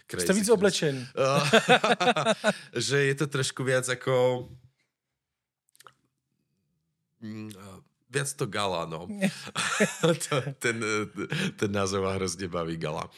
Crazy 0.06 0.26
Jste 0.26 0.34
víc 0.38 0.46
Christ- 0.46 0.54
oblečen. 0.54 0.94
že 2.90 2.98
je 3.10 3.14
to 3.18 3.26
trošku 3.26 3.66
viac 3.66 3.88
ako... 3.88 4.46
Mm, 7.22 7.50
Viac 8.12 8.28
to 8.36 8.44
gala, 8.44 8.84
no. 8.84 9.08
ten, 10.64 10.76
ten 11.56 11.70
názov 11.72 12.04
ma 12.04 12.12
hrozne 12.12 12.44
baví 12.44 12.76
gala. 12.76 13.08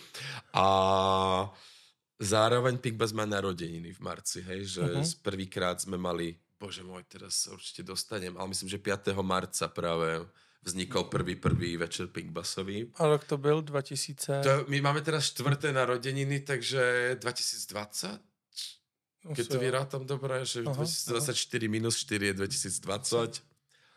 A 0.54 0.66
zároveň 2.22 2.78
Pinkbass 2.78 3.10
má 3.10 3.26
narodeniny 3.26 3.90
v 3.90 4.00
marci, 4.00 4.38
hej, 4.46 4.78
že 4.78 4.86
uh-huh. 4.86 5.02
prvýkrát 5.18 5.82
sme 5.82 5.98
mali, 5.98 6.38
bože 6.62 6.86
môj, 6.86 7.02
teraz 7.10 7.42
sa 7.42 7.58
určite 7.58 7.82
dostanem, 7.82 8.38
ale 8.38 8.54
myslím, 8.54 8.70
že 8.70 8.78
5. 8.78 9.18
marca 9.26 9.66
práve 9.66 10.22
vznikol 10.64 11.04
prvý 11.04 11.36
prvý 11.36 11.76
večer 11.76 12.06
Pinkbassový. 12.06 12.90
A 12.96 13.06
rok 13.06 13.24
to 13.24 13.38
byl 13.38 13.62
2000... 13.62 14.42
To, 14.42 14.64
my 14.68 14.80
máme 14.80 15.00
teraz 15.00 15.24
čtvrté 15.24 15.72
narodeniny, 15.72 16.40
takže 16.40 17.16
2020? 17.20 18.20
Keď 19.34 19.48
to 19.48 19.58
vyrátam 19.58 20.04
dobre, 20.04 20.44
že 20.44 20.60
Aha, 20.68 20.84
2024 20.84 21.68
minus 21.68 21.96
4 21.96 22.26
je 22.26 22.34
2020, 22.34 23.40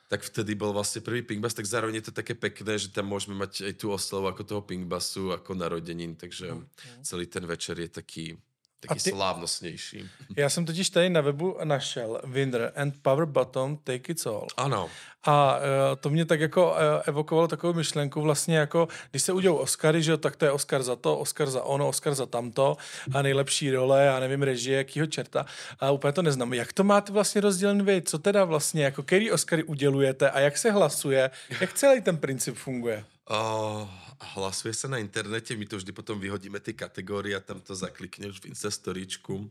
tak 0.07 0.23
vtedy 0.23 0.55
bol 0.55 0.71
vlastne 0.71 1.03
prvý 1.03 1.19
Pinkbass, 1.19 1.51
tak 1.51 1.67
zároveň 1.67 1.99
je 1.99 2.05
to 2.07 2.13
také 2.15 2.31
pekné, 2.31 2.79
že 2.79 2.95
tam 2.95 3.11
môžeme 3.11 3.35
mať 3.35 3.67
aj 3.67 3.73
tú 3.75 3.91
oslavu 3.91 4.31
ako 4.31 4.43
toho 4.47 4.61
Pinkbassu, 4.63 5.35
ako 5.35 5.51
narodenín, 5.51 6.15
takže 6.15 6.55
celý 7.03 7.27
ten 7.27 7.43
večer 7.43 7.75
je 7.75 7.91
taký, 7.91 8.39
taký 8.79 9.03
ty- 9.03 9.09
slávnostnejší. 9.09 10.09
Já 10.37 10.49
jsem 10.49 10.65
totiž 10.65 10.89
tady 10.89 11.09
na 11.09 11.21
webu 11.21 11.57
našel 11.63 12.21
Winder 12.23 12.71
and 12.75 12.93
Power 13.01 13.25
Bottom 13.25 13.77
Take 13.77 14.11
It 14.11 14.27
All. 14.27 14.47
Ano, 14.57 14.89
A 15.23 15.57
uh, 15.57 15.63
to 15.99 16.09
mě 16.09 16.25
tak 16.25 16.39
jako 16.39 16.71
uh, 16.71 16.77
evokovalo 17.05 17.47
takovou 17.47 17.73
myšlenku 17.73 18.21
vlastně 18.21 18.57
jako, 18.57 18.87
když 19.11 19.23
se 19.23 19.33
udělou 19.33 19.55
Oscary, 19.55 20.03
že 20.03 20.17
tak 20.17 20.35
to 20.35 20.45
je 20.45 20.51
Oscar 20.51 20.83
za 20.83 20.95
to, 20.95 21.17
Oscar 21.17 21.49
za 21.49 21.63
ono, 21.63 21.87
Oscar 21.87 22.15
za 22.15 22.25
tamto 22.25 22.77
a 23.13 23.21
nejlepší 23.21 23.71
role, 23.71 24.05
já 24.05 24.19
nevím, 24.19 24.43
režie, 24.43 24.77
jakýho 24.77 25.05
čerta. 25.05 25.45
A 25.79 25.91
úplně 25.91 26.11
to 26.13 26.21
neznám. 26.21 26.53
Jak 26.53 26.73
to 26.73 26.83
máte 26.83 27.11
vlastně 27.13 27.41
rozdělen 27.41 27.85
vy? 27.85 28.01
Co 28.01 28.19
teda 28.19 28.45
vlastně, 28.45 28.83
jako 28.83 29.03
který 29.03 29.31
Oscary 29.31 29.63
udělujete 29.63 30.29
a 30.31 30.39
jak 30.39 30.57
se 30.57 30.71
hlasuje? 30.71 31.31
Jak 31.61 31.73
celý 31.73 32.01
ten 32.01 32.17
princip 32.17 32.55
funguje? 32.55 33.03
O, 33.29 33.89
hlasuje 34.37 34.73
sa 34.73 34.89
na 34.89 34.97
internete, 34.97 35.53
my 35.53 35.65
to 35.65 35.77
vždy 35.77 35.91
potom 35.93 36.17
vyhodíme 36.17 36.57
tie 36.61 36.73
kategórie 36.73 37.37
a 37.37 37.43
tam 37.43 37.61
to 37.61 37.77
zaklikneš 37.77 38.41
v 38.41 38.53
Instastoríčku. 38.53 39.45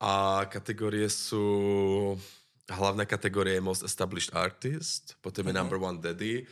A 0.00 0.44
kategórie 0.48 1.08
sú... 1.10 2.16
Hlavná 2.68 3.08
kategória 3.08 3.56
je 3.56 3.64
Most 3.64 3.80
Established 3.80 4.36
Artist, 4.36 5.16
potom 5.24 5.40
je 5.48 5.56
Number 5.56 5.80
One 5.80 6.04
Daddy 6.04 6.44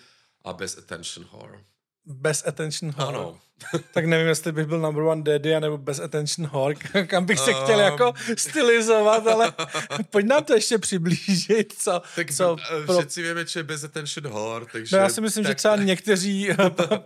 a 0.49 0.57
Best 0.57 0.81
Attention 0.81 1.29
Whore. 1.29 1.61
Bez 2.07 2.47
attention 2.47 2.91
whore. 2.93 3.19
Ano. 3.19 3.39
Tak 3.95 4.05
nevím, 4.05 4.27
jestli 4.29 4.53
bych 4.53 4.67
byl 4.67 4.81
number 4.81 5.03
one 5.03 5.23
daddy, 5.23 5.55
anebo 5.55 5.79
bez 5.79 6.01
attention 6.01 6.47
whore, 6.49 6.75
kam 7.07 7.25
bych 7.25 7.39
se 7.39 7.55
Um. 7.55 7.63
chtěl 7.63 7.81
jako 7.81 8.13
stylizovat, 8.37 9.27
ale 9.27 9.53
pojď 10.11 10.27
nám 10.27 10.45
to 10.45 10.55
ještě 10.55 10.79
přiblížit, 10.79 11.73
co, 11.79 12.03
Tak 12.17 12.31
co 12.35 12.57
pro 12.87 12.99
všetci 12.99 13.23
vieme, 13.23 13.45
čo 13.45 13.59
je 13.59 13.63
Best 13.63 13.85
Attention 13.85 14.29
Whore, 14.29 14.67
takže... 14.73 14.97
No 14.97 15.03
já 15.03 15.09
si 15.09 15.21
myslím, 15.21 15.45
že 15.45 15.49
tak, 15.49 15.57
třeba 15.59 15.77
někteří 15.77 16.49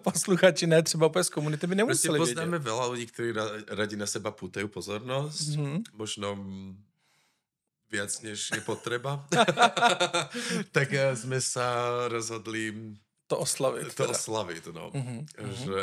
posluchači, 0.03 0.67
ne 0.67 0.83
třeba 0.83 1.07
úplně 1.07 1.25
z 1.25 1.31
komunity, 1.31 1.67
by 1.67 1.75
nemuseli 1.75 2.19
poznáme 2.19 2.59
vědět. 2.59 2.67
veľa 2.73 2.85
ľudí, 2.91 3.07
ktorí 3.07 3.31
ra, 3.33 3.45
radi 3.71 3.97
na 3.97 4.07
seba 4.11 4.31
pútajú 4.35 4.67
pozornosť. 4.69 5.49
Mhm. 5.55 5.63
Mm-hmm. 5.65 5.79
Možno 5.95 6.35
mm, 6.35 6.77
viac, 7.93 8.11
než 8.23 8.51
je 8.55 8.61
potreba. 8.61 9.23
tak 10.73 10.89
eh, 10.93 11.15
sme 11.17 11.39
sa 11.41 11.67
rozhodli 12.11 12.75
To 13.31 13.39
oslavit. 13.39 13.95
to 13.95 14.05
teda. 14.05 14.11
oslaviť, 14.11 14.65
no. 14.75 14.91
Mhm, 14.91 15.19
Že, 15.39 15.81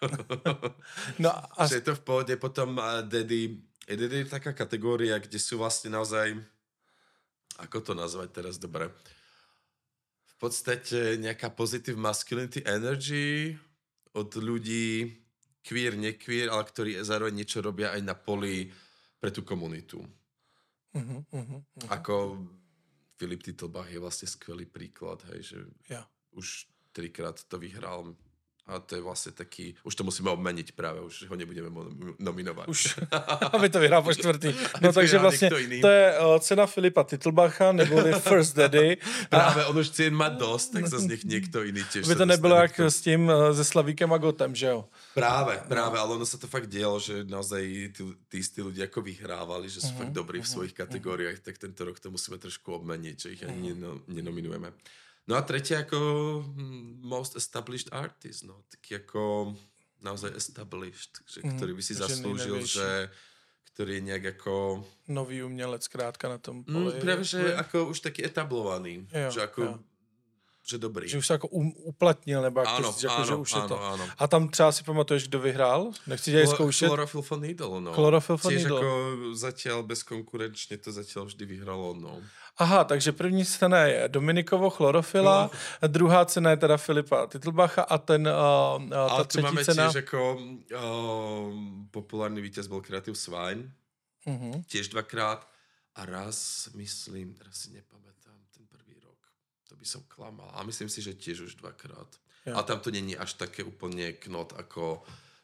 No 1.22 1.30
a 1.30 1.62
že 1.70 1.78
je 1.78 1.86
to 1.86 1.94
v 1.94 2.02
pohode. 2.02 2.34
Potom 2.40 2.74
Daddy, 3.06 3.62
je 3.86 3.94
Daddy 3.94 4.26
je 4.26 4.32
taká 4.32 4.50
kategória, 4.50 5.22
kde 5.22 5.38
sú 5.38 5.62
vlastne 5.62 5.94
naozaj, 5.94 6.34
ako 7.62 7.78
to 7.84 7.92
nazvať 7.94 8.28
teraz 8.34 8.58
dobre, 8.58 8.90
v 10.26 10.34
podstate 10.40 11.20
nejaká 11.20 11.52
positive 11.52 12.00
masculinity 12.00 12.64
energy 12.64 13.52
od 14.16 14.32
ľudí 14.40 15.14
queer, 15.60 15.94
nequeer, 15.94 16.48
ale 16.48 16.64
ktorí 16.64 16.96
zároveň 17.04 17.44
niečo 17.44 17.60
robia 17.60 17.92
aj 17.92 18.02
na 18.02 18.16
poli 18.16 18.72
pre 19.20 19.28
tú 19.28 19.44
komunitu. 19.44 20.00
uh-huh, 20.96 21.20
uh-huh, 21.28 21.60
Ako 21.92 22.40
Filip 23.20 23.44
Titlbach 23.44 23.92
je 23.92 24.00
vlastne 24.00 24.24
skvelý 24.24 24.64
príklad, 24.64 25.20
hej, 25.28 25.54
že 25.54 25.58
ja. 25.92 26.08
už 26.32 26.64
trikrát 26.92 27.44
to 27.44 27.58
vyhral 27.58 28.14
a 28.70 28.78
to 28.78 28.94
je 28.94 29.02
vlastne 29.02 29.34
taký, 29.34 29.74
už 29.82 29.98
to 29.98 30.06
musíme 30.06 30.30
obmeniť 30.30 30.78
práve, 30.78 31.02
už 31.02 31.26
ho 31.26 31.34
nebudeme 31.34 31.66
nominovať. 32.22 32.70
Už, 32.70 33.02
aby 33.58 33.66
to 33.66 33.82
vyhrál 33.82 34.06
po 34.06 34.14
čtvrtý. 34.14 34.54
No 34.78 34.94
takže 34.94 35.18
jiný. 35.18 35.82
to 35.82 35.90
je 35.90 36.06
uh, 36.14 36.38
cena 36.38 36.70
Filipa 36.70 37.02
Titlbacha, 37.02 37.74
neboli 37.74 38.14
First 38.14 38.54
Daddy. 38.54 39.02
Práve 39.34 39.66
on 39.66 39.74
už 39.74 39.90
cien 39.90 40.14
má 40.14 40.30
dosť, 40.30 40.66
tak 40.78 40.82
zase 40.86 41.10
nech 41.10 41.26
niekto 41.26 41.66
iný 41.66 41.82
tiež 41.90 42.06
Aby 42.06 42.14
sa 42.14 42.22
to 42.22 42.30
nebylo 42.30 42.54
jak 42.62 42.74
s 42.78 42.98
tím 43.02 43.26
se 43.52 43.64
Slavíkem 43.64 44.12
a 44.12 44.18
Gotem, 44.22 44.54
že 44.54 44.70
jo? 44.70 44.86
Práve, 45.18 45.58
práve, 45.66 45.98
ale 45.98 46.14
ono 46.14 46.26
sa 46.26 46.38
to 46.38 46.46
fakt 46.46 46.70
dialo, 46.70 47.02
že 47.02 47.26
naozaj 47.26 47.62
tí, 47.90 48.02
tí 48.30 48.36
istí 48.38 48.62
ľudia 48.62 48.86
ako 48.86 49.02
vyhrávali, 49.02 49.66
že 49.66 49.82
sú 49.82 49.98
fakt 49.98 50.14
dobrí 50.14 50.38
v 50.38 50.46
svojich 50.46 50.74
kategóriách, 50.78 51.42
tak 51.42 51.58
tento 51.58 51.82
rok 51.82 51.98
to 51.98 52.14
musíme 52.14 52.38
trošku 52.38 52.70
obmeniť, 52.78 53.16
že 53.18 53.28
ich 53.34 53.42
ani 53.42 53.74
neno, 53.74 53.98
nenominujeme. 54.06 54.70
No 55.30 55.38
a 55.38 55.42
tretie 55.42 55.78
ako 55.78 55.98
hm, 56.42 57.00
most 57.00 57.32
established 57.32 57.86
artist, 57.88 58.42
no, 58.42 58.66
taký 58.68 58.98
ako 58.98 59.54
naozaj 59.98 60.34
established, 60.34 61.22
že, 61.24 61.46
ktorý 61.46 61.72
by 61.72 61.82
si 61.82 61.94
zaslúžil, 61.94 62.58
že 62.60 63.06
ktorý 63.70 63.96
je 63.96 64.02
nejak 64.02 64.24
ako... 64.34 64.82
Nový 65.06 65.40
umělec 65.40 65.80
zkrátka 65.80 66.26
na 66.26 66.36
tom 66.36 66.60
Mm, 66.60 66.74
poli. 66.90 66.98
práve, 66.98 67.22
že 67.22 67.38
ako 67.54 67.88
už 67.88 68.02
taký 68.02 68.20
etablovaný, 68.20 69.06
Jo, 69.06 69.30
že 69.30 69.40
ako... 69.40 69.60
jo. 69.62 69.74
Že 70.60 70.78
dobrý. 70.78 71.08
Že 71.08 71.18
už 71.18 71.26
se 71.26 71.32
jako 71.32 71.48
um, 71.48 71.72
uplatnil, 71.76 72.42
nebo 72.42 72.60
jak 72.60 72.76
to 72.76 72.82
říct, 72.92 73.02
jako, 73.02 73.24
že 73.24 73.32
áno, 73.32 73.40
už 73.40 73.50
je 73.52 73.58
áno, 73.60 73.68
to. 73.68 73.76
áno. 73.82 74.04
A 74.18 74.24
tam 74.28 74.48
třeba 74.48 74.72
si 74.72 74.82
pamatuješ, 74.84 75.28
kdo 75.28 75.38
vyhrál? 75.40 75.90
Nechci 76.06 76.30
tě 76.30 76.46
zkoušet. 76.46 76.86
Chlorophyll 76.86 77.22
for 77.22 77.38
Needle, 77.40 77.80
no. 77.80 77.92
Chlorophyll 77.92 78.36
for 78.36 78.52
Tiež 78.52 78.62
Needle. 78.68 78.78
ako 78.78 78.90
zatiaľ 79.34 79.78
bezkonkurenčne 79.88 80.76
to 80.78 80.92
zatiaľ 80.92 81.24
vždy 81.32 81.44
vyhralo, 81.48 81.96
no. 81.96 82.20
Aha, 82.60 82.84
takže 82.84 83.12
první 83.12 83.44
cena 83.44 83.88
je 83.88 84.08
Dominikovo 84.08 84.70
Chlorofila, 84.70 85.50
No. 85.82 85.88
druhá 85.88 86.24
cena 86.28 86.50
je 86.50 86.56
teda 86.60 86.76
Filipa 86.76 87.26
Titlbacha 87.26 87.82
a 87.82 87.98
ten, 87.98 88.28
uh, 88.28 88.76
uh, 88.84 88.94
A 88.94 89.16
ta 89.16 89.24
tu 89.24 89.28
třetí 89.28 89.42
máme 89.44 89.64
cena... 89.64 89.88
tiež 89.88 89.96
ako 90.04 90.20
uh, 90.36 91.54
populárny 91.90 92.40
víťaz 92.40 92.66
bol 92.68 92.80
Creative 92.84 93.16
Swine, 93.16 93.72
Uh-huh. 94.28 94.60
tiež 94.68 94.88
dvakrát. 94.92 95.48
A 95.96 96.04
raz, 96.06 96.68
myslím, 96.74 97.34
teraz 97.34 97.56
si 97.66 97.72
nepamätám 97.74 98.36
ten 98.54 98.62
prvý 98.68 98.94
rok. 99.00 99.18
To 99.68 99.69
by 99.80 99.86
som 99.88 100.04
klamal. 100.04 100.52
A 100.52 100.60
myslím 100.68 100.92
si, 100.92 101.00
že 101.00 101.16
tiež 101.16 101.40
už 101.40 101.52
dvakrát. 101.64 102.08
Jo. 102.46 102.56
A 102.56 102.62
tam 102.62 102.80
to 102.80 102.92
není 102.92 103.16
až 103.16 103.34
také 103.40 103.64
úplne 103.64 104.12
knot 104.12 104.52
ako 104.56 105.00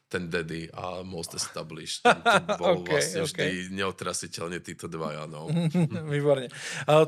ten 0.09 0.29
Daddy 0.29 0.71
a 0.71 1.03
Most 1.03 1.33
Established. 1.35 1.99
Tam 2.03 2.21
to 2.47 2.57
bol 2.57 2.79
Ok, 2.79 2.89
vlastne 2.89 3.21
ok. 3.21 3.27
vždy 3.27 3.75
neotrasiteľne 3.75 4.59
títo 4.63 4.87
dvaja, 4.87 5.27
no. 5.27 5.47
Výborně. 6.11 6.47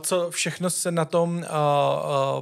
Co 0.04 0.32
všechno 0.32 0.70
se 0.70 0.92
na 0.92 1.06
tom 1.06 1.46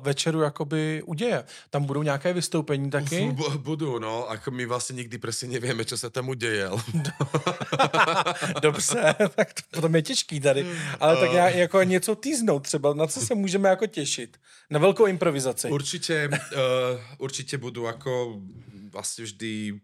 večeru 0.01 0.41
jakoby 0.41 1.03
uděje? 1.05 1.43
Tam 1.69 1.83
budou 1.85 2.03
nějaké 2.03 2.33
vystoupení 2.33 2.89
taky? 2.89 3.31
B- 3.31 3.57
budú, 3.57 3.99
no. 3.99 4.25
Ako 4.29 4.51
my 4.51 4.65
vlastne 4.65 4.97
nikdy 4.97 5.17
presne 5.17 5.53
nevieme, 5.53 5.85
čo 5.85 5.97
sa 5.97 6.09
tam 6.09 6.29
udeje. 6.29 6.65
ale- 6.67 6.81
Dobře, 8.61 9.15
tak 9.35 9.53
to 9.53 9.61
potom 9.73 9.95
je 9.95 10.01
těžký 10.01 10.39
tady. 10.39 10.65
Ale 10.99 11.17
tak 11.17 11.31
nějak, 11.31 11.55
jako 11.55 11.83
něco 11.83 12.15
týznout 12.15 12.59
třeba, 12.63 12.93
na 12.93 13.07
co 13.07 13.19
se 13.21 13.35
můžeme 13.35 13.69
jako 13.69 13.87
těšit? 13.87 14.37
Na 14.69 14.79
velkou 14.79 15.05
improvizaci. 15.05 15.69
Určite, 15.71 16.27
uh, 16.27 16.99
určite 17.23 17.55
budú 17.57 17.87
ako 17.87 18.43
vlastne 18.91 19.23
vždy 19.23 19.79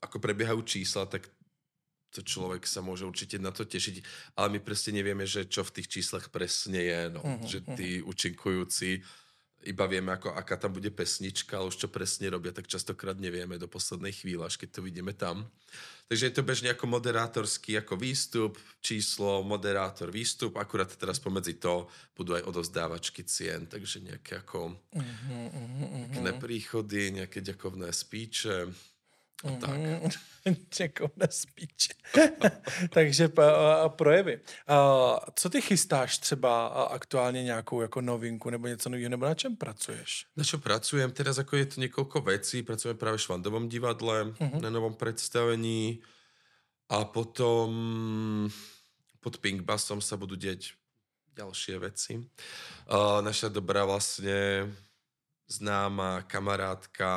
ako 0.00 0.16
prebiehajú 0.22 0.60
čísla, 0.62 1.06
tak 1.06 1.26
to 2.08 2.24
človek 2.24 2.64
sa 2.64 2.80
môže 2.80 3.04
určite 3.04 3.36
na 3.36 3.52
to 3.52 3.68
tešiť, 3.68 4.00
ale 4.40 4.56
my 4.56 4.58
presne 4.64 4.96
nevieme, 4.96 5.28
že 5.28 5.44
čo 5.44 5.60
v 5.60 5.80
tých 5.80 6.00
číslach 6.00 6.32
presne 6.32 6.80
je, 6.80 7.00
no. 7.12 7.20
Že 7.44 7.58
tí 7.76 7.88
účinkujúci 8.00 9.04
iba 9.66 9.90
vieme, 9.90 10.14
ako, 10.14 10.38
aká 10.38 10.54
tam 10.54 10.70
bude 10.70 10.88
pesnička, 10.94 11.58
ale 11.58 11.68
už 11.68 11.82
čo 11.82 11.88
presne 11.90 12.30
robia, 12.30 12.54
tak 12.54 12.70
častokrát 12.70 13.18
nevieme 13.18 13.58
do 13.58 13.66
poslednej 13.66 14.14
chvíle, 14.14 14.46
až 14.46 14.54
keď 14.54 14.78
to 14.78 14.80
vidíme 14.86 15.10
tam. 15.12 15.50
Takže 16.06 16.30
je 16.30 16.34
to 16.38 16.46
bežne 16.46 16.70
ako 16.70 16.86
moderátorský, 16.86 17.76
ako 17.82 17.98
výstup, 17.98 18.54
číslo, 18.78 19.42
moderátor, 19.42 20.14
výstup, 20.14 20.56
akurát 20.56 20.88
teraz 20.94 21.18
pomedzi 21.18 21.58
to 21.58 21.90
budú 22.14 22.38
aj 22.38 22.46
odovzdávačky 22.46 23.26
cien, 23.26 23.66
takže 23.66 24.00
nejaké 24.06 24.46
ako 24.46 24.78
pekné 26.14 26.32
príchody, 26.38 27.18
nejaké 27.18 27.42
ďakovné 27.42 27.90
spíče, 27.90 28.70
Tak. 29.42 29.70
Někoho 30.80 31.10
na 31.16 31.26
spíč. 31.30 31.88
Takže 32.90 33.28
a, 33.82 33.88
projevy. 33.88 34.40
A, 34.66 35.20
co 35.34 35.50
ty 35.50 35.60
chystáš 35.60 36.18
třeba 36.18 36.66
aktuálně 36.66 37.42
nějakou 37.42 37.80
jako 37.80 38.00
novinku 38.00 38.50
nebo 38.50 38.66
něco 38.66 38.88
nového, 38.88 39.08
nebo 39.08 39.26
na 39.26 39.34
čem 39.34 39.56
pracuješ? 39.56 40.26
Na 40.36 40.44
čo 40.44 40.58
pracujem? 40.58 41.12
Teraz 41.12 41.38
ako 41.38 41.56
je 41.56 41.66
to 41.66 41.76
niekoľko 41.80 42.18
vecí. 42.20 42.62
Pracujem 42.62 42.98
práve 42.98 43.18
v 43.18 43.24
Švandovom 43.30 43.68
divadle 43.68 44.34
uh-huh. 44.34 44.60
na 44.60 44.70
novom 44.70 44.94
predstavení 44.94 46.02
a 46.90 47.04
potom 47.04 47.70
pod 49.20 49.38
Pink 49.38 49.62
Bassom 49.62 50.00
sa 50.00 50.16
budú 50.16 50.34
deť 50.34 50.74
ďalšie 51.38 51.74
veci. 51.78 52.18
Uh, 52.90 53.22
naša 53.22 53.52
dobrá 53.52 53.86
vlastne 53.86 54.66
známa 55.48 56.28
kamarátka 56.28 57.08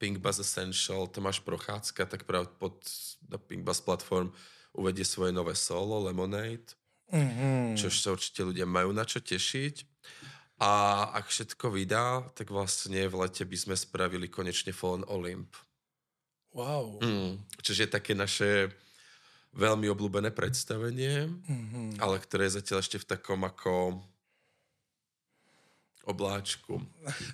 Pink 0.00 0.18
Bass 0.18 0.40
Essential 0.40 1.06
Tomáš 1.12 1.44
Prochádzka, 1.44 2.08
tak 2.08 2.24
práve 2.24 2.48
pod 2.56 2.80
na 3.28 3.36
Pink 3.36 3.62
Bass 3.62 3.84
platform 3.84 4.32
uvedie 4.72 5.04
svoje 5.04 5.32
nové 5.32 5.52
solo 5.52 6.08
Lemonade, 6.08 6.72
mm-hmm. 7.12 7.76
čo 7.76 7.92
sa 7.92 8.16
určite 8.16 8.48
ľudia 8.48 8.64
majú 8.64 8.96
na 8.96 9.04
čo 9.04 9.20
tešiť. 9.20 9.84
A 10.56 11.04
ak 11.12 11.28
všetko 11.28 11.68
vydá, 11.68 12.24
tak 12.32 12.48
vlastne 12.48 13.04
v 13.12 13.14
lete 13.20 13.44
by 13.44 13.56
sme 13.60 13.76
spravili 13.76 14.32
konečne 14.32 14.72
Fallen 14.72 15.04
Olymp. 15.04 15.52
Wow. 16.56 16.96
Mm, 17.04 17.44
čiže 17.60 17.84
je 17.84 17.90
také 17.92 18.16
naše 18.16 18.72
veľmi 19.52 19.84
obľúbené 19.92 20.32
predstavenie, 20.32 21.28
mm-hmm. 21.28 22.00
ale 22.00 22.16
ktoré 22.24 22.48
je 22.48 22.56
zatiaľ 22.60 22.80
ešte 22.80 23.04
v 23.04 23.08
takom 23.08 23.44
ako 23.44 24.00
obláčku. 26.06 26.78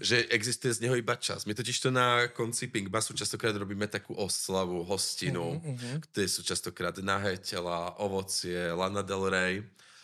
Že 0.00 0.26
existuje 0.32 0.72
z 0.72 0.82
neho 0.88 0.96
iba 0.96 1.14
čas. 1.14 1.44
My 1.44 1.52
totiž 1.52 1.76
to 1.78 1.90
na 1.92 2.26
konci 2.32 2.66
Pinkbasu 2.66 3.12
častokrát 3.12 3.52
robíme 3.52 3.84
takú 3.84 4.16
oslavu, 4.16 4.82
hostinu, 4.82 5.60
mm-hmm. 5.60 6.08
kde 6.08 6.22
sú 6.24 6.40
častokrát 6.40 6.96
nahé 7.04 7.36
tela, 7.36 7.94
ovocie, 8.00 8.72
Lana 8.72 9.04
Del 9.04 9.28
Rey. 9.28 9.54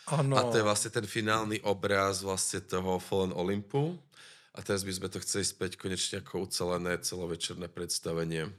Ano. 0.09 0.37
A 0.37 0.45
to 0.49 0.61
je 0.61 0.65
vlastne 0.65 0.89
ten 0.93 1.05
finálny 1.05 1.61
obraz 1.65 2.21
vlastne 2.21 2.61
toho 2.61 3.01
Fallen 3.01 3.33
Olympu. 3.33 3.97
A 4.53 4.65
teraz 4.65 4.81
by 4.81 4.93
sme 4.93 5.07
to 5.09 5.21
chceli 5.21 5.45
späť 5.45 5.77
konečne 5.77 6.21
ako 6.21 6.49
ucelené 6.49 6.97
celovečerné 7.01 7.69
predstavenie. 7.69 8.49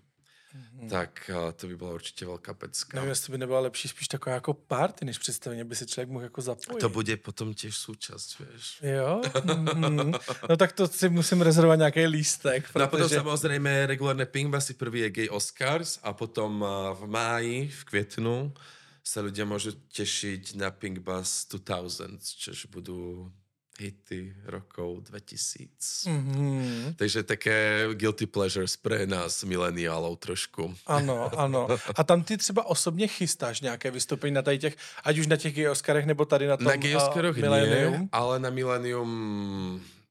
Mm-hmm. 0.50 0.90
Tak 0.90 1.30
to 1.56 1.66
by 1.66 1.76
byla 1.76 1.94
určitě 1.94 2.26
velká 2.26 2.54
pecka. 2.54 2.96
Nevím, 2.96 3.08
jestli 3.08 3.32
by 3.32 3.38
nebyla 3.38 3.60
lepší 3.60 3.88
spíš 3.88 4.08
taková 4.08 4.34
jako 4.34 4.54
party, 4.54 5.04
než 5.04 5.18
představení, 5.18 5.60
aby 5.62 5.76
se 5.76 5.86
člověk 5.86 6.08
mohl 6.08 6.24
jako 6.24 6.42
zapojit. 6.42 6.80
To 6.80 6.88
bude 6.88 7.16
potom 7.16 7.54
těž 7.54 7.76
součást, 7.76 8.38
víš. 8.38 8.80
Jo? 8.82 9.20
Mm-hmm. 9.24 10.20
No 10.48 10.56
tak 10.56 10.72
to 10.72 10.88
si 10.88 11.08
musím 11.08 11.40
rezervovat 11.40 11.78
nějaký 11.78 12.06
lístek. 12.06 12.72
Protože... 12.72 12.78
No 12.78 12.84
a 12.84 12.88
potom 12.88 13.08
samozřejmě 13.08 13.86
regulárne 13.86 14.26
Pinkbasy, 14.26 14.74
prvý 14.74 15.00
je 15.00 15.10
Gay 15.10 15.28
Oscars 15.28 15.98
a 16.02 16.12
potom 16.12 16.64
v 16.94 17.06
máji, 17.06 17.68
v 17.68 17.84
květnu 17.84 18.52
se 19.00 19.16
ľudia 19.24 19.48
môžu 19.48 19.72
tešiť 19.96 20.60
na 20.60 20.68
Pinkbass 20.70 21.48
2000, 21.48 22.20
čož 22.20 22.68
budú 22.68 23.32
hity 23.80 24.36
rokov 24.44 25.08
2000. 25.08 26.10
Mm-hmm. 26.10 26.94
Takže 27.00 27.22
také 27.22 27.88
guilty 27.96 28.26
pleasures 28.26 28.76
pre 28.76 29.08
nás 29.08 29.40
mileniálov 29.44 30.20
trošku. 30.20 30.76
Ano, 30.86 31.32
ano. 31.32 31.68
A 31.96 32.04
tam 32.04 32.22
ty 32.22 32.36
třeba 32.36 32.66
osobně 32.66 33.06
chystáš 33.08 33.60
nějaké 33.60 33.90
vystoupení 33.90 34.34
na 34.34 34.42
tady 34.42 34.58
těch, 34.58 34.76
ať 35.04 35.18
už 35.18 35.26
na 35.26 35.36
těch 35.36 35.54
Gay 35.54 35.68
Oscarech, 35.68 36.06
nebo 36.06 36.24
tady 36.24 36.46
na 36.46 36.56
tom 36.56 36.66
Na 36.66 36.76
Gay 36.76 36.96
Oscaroch 36.96 37.36
nie, 37.36 38.08
ale 38.12 38.38
na 38.38 38.50
Millennium 38.50 39.10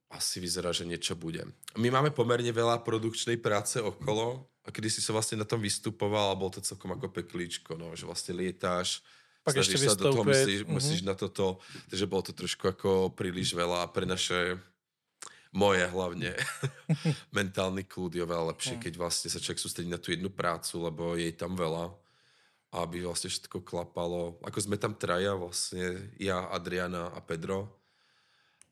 asi 0.09 0.41
vyzerá, 0.41 0.73
že 0.73 0.89
niečo 0.89 1.13
bude. 1.13 1.45
My 1.77 1.93
máme 1.93 2.09
pomerne 2.09 2.49
veľa 2.49 2.81
produkčnej 2.81 3.37
práce 3.37 3.77
okolo 3.77 4.49
a 4.65 4.73
kedy 4.73 4.89
si 4.89 5.01
sa 5.05 5.13
vlastne 5.13 5.37
na 5.37 5.45
tom 5.45 5.61
vystupoval 5.61 6.33
a 6.33 6.39
bol 6.39 6.49
to 6.49 6.65
celkom 6.65 6.97
ako 6.97 7.13
peklíčko, 7.13 7.77
no, 7.77 7.93
že 7.93 8.09
vlastne 8.09 8.33
lietáš, 8.33 9.05
pak 9.43 9.55
ešte 9.59 9.77
sa 9.79 9.95
do 9.95 10.11
toho, 10.11 10.21
myslíš, 10.27 10.65
mm-hmm. 10.65 10.75
myslíš 10.75 11.01
na 11.07 11.15
toto, 11.15 11.63
takže 11.89 12.05
bolo 12.09 12.23
to 12.25 12.33
trošku 12.35 12.69
ako 12.69 13.11
príliš 13.13 13.55
veľa 13.55 13.89
pre 13.91 14.03
naše 14.05 14.59
moje 15.49 15.81
hlavne 15.89 16.37
mentálny 17.37 17.87
kľud 17.87 18.13
je 18.13 18.25
veľa 18.25 18.53
lepšie, 18.53 18.77
mm. 18.77 18.81
keď 18.85 18.93
vlastne 19.01 19.33
sa 19.33 19.41
človek 19.41 19.57
sústredí 19.57 19.89
na 19.89 19.97
tú 19.97 20.13
jednu 20.13 20.29
prácu, 20.29 20.77
lebo 20.77 21.17
je 21.17 21.33
tam 21.33 21.57
veľa 21.57 21.89
aby 22.69 23.01
vlastne 23.01 23.33
všetko 23.33 23.65
klapalo. 23.65 24.37
Ako 24.45 24.61
sme 24.61 24.77
tam 24.77 24.93
traja 24.93 25.33
vlastne, 25.33 26.13
ja, 26.21 26.45
Adriana 26.53 27.09
a 27.09 27.17
Pedro, 27.17 27.78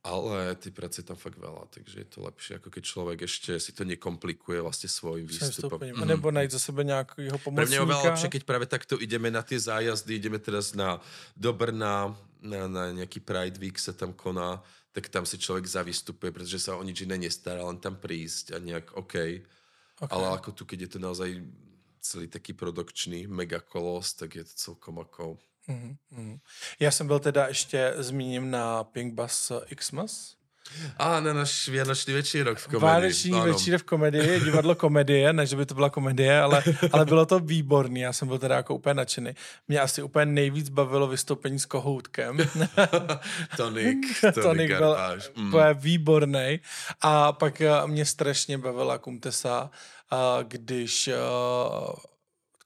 ale 0.06 0.56
ty 0.56 0.72
práce 0.72 1.04
tam 1.04 1.20
fakt 1.20 1.36
veľa, 1.36 1.68
takže 1.74 2.06
je 2.06 2.08
to 2.08 2.20
lepšie, 2.24 2.54
ako 2.62 2.70
keď 2.72 2.84
človek 2.86 3.20
ešte 3.28 3.60
si 3.60 3.72
to 3.76 3.84
nekomplikuje 3.84 4.64
vlastne 4.64 4.88
svojim 4.88 5.28
výstupom. 5.28 5.82
Mm. 5.82 6.08
Nebo 6.08 6.32
najít 6.32 6.56
za 6.56 6.62
sebe 6.62 6.88
nejakého 6.88 7.36
pomocníka. 7.42 7.60
Pre 7.60 7.68
mňa 7.68 7.78
je 7.78 7.86
oveľa 7.86 8.04
lepšie, 8.14 8.30
keď 8.32 8.44
práve 8.48 8.66
takto 8.70 8.96
ideme 8.96 9.28
na 9.28 9.44
tie 9.44 9.60
zájazdy, 9.60 10.16
ideme 10.16 10.40
teraz 10.40 10.72
na 10.72 11.02
do 11.36 11.52
Brna, 11.52 12.16
na, 12.40 12.60
na 12.70 12.84
nejaký 12.94 13.20
Pride 13.20 13.60
Week 13.60 13.76
sa 13.76 13.92
tam 13.92 14.16
koná, 14.16 14.64
tak 14.96 15.12
tam 15.12 15.28
si 15.28 15.38
človek 15.38 15.68
zavystupuje, 15.68 16.34
pretože 16.34 16.58
sa 16.58 16.80
o 16.80 16.82
nič 16.82 17.04
iné 17.06 17.18
nestará, 17.20 17.62
len 17.62 17.78
tam 17.78 18.00
prísť 18.00 18.56
a 18.56 18.58
nejak 18.58 18.96
OK. 18.98 19.16
okay. 20.02 20.10
Ale 20.10 20.26
ako 20.34 20.56
tu, 20.56 20.64
keď 20.64 20.88
je 20.88 20.92
to 20.98 21.00
naozaj 21.04 21.30
celý 22.02 22.32
taký 22.32 22.56
produkčný 22.56 23.28
megakolos, 23.28 24.16
tak 24.16 24.40
je 24.40 24.44
to 24.48 24.54
celkom 24.56 25.04
ako 25.04 25.36
Mm-hmm. 25.70 26.40
Já 26.80 26.92
jsem 26.92 27.08
byl 27.08 27.20
teda 27.20 27.48
ještě 27.48 27.94
zmíním 27.98 28.52
na 28.52 28.84
Pink 28.84 29.14
Bass 29.14 29.52
Xmas. 29.76 30.38
A 30.98 31.20
na 31.20 31.34
náš 31.34 31.70
Vánoční 31.78 32.14
večírok 32.14 32.58
v 32.58 32.68
komedii. 32.68 32.86
Vánoční 32.86 33.32
ano. 33.32 33.44
večírek 33.46 33.82
v 33.82 33.84
komedii, 33.84 34.40
divadlo 34.40 34.76
komedie, 34.76 35.34
ne, 35.34 35.46
že 35.46 35.56
by 35.56 35.66
to 35.66 35.74
byla 35.74 35.90
komedie, 35.90 36.42
ale, 36.42 36.64
ale 36.92 37.06
bylo 37.06 37.26
to 37.26 37.40
výborný, 37.40 38.00
já 38.00 38.14
jsem 38.14 38.28
byl 38.28 38.40
teda 38.40 38.56
jako 38.56 38.76
úplně 38.76 38.94
nadšený. 38.94 39.32
Mě 39.68 39.80
asi 39.80 40.02
úplně 40.02 40.26
nejvíc 40.26 40.70
bavilo 40.70 41.08
vystoupení 41.08 41.60
s 41.60 41.66
Kohoutkem. 41.66 42.38
Tonik, 43.58 43.98
Tonik 44.44 44.78
byl 44.78 44.98
mm. 45.36 45.48
úplně 45.48 45.74
výborný. 45.74 46.60
A 47.02 47.32
pak 47.32 47.62
eh, 47.62 47.72
mě 47.86 48.06
strašně 48.06 48.58
bavila 48.58 48.98
Kumtesa, 48.98 49.70
eh, 50.14 50.18
když 50.44 51.08
eh, 51.08 51.16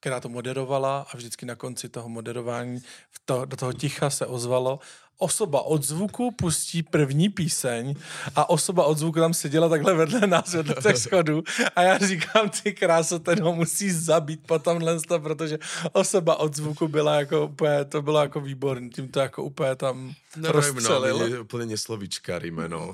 která 0.02 0.20
to 0.20 0.30
moderovala 0.30 1.06
a 1.14 1.18
vždycky 1.18 1.46
na 1.46 1.56
konci 1.56 1.90
toho 1.90 2.10
moderování 2.10 2.82
to, 3.26 3.46
do 3.46 3.58
toho 3.58 3.74
ticha 3.74 4.10
se 4.10 4.26
ozvalo 4.26 4.80
osoba 5.22 5.62
od 5.62 5.84
zvuku 5.84 6.32
pustí 6.32 6.84
první 6.84 7.30
píseň 7.30 7.96
a 8.36 8.50
osoba 8.50 8.86
od 8.86 8.98
zvuku 8.98 9.20
tam 9.20 9.34
seděla 9.34 9.70
takhle 9.70 9.94
vedle 9.94 10.28
nás, 10.28 10.54
vedle 10.54 10.76
těch 10.76 10.98
schodů 11.06 11.44
a 11.76 11.82
já 11.82 11.98
říkám, 11.98 12.50
ty 12.50 12.74
kráso, 12.74 13.20
ten 13.20 13.42
ho 13.42 13.54
musí 13.54 13.92
zabít 13.92 14.48
po 14.48 14.60
tomhle, 14.60 14.98
protože 15.08 15.60
osoba 15.94 16.36
od 16.36 16.56
zvuku 16.56 16.88
byla 16.88 17.16
jako 17.16 17.46
úplně, 17.46 17.86
to 17.86 18.02
bylo 18.02 18.22
jako 18.22 18.42
výborný, 18.42 18.90
tím 18.90 19.08
to 19.08 19.20
jako 19.20 19.44
úplně 19.44 19.76
tam 19.76 20.14
no, 20.38 20.52
rozcelil. 20.52 21.30
No, 21.30 21.42
úplně 21.42 21.66
neslovička 21.66 22.40
no. 22.68 22.94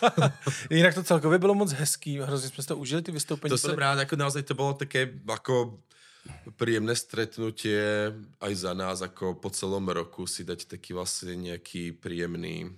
Jinak 0.70 0.94
to 0.94 1.02
celkově 1.02 1.38
bylo 1.38 1.54
moc 1.54 1.72
hezký, 1.72 2.18
hrozně 2.18 2.48
jsme 2.48 2.62
si 2.62 2.68
to 2.68 2.76
užili, 2.76 3.02
ty 3.02 3.12
vystoupení. 3.12 3.50
To 3.50 3.58
jsem 3.58 3.78
rád, 3.78 3.98
jako 3.98 4.16
naozaj 4.16 4.42
to 4.42 4.54
bylo 4.54 4.72
také 4.72 5.08
jako 5.28 5.78
príjemné 6.54 6.94
stretnutie 6.96 8.12
aj 8.40 8.52
za 8.54 8.72
nás, 8.72 9.02
ako 9.02 9.38
po 9.38 9.50
celom 9.50 9.86
roku 9.90 10.24
si 10.24 10.42
dať 10.46 10.70
taký 10.70 10.96
vlastne 10.96 11.34
nejaký 11.36 11.96
príjemný 11.96 12.72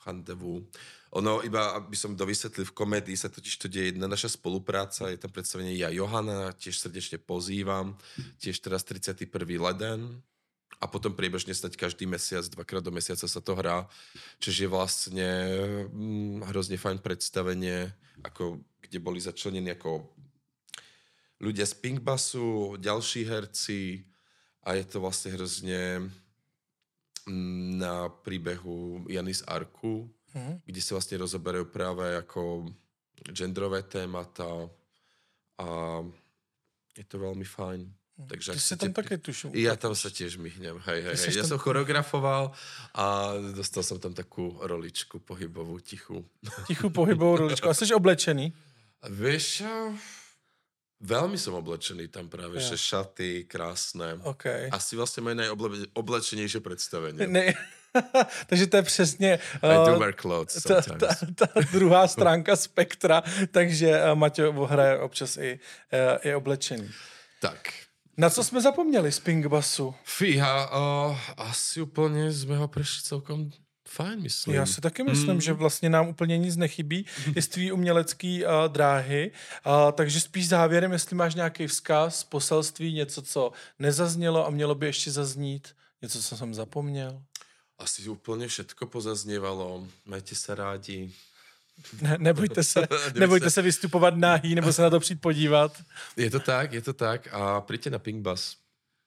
chandevu. 0.00 0.64
Ono, 1.10 1.42
iba 1.42 1.74
aby 1.74 1.98
som 1.98 2.14
dovysvetlil, 2.14 2.70
v 2.70 2.76
komédii 2.76 3.18
sa 3.18 3.26
totiž 3.26 3.54
to 3.58 3.66
deje 3.66 3.90
jedna 3.90 4.06
naša 4.06 4.38
spolupráca, 4.38 5.10
je 5.10 5.18
tam 5.18 5.34
predstavenie 5.34 5.74
ja 5.74 5.90
Johana, 5.90 6.54
tiež 6.54 6.78
srdečne 6.78 7.18
pozývam, 7.18 7.98
tiež 8.38 8.62
teraz 8.62 8.86
31. 8.86 9.26
leden 9.58 10.22
a 10.80 10.86
potom 10.86 11.12
priebežne 11.12 11.52
stať 11.52 11.76
každý 11.76 12.06
mesiac, 12.06 12.46
dvakrát 12.46 12.80
do 12.80 12.94
mesiaca 12.94 13.26
sa 13.26 13.40
to 13.42 13.52
hrá, 13.58 13.90
čiže 14.38 14.64
je 14.64 14.70
vlastne 14.70 15.28
hm, 15.90 16.46
hrozne 16.48 16.78
fajn 16.78 17.02
predstavenie, 17.02 17.90
ako, 18.22 18.62
kde 18.80 18.98
boli 19.02 19.18
začlenení 19.18 19.74
ako 19.74 20.08
ľudia 21.40 21.64
z 21.64 21.74
Pinkbasu, 21.80 22.76
ďalší 22.76 23.24
herci 23.24 24.04
a 24.62 24.76
je 24.76 24.84
to 24.84 25.00
vlastne 25.00 25.32
hrozne 25.34 26.12
mm, 27.24 27.80
na 27.80 28.12
príbehu 28.12 29.08
Janis 29.08 29.40
Arku, 29.48 30.04
mm. 30.36 30.68
kde 30.68 30.80
sa 30.84 31.00
vlastne 31.00 31.16
rozoberajú 31.24 31.66
práve 31.72 32.12
ako 32.20 32.68
genderové 33.32 33.82
témata 33.88 34.48
a 35.60 36.00
je 36.96 37.04
to 37.08 37.16
veľmi 37.16 37.44
fajn. 37.44 37.80
Mhm. 38.20 38.28
Takže 38.28 38.52
Ty 38.52 38.60
si 38.60 38.76
tam 38.76 38.92
také 38.92 39.16
tuším. 39.16 39.56
Ja 39.56 39.80
tam 39.80 39.96
sa 39.96 40.12
tiež 40.12 40.36
myhnem. 40.36 40.76
Hej, 40.84 41.00
hej, 41.08 41.16
hej. 41.16 41.40
Ja 41.40 41.44
tam... 41.48 41.56
som 41.56 41.58
choreografoval 41.64 42.52
a 42.92 43.04
dostal 43.56 43.80
som 43.80 43.96
tam 43.96 44.12
takú 44.12 44.60
roličku 44.60 45.24
pohybovú, 45.24 45.80
tichú. 45.80 46.20
Tichú 46.68 46.92
pohybovú 46.92 47.48
roličku. 47.48 47.64
A 47.64 47.72
jsi 47.76 47.96
oblečený? 47.96 48.52
Vieš, 49.08 49.64
Veľmi 51.00 51.40
som 51.40 51.56
oblečený 51.56 52.12
tam 52.12 52.28
práve, 52.28 52.60
ja. 52.60 52.68
že 52.68 52.76
šaty 52.76 53.48
krásne. 53.48 54.20
Okay. 54.20 54.68
Asi 54.68 55.00
vlastne 55.00 55.24
moje 55.24 55.40
najoblečenejšie 55.40 56.60
predstavenie. 56.60 57.24
Ne, 57.24 57.56
takže 58.46 58.66
to 58.66 58.76
je 58.76 58.82
přesně... 58.82 59.38
Uh, 59.64 60.10
clothes 60.12 60.62
ta, 60.62 60.82
ta, 60.82 61.08
ta 61.34 61.46
druhá 61.72 62.08
stránka 62.08 62.56
spektra, 62.56 63.22
takže 63.50 64.02
uh, 64.02 64.14
Maťo 64.14 64.52
hraje 64.52 64.98
občas 64.98 65.36
i, 65.36 65.60
uh, 65.92 66.18
i 66.22 66.34
oblečení. 66.34 66.90
Tak, 67.40 67.72
Na 68.16 68.30
co 68.30 68.44
jsme 68.44 68.60
zapomněli 68.60 69.12
z 69.12 69.20
Pingbasu? 69.20 69.94
fíha, 70.04 70.70
uh, 71.08 71.16
asi 71.36 71.80
úplně 71.80 72.32
jsme 72.32 72.56
ho 72.56 72.68
prešli 72.68 73.02
celkom 73.02 73.50
fajn, 73.90 74.22
myslím. 74.22 74.54
Já 74.54 74.66
si 74.66 74.80
taky 74.80 75.02
myslím, 75.02 75.34
mm. 75.34 75.40
že 75.40 75.52
vlastně 75.52 75.90
nám 75.90 76.08
úplně 76.08 76.38
nic 76.38 76.56
nechybí 76.56 77.06
i 77.34 77.42
z 77.42 77.48
tvý 77.48 77.72
umělecký 77.72 78.44
uh, 78.44 78.50
dráhy, 78.68 79.30
uh, 79.66 79.92
takže 79.92 80.20
spíš 80.20 80.48
závěrem, 80.48 80.92
jestli 80.92 81.16
máš 81.16 81.34
nějaký 81.34 81.66
vzkaz, 81.66 82.24
poselství, 82.24 82.92
něco, 82.92 83.22
co 83.22 83.52
nezaznělo 83.78 84.46
a 84.46 84.50
mělo 84.50 84.74
by 84.74 84.86
ještě 84.86 85.10
zaznít, 85.10 85.68
něco, 86.02 86.22
co 86.22 86.36
jsem 86.36 86.54
zapomněl. 86.54 87.22
Asi 87.78 88.08
úplně 88.08 88.48
všetko 88.48 88.86
pozazněvalo. 88.86 89.86
Majte 90.06 90.34
se 90.34 90.54
rádi. 90.54 91.12
Ne, 92.02 92.16
nebojte 92.18 92.64
se, 92.64 92.88
nebojte 93.14 93.50
se 93.50 93.62
vystupovat 93.62 94.16
náhý, 94.16 94.54
nebo 94.54 94.72
se 94.72 94.82
na 94.82 94.90
to 94.90 95.00
přijít 95.00 95.20
podívat. 95.20 95.82
Je 96.16 96.30
to 96.30 96.40
tak, 96.40 96.72
je 96.72 96.82
to 96.82 96.92
tak 96.92 97.28
a 97.32 97.60
přijďte 97.60 97.90
na 97.90 97.98
Pink 97.98 98.22
Bus. 98.22 98.59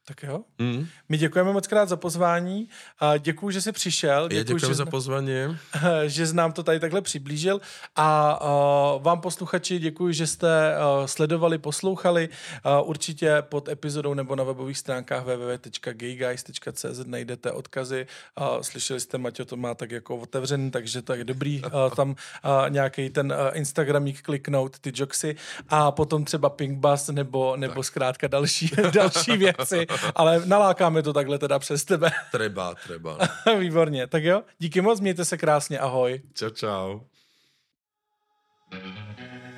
Tak 0.06 0.24
jo. 0.24 0.42
Mm. 0.60 0.88
My 1.10 1.18
děkujeme 1.18 1.52
moc 1.52 1.68
krát 1.68 1.90
za 1.90 1.98
pozvání 1.98 2.70
a 3.00 3.18
děkuji, 3.18 3.52
že 3.52 3.62
jsi 3.62 3.72
přišel. 3.72 4.30
Já 4.32 4.44
děkuji 4.44 4.68
že 4.68 4.74
za 4.74 4.86
pozvání. 4.86 5.32
že 6.06 6.28
jsi 6.28 6.36
nám 6.36 6.52
to 6.52 6.64
tady 6.64 6.80
takhle 6.80 7.02
přiblížil 7.02 7.62
a 7.96 8.40
uh, 8.96 9.04
vám 9.04 9.22
posluchači 9.22 9.80
děkuji, 9.80 10.14
že 10.14 10.28
jste 10.28 10.76
uh, 10.78 11.06
sledovali, 11.06 11.58
poslouchali. 11.58 12.30
Uh, 12.66 12.90
určitě 12.90 13.38
pod 13.42 13.70
epizodou 13.70 14.14
nebo 14.14 14.36
na 14.36 14.44
webových 14.44 14.78
stránkách 14.78 15.24
www.gayguys.cz 15.24 17.06
najdete 17.06 17.52
odkazy. 17.52 18.08
Uh, 18.42 18.62
slyšeli 18.62 19.00
jste, 19.00 19.18
Maťo 19.18 19.46
to 19.46 19.58
má 19.58 19.76
tak 19.76 19.92
jako 19.92 20.16
otevřený, 20.16 20.72
takže 20.72 21.02
to 21.02 21.14
je 21.14 21.24
dobrý 21.24 21.62
uh, 21.64 21.72
tam 21.96 22.10
uh, 22.10 22.16
nějaký 22.70 23.10
ten 23.10 23.32
uh, 23.32 23.58
Instagramík 23.58 24.22
kliknout, 24.22 24.80
ty 24.80 24.92
joksy 24.96 25.36
a 25.70 25.92
potom 25.92 26.26
třeba 26.26 26.50
Pink 26.50 26.80
Bus 26.80 27.08
nebo, 27.08 27.56
nebo 27.58 27.84
zkrátka 27.84 28.28
další, 28.28 28.72
další 28.94 29.38
věci, 29.38 29.88
ale 30.16 30.42
nalákáme 30.46 31.04
to 31.04 31.14
takhle 31.14 31.38
teda 31.40 31.60
přes 31.60 31.86
tebe. 31.86 32.12
Treba, 32.32 32.76
treba. 32.88 33.18
Výborně, 33.60 34.08
tak 34.08 34.24
jo, 34.24 34.44
díky 34.60 34.82
moc, 34.82 35.00
mějte 35.00 35.26
se 35.26 35.38
krásně, 35.38 35.80
ahoj. 35.80 36.22
Čau, 36.34 36.50
čau. 36.50 37.00
thank 38.72 39.20
you 39.20 39.53